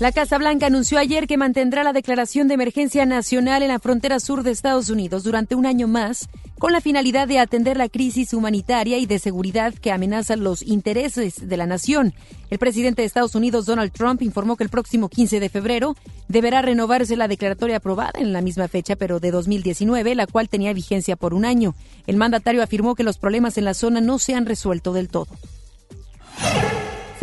La 0.00 0.12
Casa 0.12 0.38
Blanca 0.38 0.64
anunció 0.64 0.98
ayer 0.98 1.26
que 1.26 1.36
mantendrá 1.36 1.84
la 1.84 1.92
declaración 1.92 2.48
de 2.48 2.54
emergencia 2.54 3.04
nacional 3.04 3.62
en 3.62 3.68
la 3.68 3.78
frontera 3.78 4.18
sur 4.18 4.42
de 4.42 4.50
Estados 4.50 4.88
Unidos 4.88 5.24
durante 5.24 5.54
un 5.54 5.66
año 5.66 5.86
más, 5.86 6.30
con 6.58 6.72
la 6.72 6.80
finalidad 6.80 7.28
de 7.28 7.38
atender 7.38 7.76
la 7.76 7.90
crisis 7.90 8.32
humanitaria 8.32 8.96
y 8.96 9.04
de 9.04 9.18
seguridad 9.18 9.74
que 9.74 9.92
amenaza 9.92 10.36
los 10.36 10.62
intereses 10.62 11.46
de 11.46 11.56
la 11.58 11.66
nación. 11.66 12.14
El 12.48 12.58
presidente 12.58 13.02
de 13.02 13.06
Estados 13.06 13.34
Unidos, 13.34 13.66
Donald 13.66 13.92
Trump, 13.92 14.22
informó 14.22 14.56
que 14.56 14.64
el 14.64 14.70
próximo 14.70 15.10
15 15.10 15.38
de 15.38 15.50
febrero 15.50 15.96
deberá 16.28 16.62
renovarse 16.62 17.14
la 17.14 17.28
declaratoria 17.28 17.76
aprobada 17.76 18.12
en 18.20 18.32
la 18.32 18.40
misma 18.40 18.68
fecha, 18.68 18.96
pero 18.96 19.20
de 19.20 19.30
2019, 19.30 20.14
la 20.14 20.26
cual 20.26 20.48
tenía 20.48 20.72
vigencia 20.72 21.16
por 21.16 21.34
un 21.34 21.44
año. 21.44 21.74
El 22.06 22.16
mandatario 22.16 22.62
afirmó 22.62 22.94
que 22.94 23.04
los 23.04 23.18
problemas 23.18 23.58
en 23.58 23.66
la 23.66 23.74
zona 23.74 24.00
no 24.00 24.18
se 24.18 24.34
han 24.34 24.46
resuelto 24.46 24.94
del 24.94 25.10
todo. 25.10 25.28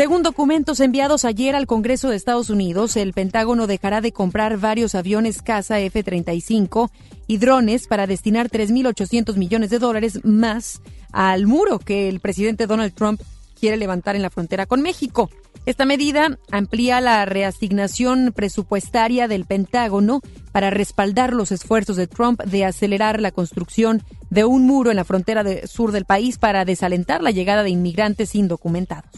Según 0.02 0.24
documentos 0.24 0.80
enviados 0.80 1.26
ayer 1.26 1.56
al 1.56 1.68
Congreso 1.68 2.10
de 2.10 2.16
Estados 2.16 2.50
Unidos, 2.50 2.98
el 2.98 3.14
Pentágono 3.14 3.68
dejará 3.68 4.02
de 4.02 4.12
comprar 4.12 4.58
varios 4.58 4.96
aviones 4.96 5.44
caza 5.44 5.80
F-35 5.80 6.90
y 7.28 7.38
drones 7.38 7.86
para 7.86 8.08
destinar 8.08 8.50
3.800 8.50 9.36
millones 9.36 9.70
de 9.70 9.78
dólares 9.78 10.22
más 10.24 10.82
al 11.12 11.46
muro 11.46 11.78
que 11.78 12.10
el 12.10 12.20
presidente 12.20 12.66
Donald 12.66 12.96
Trump 12.96 13.22
quiere 13.60 13.78
levantar 13.78 14.16
en 14.16 14.24
la 14.24 14.32
frontera 14.32 14.66
con 14.66 14.82
México. 14.82 15.30
Esta 15.68 15.86
medida 15.86 16.40
amplía 16.50 17.00
la 17.00 17.24
reasignación 17.26 18.34
presupuestaria 18.36 19.28
del 19.28 19.46
Pentágono 19.46 20.22
para 20.52 20.72
respaldar 20.72 21.32
los 21.32 21.52
esfuerzos 21.52 21.96
de 21.96 22.08
Trump 22.08 22.42
de 22.42 22.66
acelerar 22.66 23.22
la 23.22 23.30
construcción 23.30 24.02
de 24.32 24.46
un 24.46 24.66
muro 24.66 24.90
en 24.90 24.96
la 24.96 25.06
frontera 25.06 25.44
sur 25.68 25.92
del 25.92 26.06
país 26.06 26.40
para 26.40 26.66
desalentar 26.66 27.22
la 27.22 27.30
llegada 27.30 27.62
de 27.62 27.70
inmigrantes 27.70 28.34
indocumentados. 28.34 29.12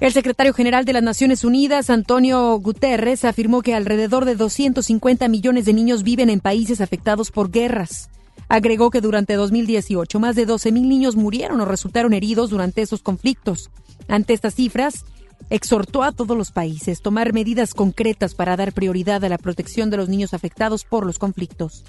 El 0.00 0.14
secretario 0.14 0.54
general 0.54 0.86
de 0.86 0.94
las 0.94 1.02
Naciones 1.02 1.44
Unidas, 1.44 1.90
Antonio 1.90 2.58
Guterres, 2.58 3.26
afirmó 3.26 3.60
que 3.60 3.74
alrededor 3.74 4.24
de 4.24 4.34
250 4.34 5.28
millones 5.28 5.66
de 5.66 5.74
niños 5.74 6.04
viven 6.04 6.30
en 6.30 6.40
países 6.40 6.80
afectados 6.80 7.30
por 7.30 7.50
guerras. 7.50 8.08
Agregó 8.48 8.90
que 8.90 9.02
durante 9.02 9.34
2018 9.34 10.18
más 10.18 10.36
de 10.36 10.46
12.000 10.46 10.72
niños 10.88 11.16
murieron 11.16 11.60
o 11.60 11.66
resultaron 11.66 12.14
heridos 12.14 12.48
durante 12.48 12.80
esos 12.80 13.02
conflictos. 13.02 13.70
Ante 14.08 14.32
estas 14.32 14.54
cifras, 14.54 15.04
exhortó 15.50 16.02
a 16.02 16.12
todos 16.12 16.34
los 16.34 16.50
países 16.50 17.02
tomar 17.02 17.34
medidas 17.34 17.74
concretas 17.74 18.34
para 18.34 18.56
dar 18.56 18.72
prioridad 18.72 19.22
a 19.22 19.28
la 19.28 19.36
protección 19.36 19.90
de 19.90 19.98
los 19.98 20.08
niños 20.08 20.32
afectados 20.32 20.84
por 20.84 21.04
los 21.04 21.18
conflictos. 21.18 21.84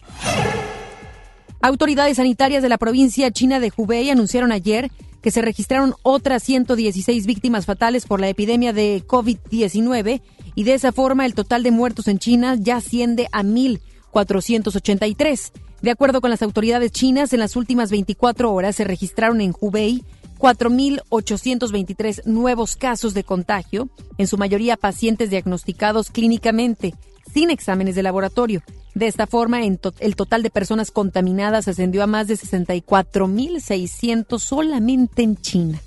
Autoridades 1.63 2.17
sanitarias 2.17 2.63
de 2.63 2.69
la 2.69 2.79
provincia 2.79 3.29
china 3.29 3.59
de 3.59 3.71
Hubei 3.75 4.09
anunciaron 4.09 4.51
ayer 4.51 4.91
que 5.21 5.29
se 5.29 5.43
registraron 5.43 5.93
otras 6.01 6.41
116 6.41 7.27
víctimas 7.27 7.67
fatales 7.67 8.07
por 8.07 8.19
la 8.19 8.29
epidemia 8.29 8.73
de 8.73 9.03
COVID-19 9.05 10.23
y 10.55 10.63
de 10.63 10.73
esa 10.73 10.91
forma 10.91 11.27
el 11.27 11.35
total 11.35 11.61
de 11.61 11.69
muertos 11.69 12.07
en 12.07 12.17
China 12.17 12.55
ya 12.59 12.77
asciende 12.77 13.27
a 13.31 13.43
1.483. 13.43 15.51
De 15.83 15.91
acuerdo 15.91 16.19
con 16.19 16.31
las 16.31 16.41
autoridades 16.41 16.91
chinas, 16.91 17.31
en 17.31 17.39
las 17.39 17.55
últimas 17.55 17.91
24 17.91 18.51
horas 18.51 18.75
se 18.75 18.83
registraron 18.83 19.39
en 19.39 19.53
Hubei 19.59 20.03
4.823 20.39 22.25
nuevos 22.25 22.75
casos 22.75 23.13
de 23.13 23.23
contagio, 23.23 23.87
en 24.17 24.25
su 24.25 24.39
mayoría 24.39 24.77
pacientes 24.77 25.29
diagnosticados 25.29 26.09
clínicamente, 26.09 26.95
sin 27.31 27.51
exámenes 27.51 27.93
de 27.93 28.01
laboratorio. 28.01 28.63
De 28.93 29.07
esta 29.07 29.25
forma, 29.25 29.61
el 29.63 30.15
total 30.15 30.43
de 30.43 30.49
personas 30.49 30.91
contaminadas 30.91 31.67
ascendió 31.67 32.03
a 32.03 32.07
más 32.07 32.27
de 32.27 32.35
64.600 32.35 34.39
solamente 34.39 35.23
en 35.23 35.37
China. 35.37 35.81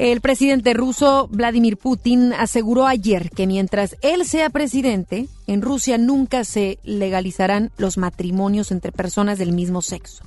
El 0.00 0.22
presidente 0.22 0.72
ruso 0.72 1.28
Vladimir 1.30 1.76
Putin 1.76 2.32
aseguró 2.32 2.86
ayer 2.86 3.30
que 3.30 3.46
mientras 3.46 3.96
él 4.00 4.24
sea 4.24 4.48
presidente, 4.48 5.28
en 5.46 5.60
Rusia 5.60 5.98
nunca 5.98 6.44
se 6.44 6.78
legalizarán 6.84 7.70
los 7.76 7.98
matrimonios 7.98 8.72
entre 8.72 8.92
personas 8.92 9.38
del 9.38 9.52
mismo 9.52 9.82
sexo. 9.82 10.24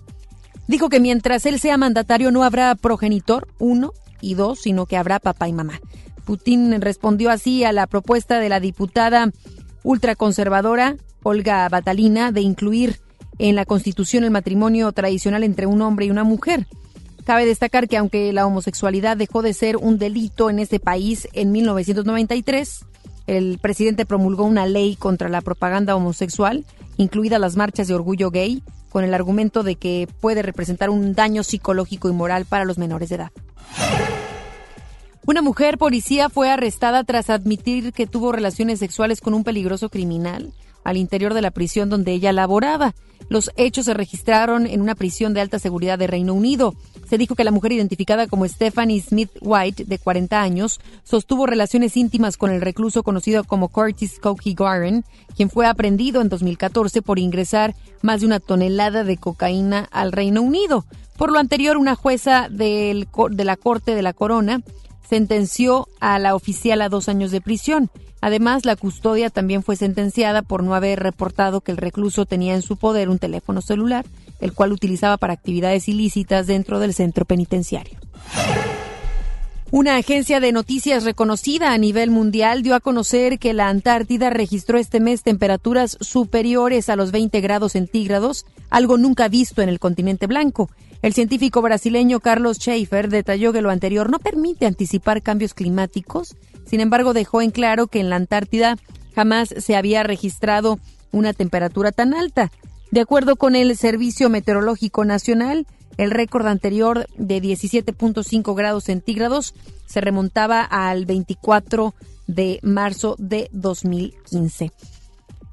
Dijo 0.68 0.90
que 0.90 1.00
mientras 1.00 1.48
él 1.48 1.60
sea 1.60 1.78
mandatario 1.78 2.30
no 2.30 2.44
habrá 2.44 2.76
progenitor, 2.76 3.48
uno 3.58 3.94
y 4.22 4.36
dos, 4.36 4.62
sino 4.62 4.86
que 4.86 4.96
habrá 4.96 5.20
papá 5.20 5.48
y 5.48 5.54
mamá. 5.54 5.82
Putin 6.24 6.80
respondió 6.80 7.32
así 7.32 7.64
a 7.64 7.74
la 7.74 7.88
propuesta 7.88 8.40
de 8.40 8.50
la 8.50 8.60
diputada 8.60 9.32
ultraconservadora 9.84 10.96
Olga 11.24 11.68
Batalina 11.70 12.32
de 12.32 12.42
incluir 12.42 13.00
en 13.40 13.56
la 13.56 13.66
Constitución 13.66 14.24
el 14.24 14.32
matrimonio 14.32 14.92
tradicional 14.92 15.44
entre 15.44 15.66
un 15.66 15.82
hombre 15.82 16.06
y 16.06 16.12
una 16.12 16.24
mujer. 16.24 16.68
Cabe 17.24 17.46
destacar 17.46 17.88
que 17.88 17.98
aunque 17.98 18.34
la 18.34 18.46
homosexualidad 18.46 19.16
dejó 19.16 19.42
de 19.42 19.54
ser 19.54 19.78
un 19.78 19.98
delito 19.98 20.50
en 20.50 20.60
este 20.60 20.80
país 20.80 21.28
en 21.34 21.52
1993, 21.54 22.86
el 23.28 23.58
presidente 23.60 24.06
promulgó 24.06 24.44
una 24.44 24.66
ley 24.66 24.96
contra 24.98 25.30
la 25.30 25.42
propaganda 25.42 25.96
homosexual, 25.96 26.66
incluidas 26.98 27.40
las 27.40 27.56
marchas 27.56 27.88
de 27.88 27.94
orgullo 27.94 28.30
gay, 28.30 28.62
con 28.90 29.04
el 29.04 29.14
argumento 29.14 29.64
de 29.64 29.76
que 29.76 30.08
puede 30.20 30.42
representar 30.42 30.90
un 30.90 31.14
daño 31.16 31.44
psicológico 31.44 32.10
y 32.10 32.14
moral 32.14 32.46
para 32.46 32.66
los 32.66 32.78
menores 32.78 33.10
de 33.10 33.16
edad. 33.16 33.32
Una 35.26 35.42
mujer 35.42 35.78
policía 35.78 36.28
fue 36.28 36.50
arrestada 36.50 37.06
tras 37.06 37.30
admitir 37.30 37.94
que 37.94 38.08
tuvo 38.08 38.34
relaciones 38.34 38.80
sexuales 38.80 39.22
con 39.22 39.34
un 39.34 39.46
peligroso 39.46 39.88
criminal 39.88 40.54
al 40.84 40.98
interior 40.98 41.34
de 41.34 41.42
la 41.42 41.52
prisión 41.52 41.90
donde 41.90 42.12
ella 42.12 42.34
laboraba. 42.34 42.94
Los 43.30 43.50
hechos 43.56 43.86
se 43.86 43.94
registraron 43.94 44.68
en 44.68 44.82
una 44.82 44.96
prisión 44.96 45.34
de 45.34 45.40
alta 45.40 45.60
seguridad 45.60 45.98
de 45.98 46.08
Reino 46.08 46.34
Unido. 46.34 46.76
Se 47.10 47.18
dijo 47.18 47.36
que 47.36 47.46
la 47.46 47.52
mujer 47.52 47.72
identificada 47.72 48.28
como 48.28 48.46
Stephanie 48.46 49.00
Smith 49.00 49.30
White, 49.40 49.86
de 49.86 49.98
40 49.98 50.42
años, 50.42 50.82
sostuvo 51.06 51.46
relaciones 51.46 51.96
íntimas 51.96 52.36
con 52.36 52.52
el 52.52 52.60
recluso 52.60 53.02
conocido 53.02 53.46
como 53.46 53.70
Curtis 53.70 54.20
Cokie 54.20 54.56
Garren, 54.56 55.06
quien 55.38 55.50
fue 55.50 55.68
aprendido 55.68 56.22
en 56.22 56.28
2014 56.28 57.02
por 57.02 57.18
ingresar 57.18 57.76
más 58.02 58.20
de 58.20 58.28
una 58.28 58.42
tonelada 58.42 59.06
de 59.06 59.16
cocaína 59.16 59.88
al 59.92 60.12
Reino 60.12 60.42
Unido. 60.42 60.84
Por 61.18 61.32
lo 61.32 61.40
anterior, 61.40 61.78
una 61.78 61.96
jueza 61.96 62.50
de 62.50 63.08
la 63.38 63.56
Corte 63.56 63.96
de 63.96 64.02
la 64.02 64.12
Corona 64.12 64.62
sentenció 65.08 65.88
a 66.00 66.20
la 66.20 66.36
oficial 66.36 66.82
a 66.82 66.90
dos 66.90 67.10
años 67.10 67.32
de 67.32 67.42
prisión. 67.42 67.90
Además, 68.22 68.66
la 68.66 68.76
custodia 68.76 69.30
también 69.30 69.64
fue 69.64 69.76
sentenciada 69.76 70.42
por 70.42 70.64
no 70.64 70.76
haber 70.76 71.00
reportado 71.00 71.62
que 71.62 71.72
el 71.72 71.78
recluso 71.78 72.26
tenía 72.26 72.56
en 72.56 72.62
su 72.62 72.78
poder 72.78 73.10
un 73.10 73.20
teléfono 73.20 73.62
celular, 73.62 74.06
el 74.40 74.54
cual 74.54 74.72
utilizaba 74.72 75.18
para 75.18 75.34
actividades 75.34 75.90
ilícitas 75.90 76.48
dentro 76.48 76.80
del 76.80 76.94
centro 76.94 77.26
penitenciario. 77.26 78.00
Una 79.72 79.96
agencia 79.96 80.40
de 80.40 80.52
noticias 80.52 81.04
reconocida 81.04 81.74
a 81.74 81.78
nivel 81.80 82.12
mundial 82.12 82.62
dio 82.62 82.76
a 82.76 82.80
conocer 82.80 83.40
que 83.40 83.54
la 83.54 83.70
Antártida 83.70 84.30
registró 84.30 84.78
este 84.78 85.00
mes 85.00 85.24
temperaturas 85.24 85.98
superiores 86.00 86.90
a 86.90 86.96
los 86.96 87.12
20 87.12 87.42
grados 87.42 87.72
centígrados, 87.72 88.46
algo 88.70 89.00
nunca 89.00 89.30
visto 89.30 89.64
en 89.64 89.70
el 89.70 89.80
continente 89.80 90.28
blanco. 90.28 90.70
El 91.04 91.14
científico 91.14 91.62
brasileño 91.62 92.22
Carlos 92.22 92.60
Schaefer 92.60 93.10
detalló 93.10 93.52
que 93.52 93.62
lo 93.62 93.72
anterior 93.72 94.10
no 94.10 94.20
permite 94.20 94.66
anticipar 94.66 95.22
cambios 95.22 95.54
climáticos, 95.54 96.38
sin 96.66 96.80
embargo 96.80 97.14
dejó 97.14 97.42
en 97.42 97.52
claro 97.52 97.88
que 97.88 98.00
en 98.00 98.10
la 98.10 98.16
Antártida 98.16 98.78
jamás 99.14 99.50
se 99.50 99.76
había 99.76 100.04
registrado 100.04 100.80
una 101.12 101.34
temperatura 101.34 101.92
tan 101.92 102.14
alta. 102.14 102.54
De 102.90 103.02
acuerdo 103.02 103.36
con 103.36 103.58
el 103.58 103.76
Servicio 103.76 104.30
Meteorológico 104.30 105.04
Nacional, 105.04 105.68
el 105.98 106.10
récord 106.10 106.48
anterior 106.48 107.06
de 107.18 107.42
17.5 107.42 108.56
grados 108.56 108.86
centígrados 108.86 109.54
se 109.86 110.00
remontaba 110.00 110.64
al 110.64 111.06
24 111.06 111.94
de 112.28 112.62
marzo 112.64 113.18
de 113.20 113.50
2015. 113.52 114.72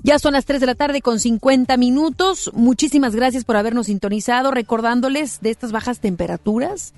Ya 0.03 0.19
son 0.19 0.33
las 0.33 0.47
3 0.47 0.61
de 0.61 0.67
la 0.67 0.75
tarde 0.75 1.03
con 1.03 1.21
50 1.21 1.77
minutos. 1.77 2.51
Muchísimas 2.55 3.15
gracias 3.15 3.45
por 3.45 3.57
habernos 3.57 3.87
sintonizado, 3.87 4.51
recordándoles 4.51 5.41
de 5.43 5.51
estas 5.51 5.73
bajas 5.73 6.01
temperaturas. 6.01 6.95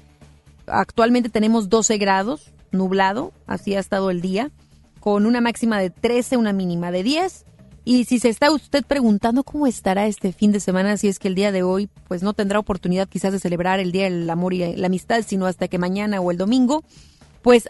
Actualmente 0.69 1.29
tenemos 1.29 1.69
12 1.69 1.99
grados, 1.99 2.53
nublado, 2.71 3.33
así 3.49 3.75
ha 3.75 3.81
estado 3.81 4.11
el 4.11 4.21
día, 4.21 4.53
con 5.01 5.27
una 5.27 5.41
máxima 5.41 5.81
de 5.81 5.91
13, 5.91 6.37
una 6.37 6.53
mínima 6.53 6.93
de 6.93 7.03
10. 7.03 7.45
Y 7.85 8.05
si 8.05 8.21
se 8.21 8.29
está 8.29 8.53
usted 8.53 8.85
preguntando 8.85 9.43
cómo 9.43 9.67
estará 9.67 10.07
este 10.07 10.33
fin 10.33 10.53
de 10.53 10.61
semana, 10.61 10.97
si 10.97 11.09
es 11.09 11.19
que 11.19 11.27
el 11.27 11.35
día 11.35 11.51
de 11.51 11.65
hoy 11.65 11.91
pues 12.07 12.23
no 12.23 12.35
tendrá 12.35 12.61
oportunidad 12.61 13.09
quizás 13.09 13.33
de 13.33 13.41
celebrar 13.41 13.81
el 13.81 13.91
Día 13.91 14.05
del 14.05 14.31
Amor 14.31 14.55
y 14.55 14.77
la 14.77 14.87
Amistad, 14.87 15.25
sino 15.27 15.47
hasta 15.47 15.67
que 15.67 15.79
mañana 15.79 16.21
o 16.21 16.31
el 16.31 16.37
domingo, 16.39 16.85
pues 17.43 17.69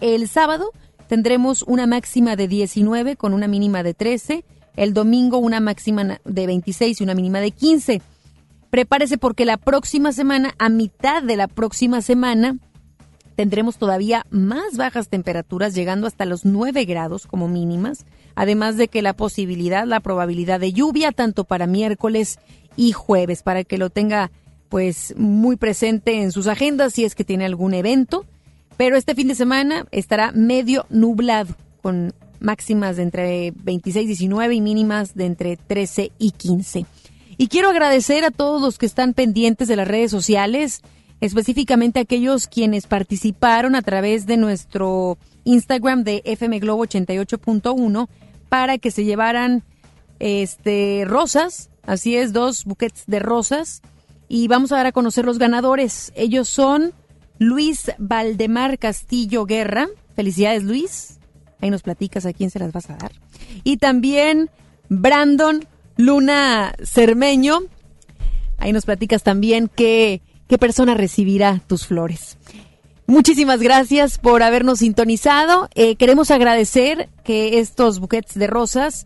el 0.00 0.26
sábado 0.26 0.70
tendremos 1.06 1.62
una 1.64 1.86
máxima 1.86 2.34
de 2.36 2.48
19 2.48 3.16
con 3.16 3.34
una 3.34 3.46
mínima 3.46 3.82
de 3.82 3.92
13 3.92 4.42
el 4.80 4.94
domingo 4.94 5.36
una 5.36 5.60
máxima 5.60 6.20
de 6.24 6.46
26 6.46 7.00
y 7.02 7.04
una 7.04 7.14
mínima 7.14 7.40
de 7.40 7.50
15. 7.50 8.00
Prepárese 8.70 9.18
porque 9.18 9.44
la 9.44 9.58
próxima 9.58 10.10
semana, 10.10 10.54
a 10.58 10.70
mitad 10.70 11.22
de 11.22 11.36
la 11.36 11.48
próxima 11.48 12.00
semana, 12.00 12.56
tendremos 13.36 13.76
todavía 13.76 14.24
más 14.30 14.78
bajas 14.78 15.10
temperaturas, 15.10 15.74
llegando 15.74 16.06
hasta 16.06 16.24
los 16.24 16.46
9 16.46 16.86
grados 16.86 17.26
como 17.26 17.46
mínimas, 17.46 18.06
además 18.34 18.78
de 18.78 18.88
que 18.88 19.02
la 19.02 19.12
posibilidad, 19.12 19.84
la 19.84 20.00
probabilidad 20.00 20.58
de 20.58 20.72
lluvia, 20.72 21.12
tanto 21.12 21.44
para 21.44 21.66
miércoles 21.66 22.38
y 22.74 22.92
jueves, 22.92 23.42
para 23.42 23.64
que 23.64 23.76
lo 23.76 23.90
tenga 23.90 24.30
pues 24.70 25.14
muy 25.18 25.56
presente 25.56 26.22
en 26.22 26.32
sus 26.32 26.46
agendas 26.46 26.94
si 26.94 27.04
es 27.04 27.14
que 27.14 27.24
tiene 27.24 27.44
algún 27.44 27.74
evento. 27.74 28.24
Pero 28.78 28.96
este 28.96 29.14
fin 29.14 29.28
de 29.28 29.34
semana 29.34 29.84
estará 29.90 30.32
medio 30.32 30.86
nublado, 30.88 31.54
con 31.82 32.14
máximas 32.40 32.96
de 32.96 33.04
entre 33.04 33.52
26 33.62 34.04
y 34.04 34.08
19 34.08 34.54
y 34.54 34.60
mínimas 34.60 35.14
de 35.14 35.26
entre 35.26 35.56
13 35.56 36.12
y 36.18 36.32
15. 36.32 36.86
Y 37.38 37.48
quiero 37.48 37.70
agradecer 37.70 38.24
a 38.24 38.30
todos 38.30 38.60
los 38.60 38.78
que 38.78 38.86
están 38.86 39.14
pendientes 39.14 39.68
de 39.68 39.76
las 39.76 39.88
redes 39.88 40.10
sociales, 40.10 40.82
específicamente 41.20 41.98
a 41.98 42.02
aquellos 42.02 42.46
quienes 42.46 42.86
participaron 42.86 43.74
a 43.74 43.82
través 43.82 44.26
de 44.26 44.36
nuestro 44.36 45.16
Instagram 45.44 46.04
de 46.04 46.22
FM 46.24 46.58
Globo 46.58 46.84
88.1 46.84 48.08
para 48.48 48.78
que 48.78 48.90
se 48.90 49.04
llevaran 49.04 49.62
este 50.18 51.04
rosas, 51.06 51.70
así 51.84 52.16
es, 52.16 52.32
dos 52.32 52.64
buquets 52.64 53.04
de 53.06 53.20
rosas 53.20 53.82
y 54.28 54.48
vamos 54.48 54.70
a 54.70 54.76
dar 54.76 54.86
a 54.86 54.92
conocer 54.92 55.24
los 55.24 55.38
ganadores. 55.38 56.12
Ellos 56.14 56.48
son 56.48 56.92
Luis 57.38 57.90
Valdemar 57.98 58.78
Castillo 58.78 59.46
Guerra. 59.46 59.88
Felicidades, 60.14 60.62
Luis. 60.62 61.19
Ahí 61.60 61.70
nos 61.70 61.82
platicas 61.82 62.26
a 62.26 62.32
quién 62.32 62.50
se 62.50 62.58
las 62.58 62.72
vas 62.72 62.90
a 62.90 62.96
dar. 62.96 63.12
Y 63.64 63.76
también 63.76 64.50
Brandon 64.88 65.66
Luna 65.96 66.74
Cermeño. 66.82 67.60
Ahí 68.58 68.72
nos 68.72 68.84
platicas 68.84 69.22
también 69.22 69.70
qué, 69.74 70.22
qué 70.48 70.58
persona 70.58 70.94
recibirá 70.94 71.60
tus 71.66 71.86
flores. 71.86 72.38
Muchísimas 73.06 73.60
gracias 73.60 74.18
por 74.18 74.42
habernos 74.42 74.78
sintonizado. 74.78 75.68
Eh, 75.74 75.96
queremos 75.96 76.30
agradecer 76.30 77.08
que 77.24 77.58
estos 77.58 77.98
buquets 77.98 78.34
de 78.34 78.46
rosas 78.46 79.04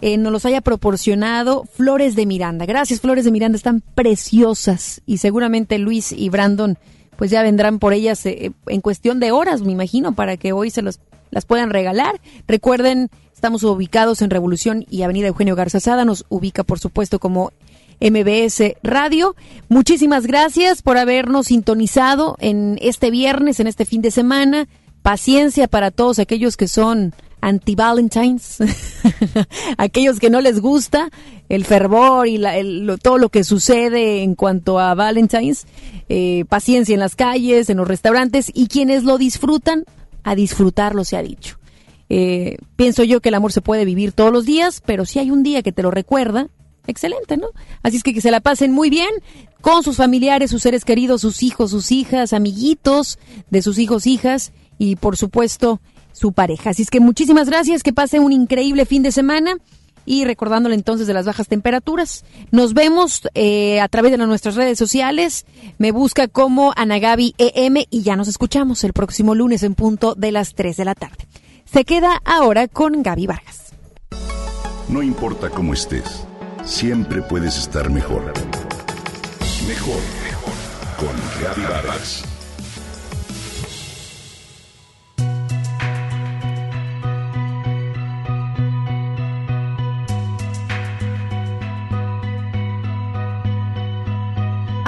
eh, 0.00 0.16
nos 0.16 0.32
los 0.32 0.44
haya 0.44 0.60
proporcionado 0.60 1.64
Flores 1.72 2.16
de 2.16 2.26
Miranda. 2.26 2.66
Gracias, 2.66 3.00
Flores 3.00 3.24
de 3.24 3.30
Miranda, 3.30 3.56
están 3.56 3.80
preciosas 3.80 5.02
y 5.06 5.18
seguramente 5.18 5.78
Luis 5.78 6.10
y 6.10 6.28
Brandon 6.30 6.78
pues 7.16 7.30
ya 7.30 7.42
vendrán 7.42 7.78
por 7.78 7.92
ellas 7.92 8.26
eh, 8.26 8.50
en 8.66 8.80
cuestión 8.80 9.20
de 9.20 9.30
horas, 9.30 9.62
me 9.62 9.72
imagino, 9.72 10.14
para 10.14 10.36
que 10.36 10.52
hoy 10.52 10.70
se 10.70 10.82
los 10.82 10.98
las 11.34 11.44
puedan 11.44 11.70
regalar. 11.70 12.20
Recuerden, 12.46 13.10
estamos 13.34 13.64
ubicados 13.64 14.22
en 14.22 14.30
Revolución 14.30 14.86
y 14.88 15.02
Avenida 15.02 15.26
Eugenio 15.26 15.56
Garza 15.56 15.80
Sada, 15.80 16.04
nos 16.04 16.24
ubica 16.30 16.62
por 16.62 16.78
supuesto 16.78 17.18
como 17.18 17.52
MBS 18.00 18.76
Radio. 18.82 19.34
Muchísimas 19.68 20.26
gracias 20.26 20.80
por 20.80 20.96
habernos 20.96 21.48
sintonizado 21.48 22.36
en 22.38 22.78
este 22.80 23.10
viernes, 23.10 23.60
en 23.60 23.66
este 23.66 23.84
fin 23.84 24.00
de 24.00 24.10
semana. 24.10 24.68
Paciencia 25.02 25.68
para 25.68 25.90
todos 25.90 26.18
aquellos 26.18 26.56
que 26.56 26.68
son 26.68 27.14
anti-Valentines, 27.40 28.58
aquellos 29.76 30.18
que 30.18 30.30
no 30.30 30.40
les 30.40 30.60
gusta 30.60 31.10
el 31.50 31.66
fervor 31.66 32.26
y 32.26 32.40
todo 33.02 33.18
lo 33.18 33.28
que 33.28 33.44
sucede 33.44 34.22
en 34.22 34.34
cuanto 34.34 34.78
a 34.78 34.94
Valentines. 34.94 35.66
Eh, 36.08 36.44
paciencia 36.48 36.94
en 36.94 37.00
las 37.00 37.16
calles, 37.16 37.68
en 37.68 37.78
los 37.78 37.88
restaurantes 37.88 38.50
y 38.54 38.68
quienes 38.68 39.04
lo 39.04 39.18
disfrutan, 39.18 39.84
a 40.24 40.34
disfrutarlo, 40.34 41.04
se 41.04 41.16
ha 41.16 41.22
dicho. 41.22 41.58
Eh, 42.08 42.58
pienso 42.76 43.04
yo 43.04 43.20
que 43.20 43.30
el 43.30 43.34
amor 43.34 43.52
se 43.52 43.60
puede 43.60 43.84
vivir 43.84 44.12
todos 44.12 44.32
los 44.32 44.44
días, 44.44 44.82
pero 44.84 45.06
si 45.06 45.18
hay 45.18 45.30
un 45.30 45.42
día 45.42 45.62
que 45.62 45.72
te 45.72 45.82
lo 45.82 45.90
recuerda, 45.90 46.48
excelente, 46.86 47.36
¿no? 47.36 47.48
Así 47.82 47.96
es 47.96 48.02
que 48.02 48.12
que 48.12 48.20
se 48.20 48.30
la 48.30 48.40
pasen 48.40 48.72
muy 48.72 48.90
bien 48.90 49.10
con 49.60 49.82
sus 49.82 49.96
familiares, 49.96 50.50
sus 50.50 50.62
seres 50.62 50.84
queridos, 50.84 51.22
sus 51.22 51.42
hijos, 51.42 51.70
sus 51.70 51.90
hijas, 51.92 52.32
amiguitos 52.32 53.18
de 53.50 53.62
sus 53.62 53.78
hijos, 53.78 54.06
hijas 54.06 54.52
y 54.78 54.96
por 54.96 55.16
supuesto 55.16 55.80
su 56.12 56.32
pareja. 56.32 56.70
Así 56.70 56.82
es 56.82 56.90
que 56.90 57.00
muchísimas 57.00 57.48
gracias, 57.48 57.82
que 57.82 57.92
pase 57.92 58.20
un 58.20 58.32
increíble 58.32 58.84
fin 58.84 59.02
de 59.02 59.12
semana 59.12 59.56
y 60.06 60.24
recordándole 60.24 60.74
entonces 60.74 61.06
de 61.06 61.14
las 61.14 61.26
bajas 61.26 61.48
temperaturas. 61.48 62.24
Nos 62.50 62.74
vemos 62.74 63.22
eh, 63.34 63.80
a 63.80 63.88
través 63.88 64.12
de 64.12 64.18
nuestras 64.18 64.54
redes 64.56 64.78
sociales. 64.78 65.46
Me 65.78 65.92
busca 65.92 66.28
como 66.28 66.72
Anagabi 66.76 67.34
EM 67.38 67.84
y 67.90 68.02
ya 68.02 68.16
nos 68.16 68.28
escuchamos 68.28 68.84
el 68.84 68.92
próximo 68.92 69.34
lunes 69.34 69.62
en 69.62 69.74
punto 69.74 70.14
de 70.14 70.32
las 70.32 70.54
3 70.54 70.76
de 70.76 70.84
la 70.84 70.94
tarde. 70.94 71.26
Se 71.64 71.84
queda 71.84 72.20
ahora 72.24 72.68
con 72.68 73.02
Gaby 73.02 73.26
Vargas. 73.26 73.72
No 74.88 75.02
importa 75.02 75.48
cómo 75.48 75.72
estés, 75.72 76.26
siempre 76.64 77.22
puedes 77.22 77.56
estar 77.58 77.90
mejor. 77.90 78.32
Mejor, 79.66 80.00
mejor. 80.22 80.54
Con 80.98 81.42
Gaby 81.42 81.62
Vargas. 81.62 82.33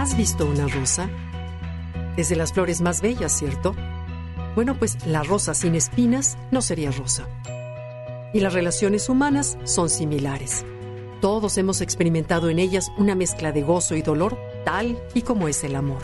¿Has 0.06 0.16
visto 0.16 0.46
una 0.46 0.68
rosa? 0.68 1.10
Es 2.16 2.28
de 2.28 2.36
las 2.36 2.52
flores 2.52 2.80
más 2.80 3.02
bellas, 3.02 3.36
¿cierto? 3.36 3.74
Bueno, 4.54 4.78
pues 4.78 5.04
la 5.04 5.24
rosa 5.24 5.52
sin 5.52 5.74
espinas 5.74 6.38
no 6.52 6.62
sería 6.62 6.92
rosa. 6.92 7.26
Y 8.32 8.38
las 8.38 8.54
relaciones 8.54 9.08
humanas 9.08 9.58
son 9.64 9.90
similares. 9.90 10.64
Todos 11.20 11.58
hemos 11.58 11.80
experimentado 11.80 12.50
en 12.50 12.60
ellas 12.60 12.92
una 12.96 13.16
mezcla 13.16 13.50
de 13.50 13.62
gozo 13.62 13.96
y 13.96 14.02
dolor, 14.02 14.38
tal 14.64 14.96
y 15.12 15.22
como 15.22 15.48
es 15.48 15.64
el 15.64 15.74
amor. 15.74 16.02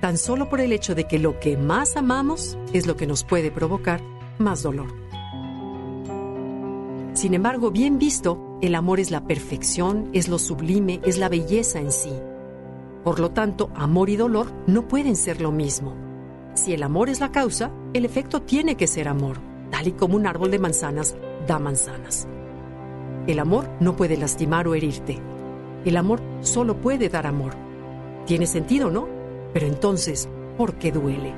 tan 0.00 0.16
solo 0.16 0.48
por 0.48 0.62
el 0.62 0.72
hecho 0.72 0.94
de 0.94 1.04
que 1.04 1.18
lo 1.18 1.38
que 1.40 1.58
más 1.58 1.98
amamos 1.98 2.56
es 2.72 2.86
lo 2.86 2.96
que 2.96 3.06
nos 3.06 3.22
puede 3.22 3.50
provocar 3.50 4.00
más 4.38 4.62
dolor. 4.62 4.88
Sin 7.12 7.34
embargo, 7.34 7.70
bien 7.70 7.98
visto, 7.98 8.58
el 8.62 8.74
amor 8.74 8.98
es 8.98 9.10
la 9.10 9.26
perfección, 9.26 10.08
es 10.14 10.26
lo 10.26 10.38
sublime, 10.38 11.02
es 11.04 11.18
la 11.18 11.28
belleza 11.28 11.80
en 11.80 11.92
sí. 11.92 12.14
Por 13.04 13.20
lo 13.20 13.30
tanto, 13.30 13.70
amor 13.74 14.08
y 14.08 14.16
dolor 14.16 14.46
no 14.66 14.88
pueden 14.88 15.14
ser 15.14 15.42
lo 15.42 15.52
mismo. 15.52 15.94
Si 16.54 16.72
el 16.72 16.82
amor 16.82 17.10
es 17.10 17.20
la 17.20 17.30
causa, 17.30 17.70
el 17.92 18.06
efecto 18.06 18.40
tiene 18.42 18.76
que 18.76 18.86
ser 18.86 19.08
amor, 19.08 19.36
tal 19.70 19.88
y 19.88 19.92
como 19.92 20.16
un 20.16 20.26
árbol 20.26 20.50
de 20.50 20.58
manzanas 20.58 21.14
da 21.46 21.58
manzanas. 21.58 22.26
El 23.26 23.38
amor 23.38 23.68
no 23.78 23.94
puede 23.94 24.16
lastimar 24.16 24.66
o 24.68 24.74
herirte. 24.74 25.18
El 25.84 25.98
amor 25.98 26.20
solo 26.40 26.80
puede 26.80 27.10
dar 27.10 27.26
amor. 27.26 27.52
Tiene 28.24 28.46
sentido, 28.46 28.90
¿no? 28.90 29.06
Pero 29.52 29.66
entonces, 29.66 30.28
¿por 30.56 30.74
qué 30.76 30.90
duele? 30.90 31.34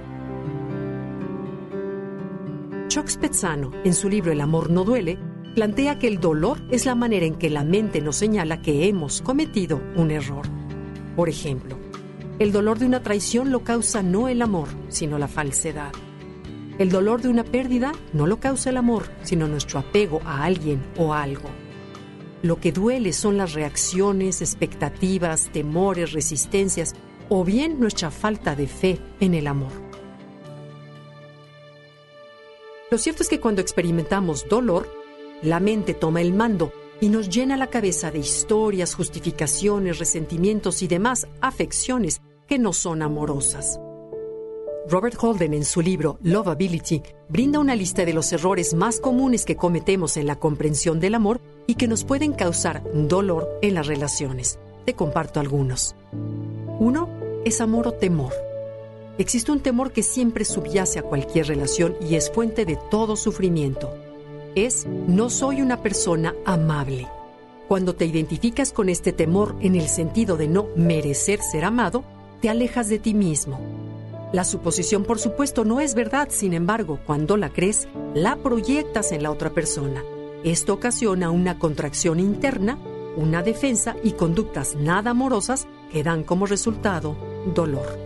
Chuck 2.88 3.08
Spezzano, 3.08 3.72
en 3.84 3.92
su 3.92 4.08
libro 4.08 4.30
El 4.30 4.40
amor 4.40 4.70
no 4.70 4.84
duele, 4.84 5.18
plantea 5.54 5.98
que 5.98 6.06
el 6.06 6.20
dolor 6.20 6.58
es 6.70 6.86
la 6.86 6.94
manera 6.94 7.26
en 7.26 7.34
que 7.34 7.50
la 7.50 7.64
mente 7.64 8.00
nos 8.00 8.16
señala 8.16 8.62
que 8.62 8.88
hemos 8.88 9.20
cometido 9.20 9.80
un 9.96 10.12
error. 10.12 10.46
Por 11.16 11.30
ejemplo, 11.30 11.78
el 12.38 12.52
dolor 12.52 12.78
de 12.78 12.84
una 12.84 13.02
traición 13.02 13.50
lo 13.50 13.64
causa 13.64 14.02
no 14.02 14.28
el 14.28 14.42
amor, 14.42 14.68
sino 14.88 15.18
la 15.18 15.28
falsedad. 15.28 15.92
El 16.78 16.90
dolor 16.90 17.22
de 17.22 17.30
una 17.30 17.42
pérdida 17.42 17.92
no 18.12 18.26
lo 18.26 18.38
causa 18.38 18.68
el 18.68 18.76
amor, 18.76 19.04
sino 19.22 19.48
nuestro 19.48 19.78
apego 19.78 20.20
a 20.26 20.44
alguien 20.44 20.84
o 20.98 21.14
algo. 21.14 21.48
Lo 22.42 22.60
que 22.60 22.70
duele 22.70 23.14
son 23.14 23.38
las 23.38 23.54
reacciones, 23.54 24.42
expectativas, 24.42 25.48
temores, 25.50 26.12
resistencias 26.12 26.94
o 27.30 27.44
bien 27.44 27.80
nuestra 27.80 28.10
falta 28.10 28.54
de 28.54 28.66
fe 28.66 29.00
en 29.18 29.32
el 29.32 29.46
amor. 29.46 29.72
Lo 32.90 32.98
cierto 32.98 33.22
es 33.22 33.30
que 33.30 33.40
cuando 33.40 33.62
experimentamos 33.62 34.46
dolor, 34.50 34.86
la 35.42 35.60
mente 35.60 35.94
toma 35.94 36.20
el 36.20 36.34
mando 36.34 36.72
y 37.00 37.08
nos 37.08 37.28
llena 37.28 37.56
la 37.56 37.68
cabeza 37.68 38.10
de 38.10 38.18
historias, 38.18 38.94
justificaciones, 38.94 39.98
resentimientos 39.98 40.82
y 40.82 40.88
demás 40.88 41.26
afecciones 41.40 42.22
que 42.46 42.58
no 42.58 42.72
son 42.72 43.02
amorosas. 43.02 43.80
Robert 44.88 45.16
Holden 45.20 45.52
en 45.52 45.64
su 45.64 45.80
libro 45.80 46.18
Loveability 46.22 47.02
brinda 47.28 47.58
una 47.58 47.74
lista 47.74 48.04
de 48.04 48.12
los 48.12 48.32
errores 48.32 48.72
más 48.72 49.00
comunes 49.00 49.44
que 49.44 49.56
cometemos 49.56 50.16
en 50.16 50.28
la 50.28 50.36
comprensión 50.36 51.00
del 51.00 51.16
amor 51.16 51.40
y 51.66 51.74
que 51.74 51.88
nos 51.88 52.04
pueden 52.04 52.32
causar 52.32 52.84
dolor 52.94 53.58
en 53.62 53.74
las 53.74 53.88
relaciones. 53.88 54.60
Te 54.84 54.94
comparto 54.94 55.40
algunos. 55.40 55.96
Uno 56.78 57.08
es 57.44 57.60
amor 57.60 57.88
o 57.88 57.92
temor. 57.92 58.32
Existe 59.18 59.50
un 59.50 59.60
temor 59.60 59.90
que 59.90 60.04
siempre 60.04 60.44
subyace 60.44 61.00
a 61.00 61.02
cualquier 61.02 61.48
relación 61.48 61.96
y 62.00 62.14
es 62.14 62.30
fuente 62.30 62.64
de 62.64 62.78
todo 62.90 63.16
sufrimiento 63.16 64.05
es 64.56 64.86
no 64.86 65.30
soy 65.30 65.60
una 65.60 65.82
persona 65.82 66.34
amable. 66.44 67.06
Cuando 67.68 67.94
te 67.94 68.06
identificas 68.06 68.72
con 68.72 68.88
este 68.88 69.12
temor 69.12 69.54
en 69.60 69.76
el 69.76 69.86
sentido 69.88 70.36
de 70.36 70.48
no 70.48 70.66
merecer 70.76 71.40
ser 71.42 71.64
amado, 71.64 72.04
te 72.40 72.48
alejas 72.48 72.88
de 72.88 72.98
ti 72.98 73.12
mismo. 73.12 73.60
La 74.32 74.44
suposición, 74.44 75.04
por 75.04 75.18
supuesto, 75.18 75.64
no 75.64 75.80
es 75.80 75.94
verdad, 75.94 76.28
sin 76.30 76.54
embargo, 76.54 76.98
cuando 77.06 77.36
la 77.36 77.50
crees, 77.50 77.86
la 78.14 78.36
proyectas 78.36 79.12
en 79.12 79.22
la 79.22 79.30
otra 79.30 79.50
persona. 79.50 80.02
Esto 80.42 80.72
ocasiona 80.72 81.30
una 81.30 81.58
contracción 81.58 82.18
interna, 82.18 82.78
una 83.16 83.42
defensa 83.42 83.96
y 84.02 84.12
conductas 84.12 84.74
nada 84.74 85.10
amorosas 85.10 85.66
que 85.92 86.02
dan 86.02 86.24
como 86.24 86.46
resultado 86.46 87.16
dolor. 87.54 87.98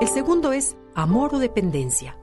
El 0.00 0.08
segundo 0.08 0.52
es 0.52 0.76
amor 0.94 1.34
o 1.34 1.38
dependencia. 1.38 2.16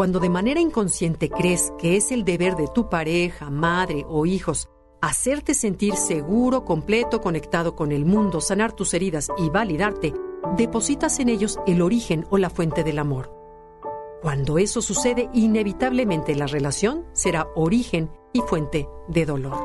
Cuando 0.00 0.18
de 0.18 0.30
manera 0.30 0.60
inconsciente 0.60 1.28
crees 1.28 1.74
que 1.76 1.98
es 1.98 2.10
el 2.10 2.24
deber 2.24 2.56
de 2.56 2.68
tu 2.68 2.88
pareja, 2.88 3.50
madre 3.50 4.06
o 4.08 4.24
hijos 4.24 4.70
hacerte 5.02 5.52
sentir 5.52 5.94
seguro, 5.94 6.64
completo, 6.64 7.20
conectado 7.20 7.76
con 7.76 7.92
el 7.92 8.06
mundo, 8.06 8.40
sanar 8.40 8.72
tus 8.72 8.94
heridas 8.94 9.28
y 9.36 9.50
validarte, 9.50 10.14
depositas 10.56 11.18
en 11.18 11.28
ellos 11.28 11.58
el 11.66 11.82
origen 11.82 12.24
o 12.30 12.38
la 12.38 12.48
fuente 12.48 12.82
del 12.82 12.98
amor. 12.98 13.30
Cuando 14.22 14.56
eso 14.56 14.80
sucede, 14.80 15.28
inevitablemente 15.34 16.34
la 16.34 16.46
relación 16.46 17.04
será 17.12 17.48
origen 17.54 18.10
y 18.32 18.40
fuente 18.40 18.88
de 19.06 19.26
dolor. 19.26 19.58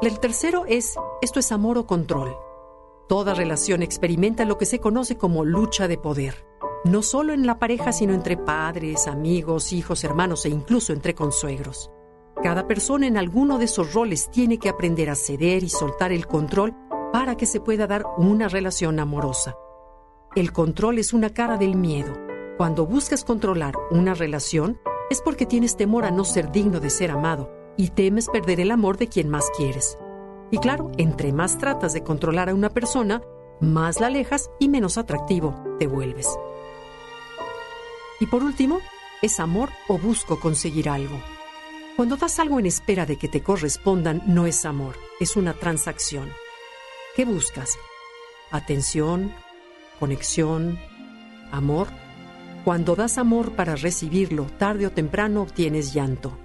El 0.00 0.20
tercero 0.20 0.64
es, 0.64 0.94
esto 1.22 1.40
es 1.40 1.50
amor 1.50 1.76
o 1.76 1.88
control. 1.88 2.36
Toda 3.08 3.34
relación 3.34 3.82
experimenta 3.82 4.44
lo 4.44 4.58
que 4.58 4.66
se 4.66 4.78
conoce 4.78 5.16
como 5.16 5.44
lucha 5.44 5.88
de 5.88 5.98
poder 5.98 6.46
no 6.84 7.02
solo 7.02 7.32
en 7.32 7.46
la 7.46 7.58
pareja, 7.58 7.92
sino 7.92 8.14
entre 8.14 8.36
padres, 8.36 9.06
amigos, 9.06 9.72
hijos, 9.72 10.04
hermanos 10.04 10.44
e 10.46 10.48
incluso 10.48 10.92
entre 10.92 11.14
consuegros. 11.14 11.90
Cada 12.42 12.66
persona 12.68 13.06
en 13.06 13.16
alguno 13.16 13.58
de 13.58 13.64
esos 13.64 13.92
roles 13.94 14.30
tiene 14.30 14.58
que 14.58 14.68
aprender 14.68 15.10
a 15.10 15.16
ceder 15.16 15.64
y 15.64 15.68
soltar 15.68 16.12
el 16.12 16.26
control 16.26 16.74
para 17.12 17.36
que 17.36 17.46
se 17.46 17.60
pueda 17.60 17.86
dar 17.86 18.04
una 18.16 18.48
relación 18.48 19.00
amorosa. 19.00 19.56
El 20.36 20.52
control 20.52 20.98
es 20.98 21.12
una 21.12 21.30
cara 21.30 21.56
del 21.56 21.74
miedo. 21.74 22.12
Cuando 22.56 22.86
buscas 22.86 23.24
controlar 23.24 23.74
una 23.90 24.14
relación 24.14 24.78
es 25.10 25.20
porque 25.20 25.46
tienes 25.46 25.76
temor 25.76 26.04
a 26.04 26.10
no 26.10 26.24
ser 26.24 26.52
digno 26.52 26.80
de 26.80 26.90
ser 26.90 27.10
amado 27.10 27.50
y 27.76 27.88
temes 27.88 28.28
perder 28.28 28.60
el 28.60 28.70
amor 28.70 28.98
de 28.98 29.08
quien 29.08 29.28
más 29.28 29.48
quieres. 29.56 29.98
Y 30.50 30.58
claro, 30.58 30.92
entre 30.96 31.32
más 31.32 31.58
tratas 31.58 31.92
de 31.92 32.02
controlar 32.02 32.48
a 32.48 32.54
una 32.54 32.70
persona, 32.70 33.22
más 33.60 34.00
la 34.00 34.06
alejas 34.06 34.50
y 34.58 34.68
menos 34.68 34.98
atractivo 34.98 35.54
te 35.78 35.86
vuelves. 35.86 36.38
Y 38.20 38.26
por 38.26 38.42
último, 38.42 38.80
es 39.22 39.40
amor 39.40 39.70
o 39.88 39.98
busco 39.98 40.40
conseguir 40.40 40.88
algo. 40.88 41.20
Cuando 41.96 42.16
das 42.16 42.38
algo 42.38 42.60
en 42.60 42.66
espera 42.66 43.06
de 43.06 43.16
que 43.16 43.28
te 43.28 43.42
correspondan, 43.42 44.22
no 44.26 44.46
es 44.46 44.64
amor, 44.64 44.96
es 45.18 45.36
una 45.36 45.54
transacción. 45.54 46.30
¿Qué 47.16 47.24
buscas? 47.24 47.76
Atención, 48.52 49.34
conexión, 49.98 50.78
amor. 51.50 51.88
Cuando 52.64 52.94
das 52.94 53.18
amor 53.18 53.56
para 53.56 53.74
recibirlo, 53.74 54.44
tarde 54.58 54.86
o 54.86 54.92
temprano 54.92 55.42
obtienes 55.42 55.92
llanto. 55.92 56.38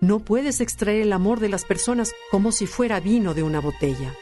No 0.00 0.20
puedes 0.20 0.60
extraer 0.60 1.02
el 1.02 1.12
amor 1.12 1.40
de 1.40 1.48
las 1.48 1.64
personas 1.64 2.14
como 2.30 2.52
si 2.52 2.66
fuera 2.66 3.00
vino 3.00 3.34
de 3.34 3.42
una 3.42 3.60
botella. 3.60 4.14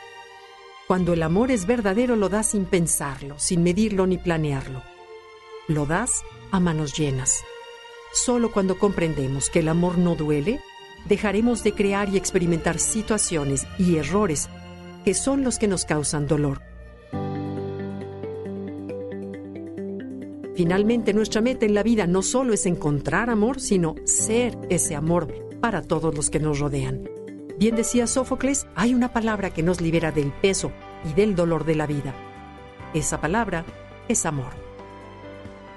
Cuando 0.87 1.13
el 1.13 1.23
amor 1.23 1.51
es 1.51 1.67
verdadero, 1.67 2.17
lo 2.17 2.29
das 2.29 2.51
sin 2.51 2.65
pensarlo, 2.65 3.39
sin 3.39 3.63
medirlo 3.63 4.07
ni 4.07 4.19
planearlo. 4.19 4.83
Lo 5.67 5.87
das 5.87 6.23
a 6.55 6.61
manos 6.61 6.97
llenas. 6.97 7.43
Solo 8.13 8.53
cuando 8.53 8.79
comprendemos 8.79 9.51
que 9.51 9.59
el 9.59 9.69
amor 9.69 9.99
no 9.99 10.15
duele, 10.15 10.61
dejaremos 11.05 11.65
de 11.65 11.73
crear 11.73 12.09
y 12.11 12.17
experimentar 12.17 12.79
situaciones 12.79 13.67
y 13.77 13.97
errores 13.97 14.49
que 15.05 15.15
son 15.15 15.43
los 15.43 15.59
que 15.59 15.67
nos 15.67 15.85
causan 15.85 16.29
dolor. 16.29 16.63
Finalmente, 20.55 21.13
nuestra 21.13 21.41
meta 21.41 21.67
en 21.67 21.75
la 21.75 21.83
vida 21.83 22.07
no 22.07 22.23
solo 22.23 22.53
es 22.53 22.67
encontrar 22.67 23.31
amor, 23.31 23.61
sino 23.61 23.97
ser 24.05 24.57
ese 24.71 24.95
amor 24.95 25.35
para 25.61 25.83
todos 25.83 26.15
los 26.15 26.31
que 26.31 26.39
nos 26.39 26.61
rodean. 26.61 27.11
Bien 27.59 27.75
decía 27.75 28.07
Sófocles, 28.07 28.69
hay 28.77 28.95
una 28.95 29.13
palabra 29.13 29.51
que 29.51 29.65
nos 29.65 29.81
libera 29.81 30.13
del 30.13 30.33
peso 30.33 30.71
y 31.05 31.15
del 31.15 31.35
dolor 31.35 31.65
de 31.65 31.75
la 31.75 31.89
vida. 31.89 32.15
Esa 32.95 33.21
palabra 33.21 33.65
es 34.07 34.25
amor. 34.25 34.64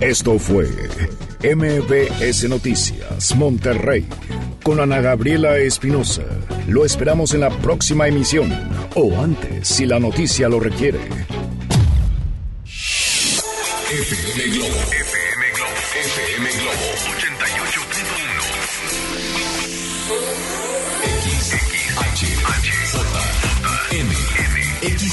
Esto 0.00 0.38
fue 0.38 0.68
MBS 1.42 2.48
Noticias 2.48 3.34
Monterrey 3.34 4.06
con 4.62 4.78
Ana 4.78 5.00
Gabriela 5.00 5.58
Espinosa. 5.58 6.22
Lo 6.68 6.84
esperamos 6.84 7.34
en 7.34 7.40
la 7.40 7.50
próxima 7.50 8.06
emisión 8.06 8.52
o 8.94 9.20
antes 9.20 9.66
si 9.66 9.86
la 9.86 9.98
noticia 9.98 10.48
lo 10.48 10.60
requiere. 10.60 11.00
Globo. 14.52 14.97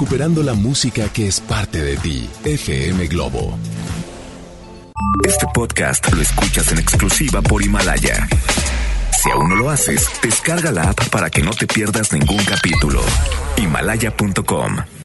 Recuperando 0.00 0.42
la 0.42 0.54
música 0.54 1.10
que 1.12 1.28
es 1.28 1.40
parte 1.40 1.82
de 1.82 1.94
ti. 1.98 2.26
FM 2.42 3.06
Globo. 3.08 3.58
Este 5.28 5.46
podcast 5.52 6.10
lo 6.14 6.22
escuchas 6.22 6.72
en 6.72 6.78
exclusiva 6.78 7.42
por 7.42 7.62
Himalaya. 7.62 8.26
Si 9.22 9.30
aún 9.30 9.50
no 9.50 9.56
lo 9.56 9.68
haces, 9.68 10.08
descarga 10.22 10.72
la 10.72 10.84
app 10.84 11.10
para 11.10 11.28
que 11.28 11.42
no 11.42 11.50
te 11.50 11.66
pierdas 11.66 12.14
ningún 12.14 12.42
capítulo. 12.46 13.02
Himalaya.com 13.58 14.78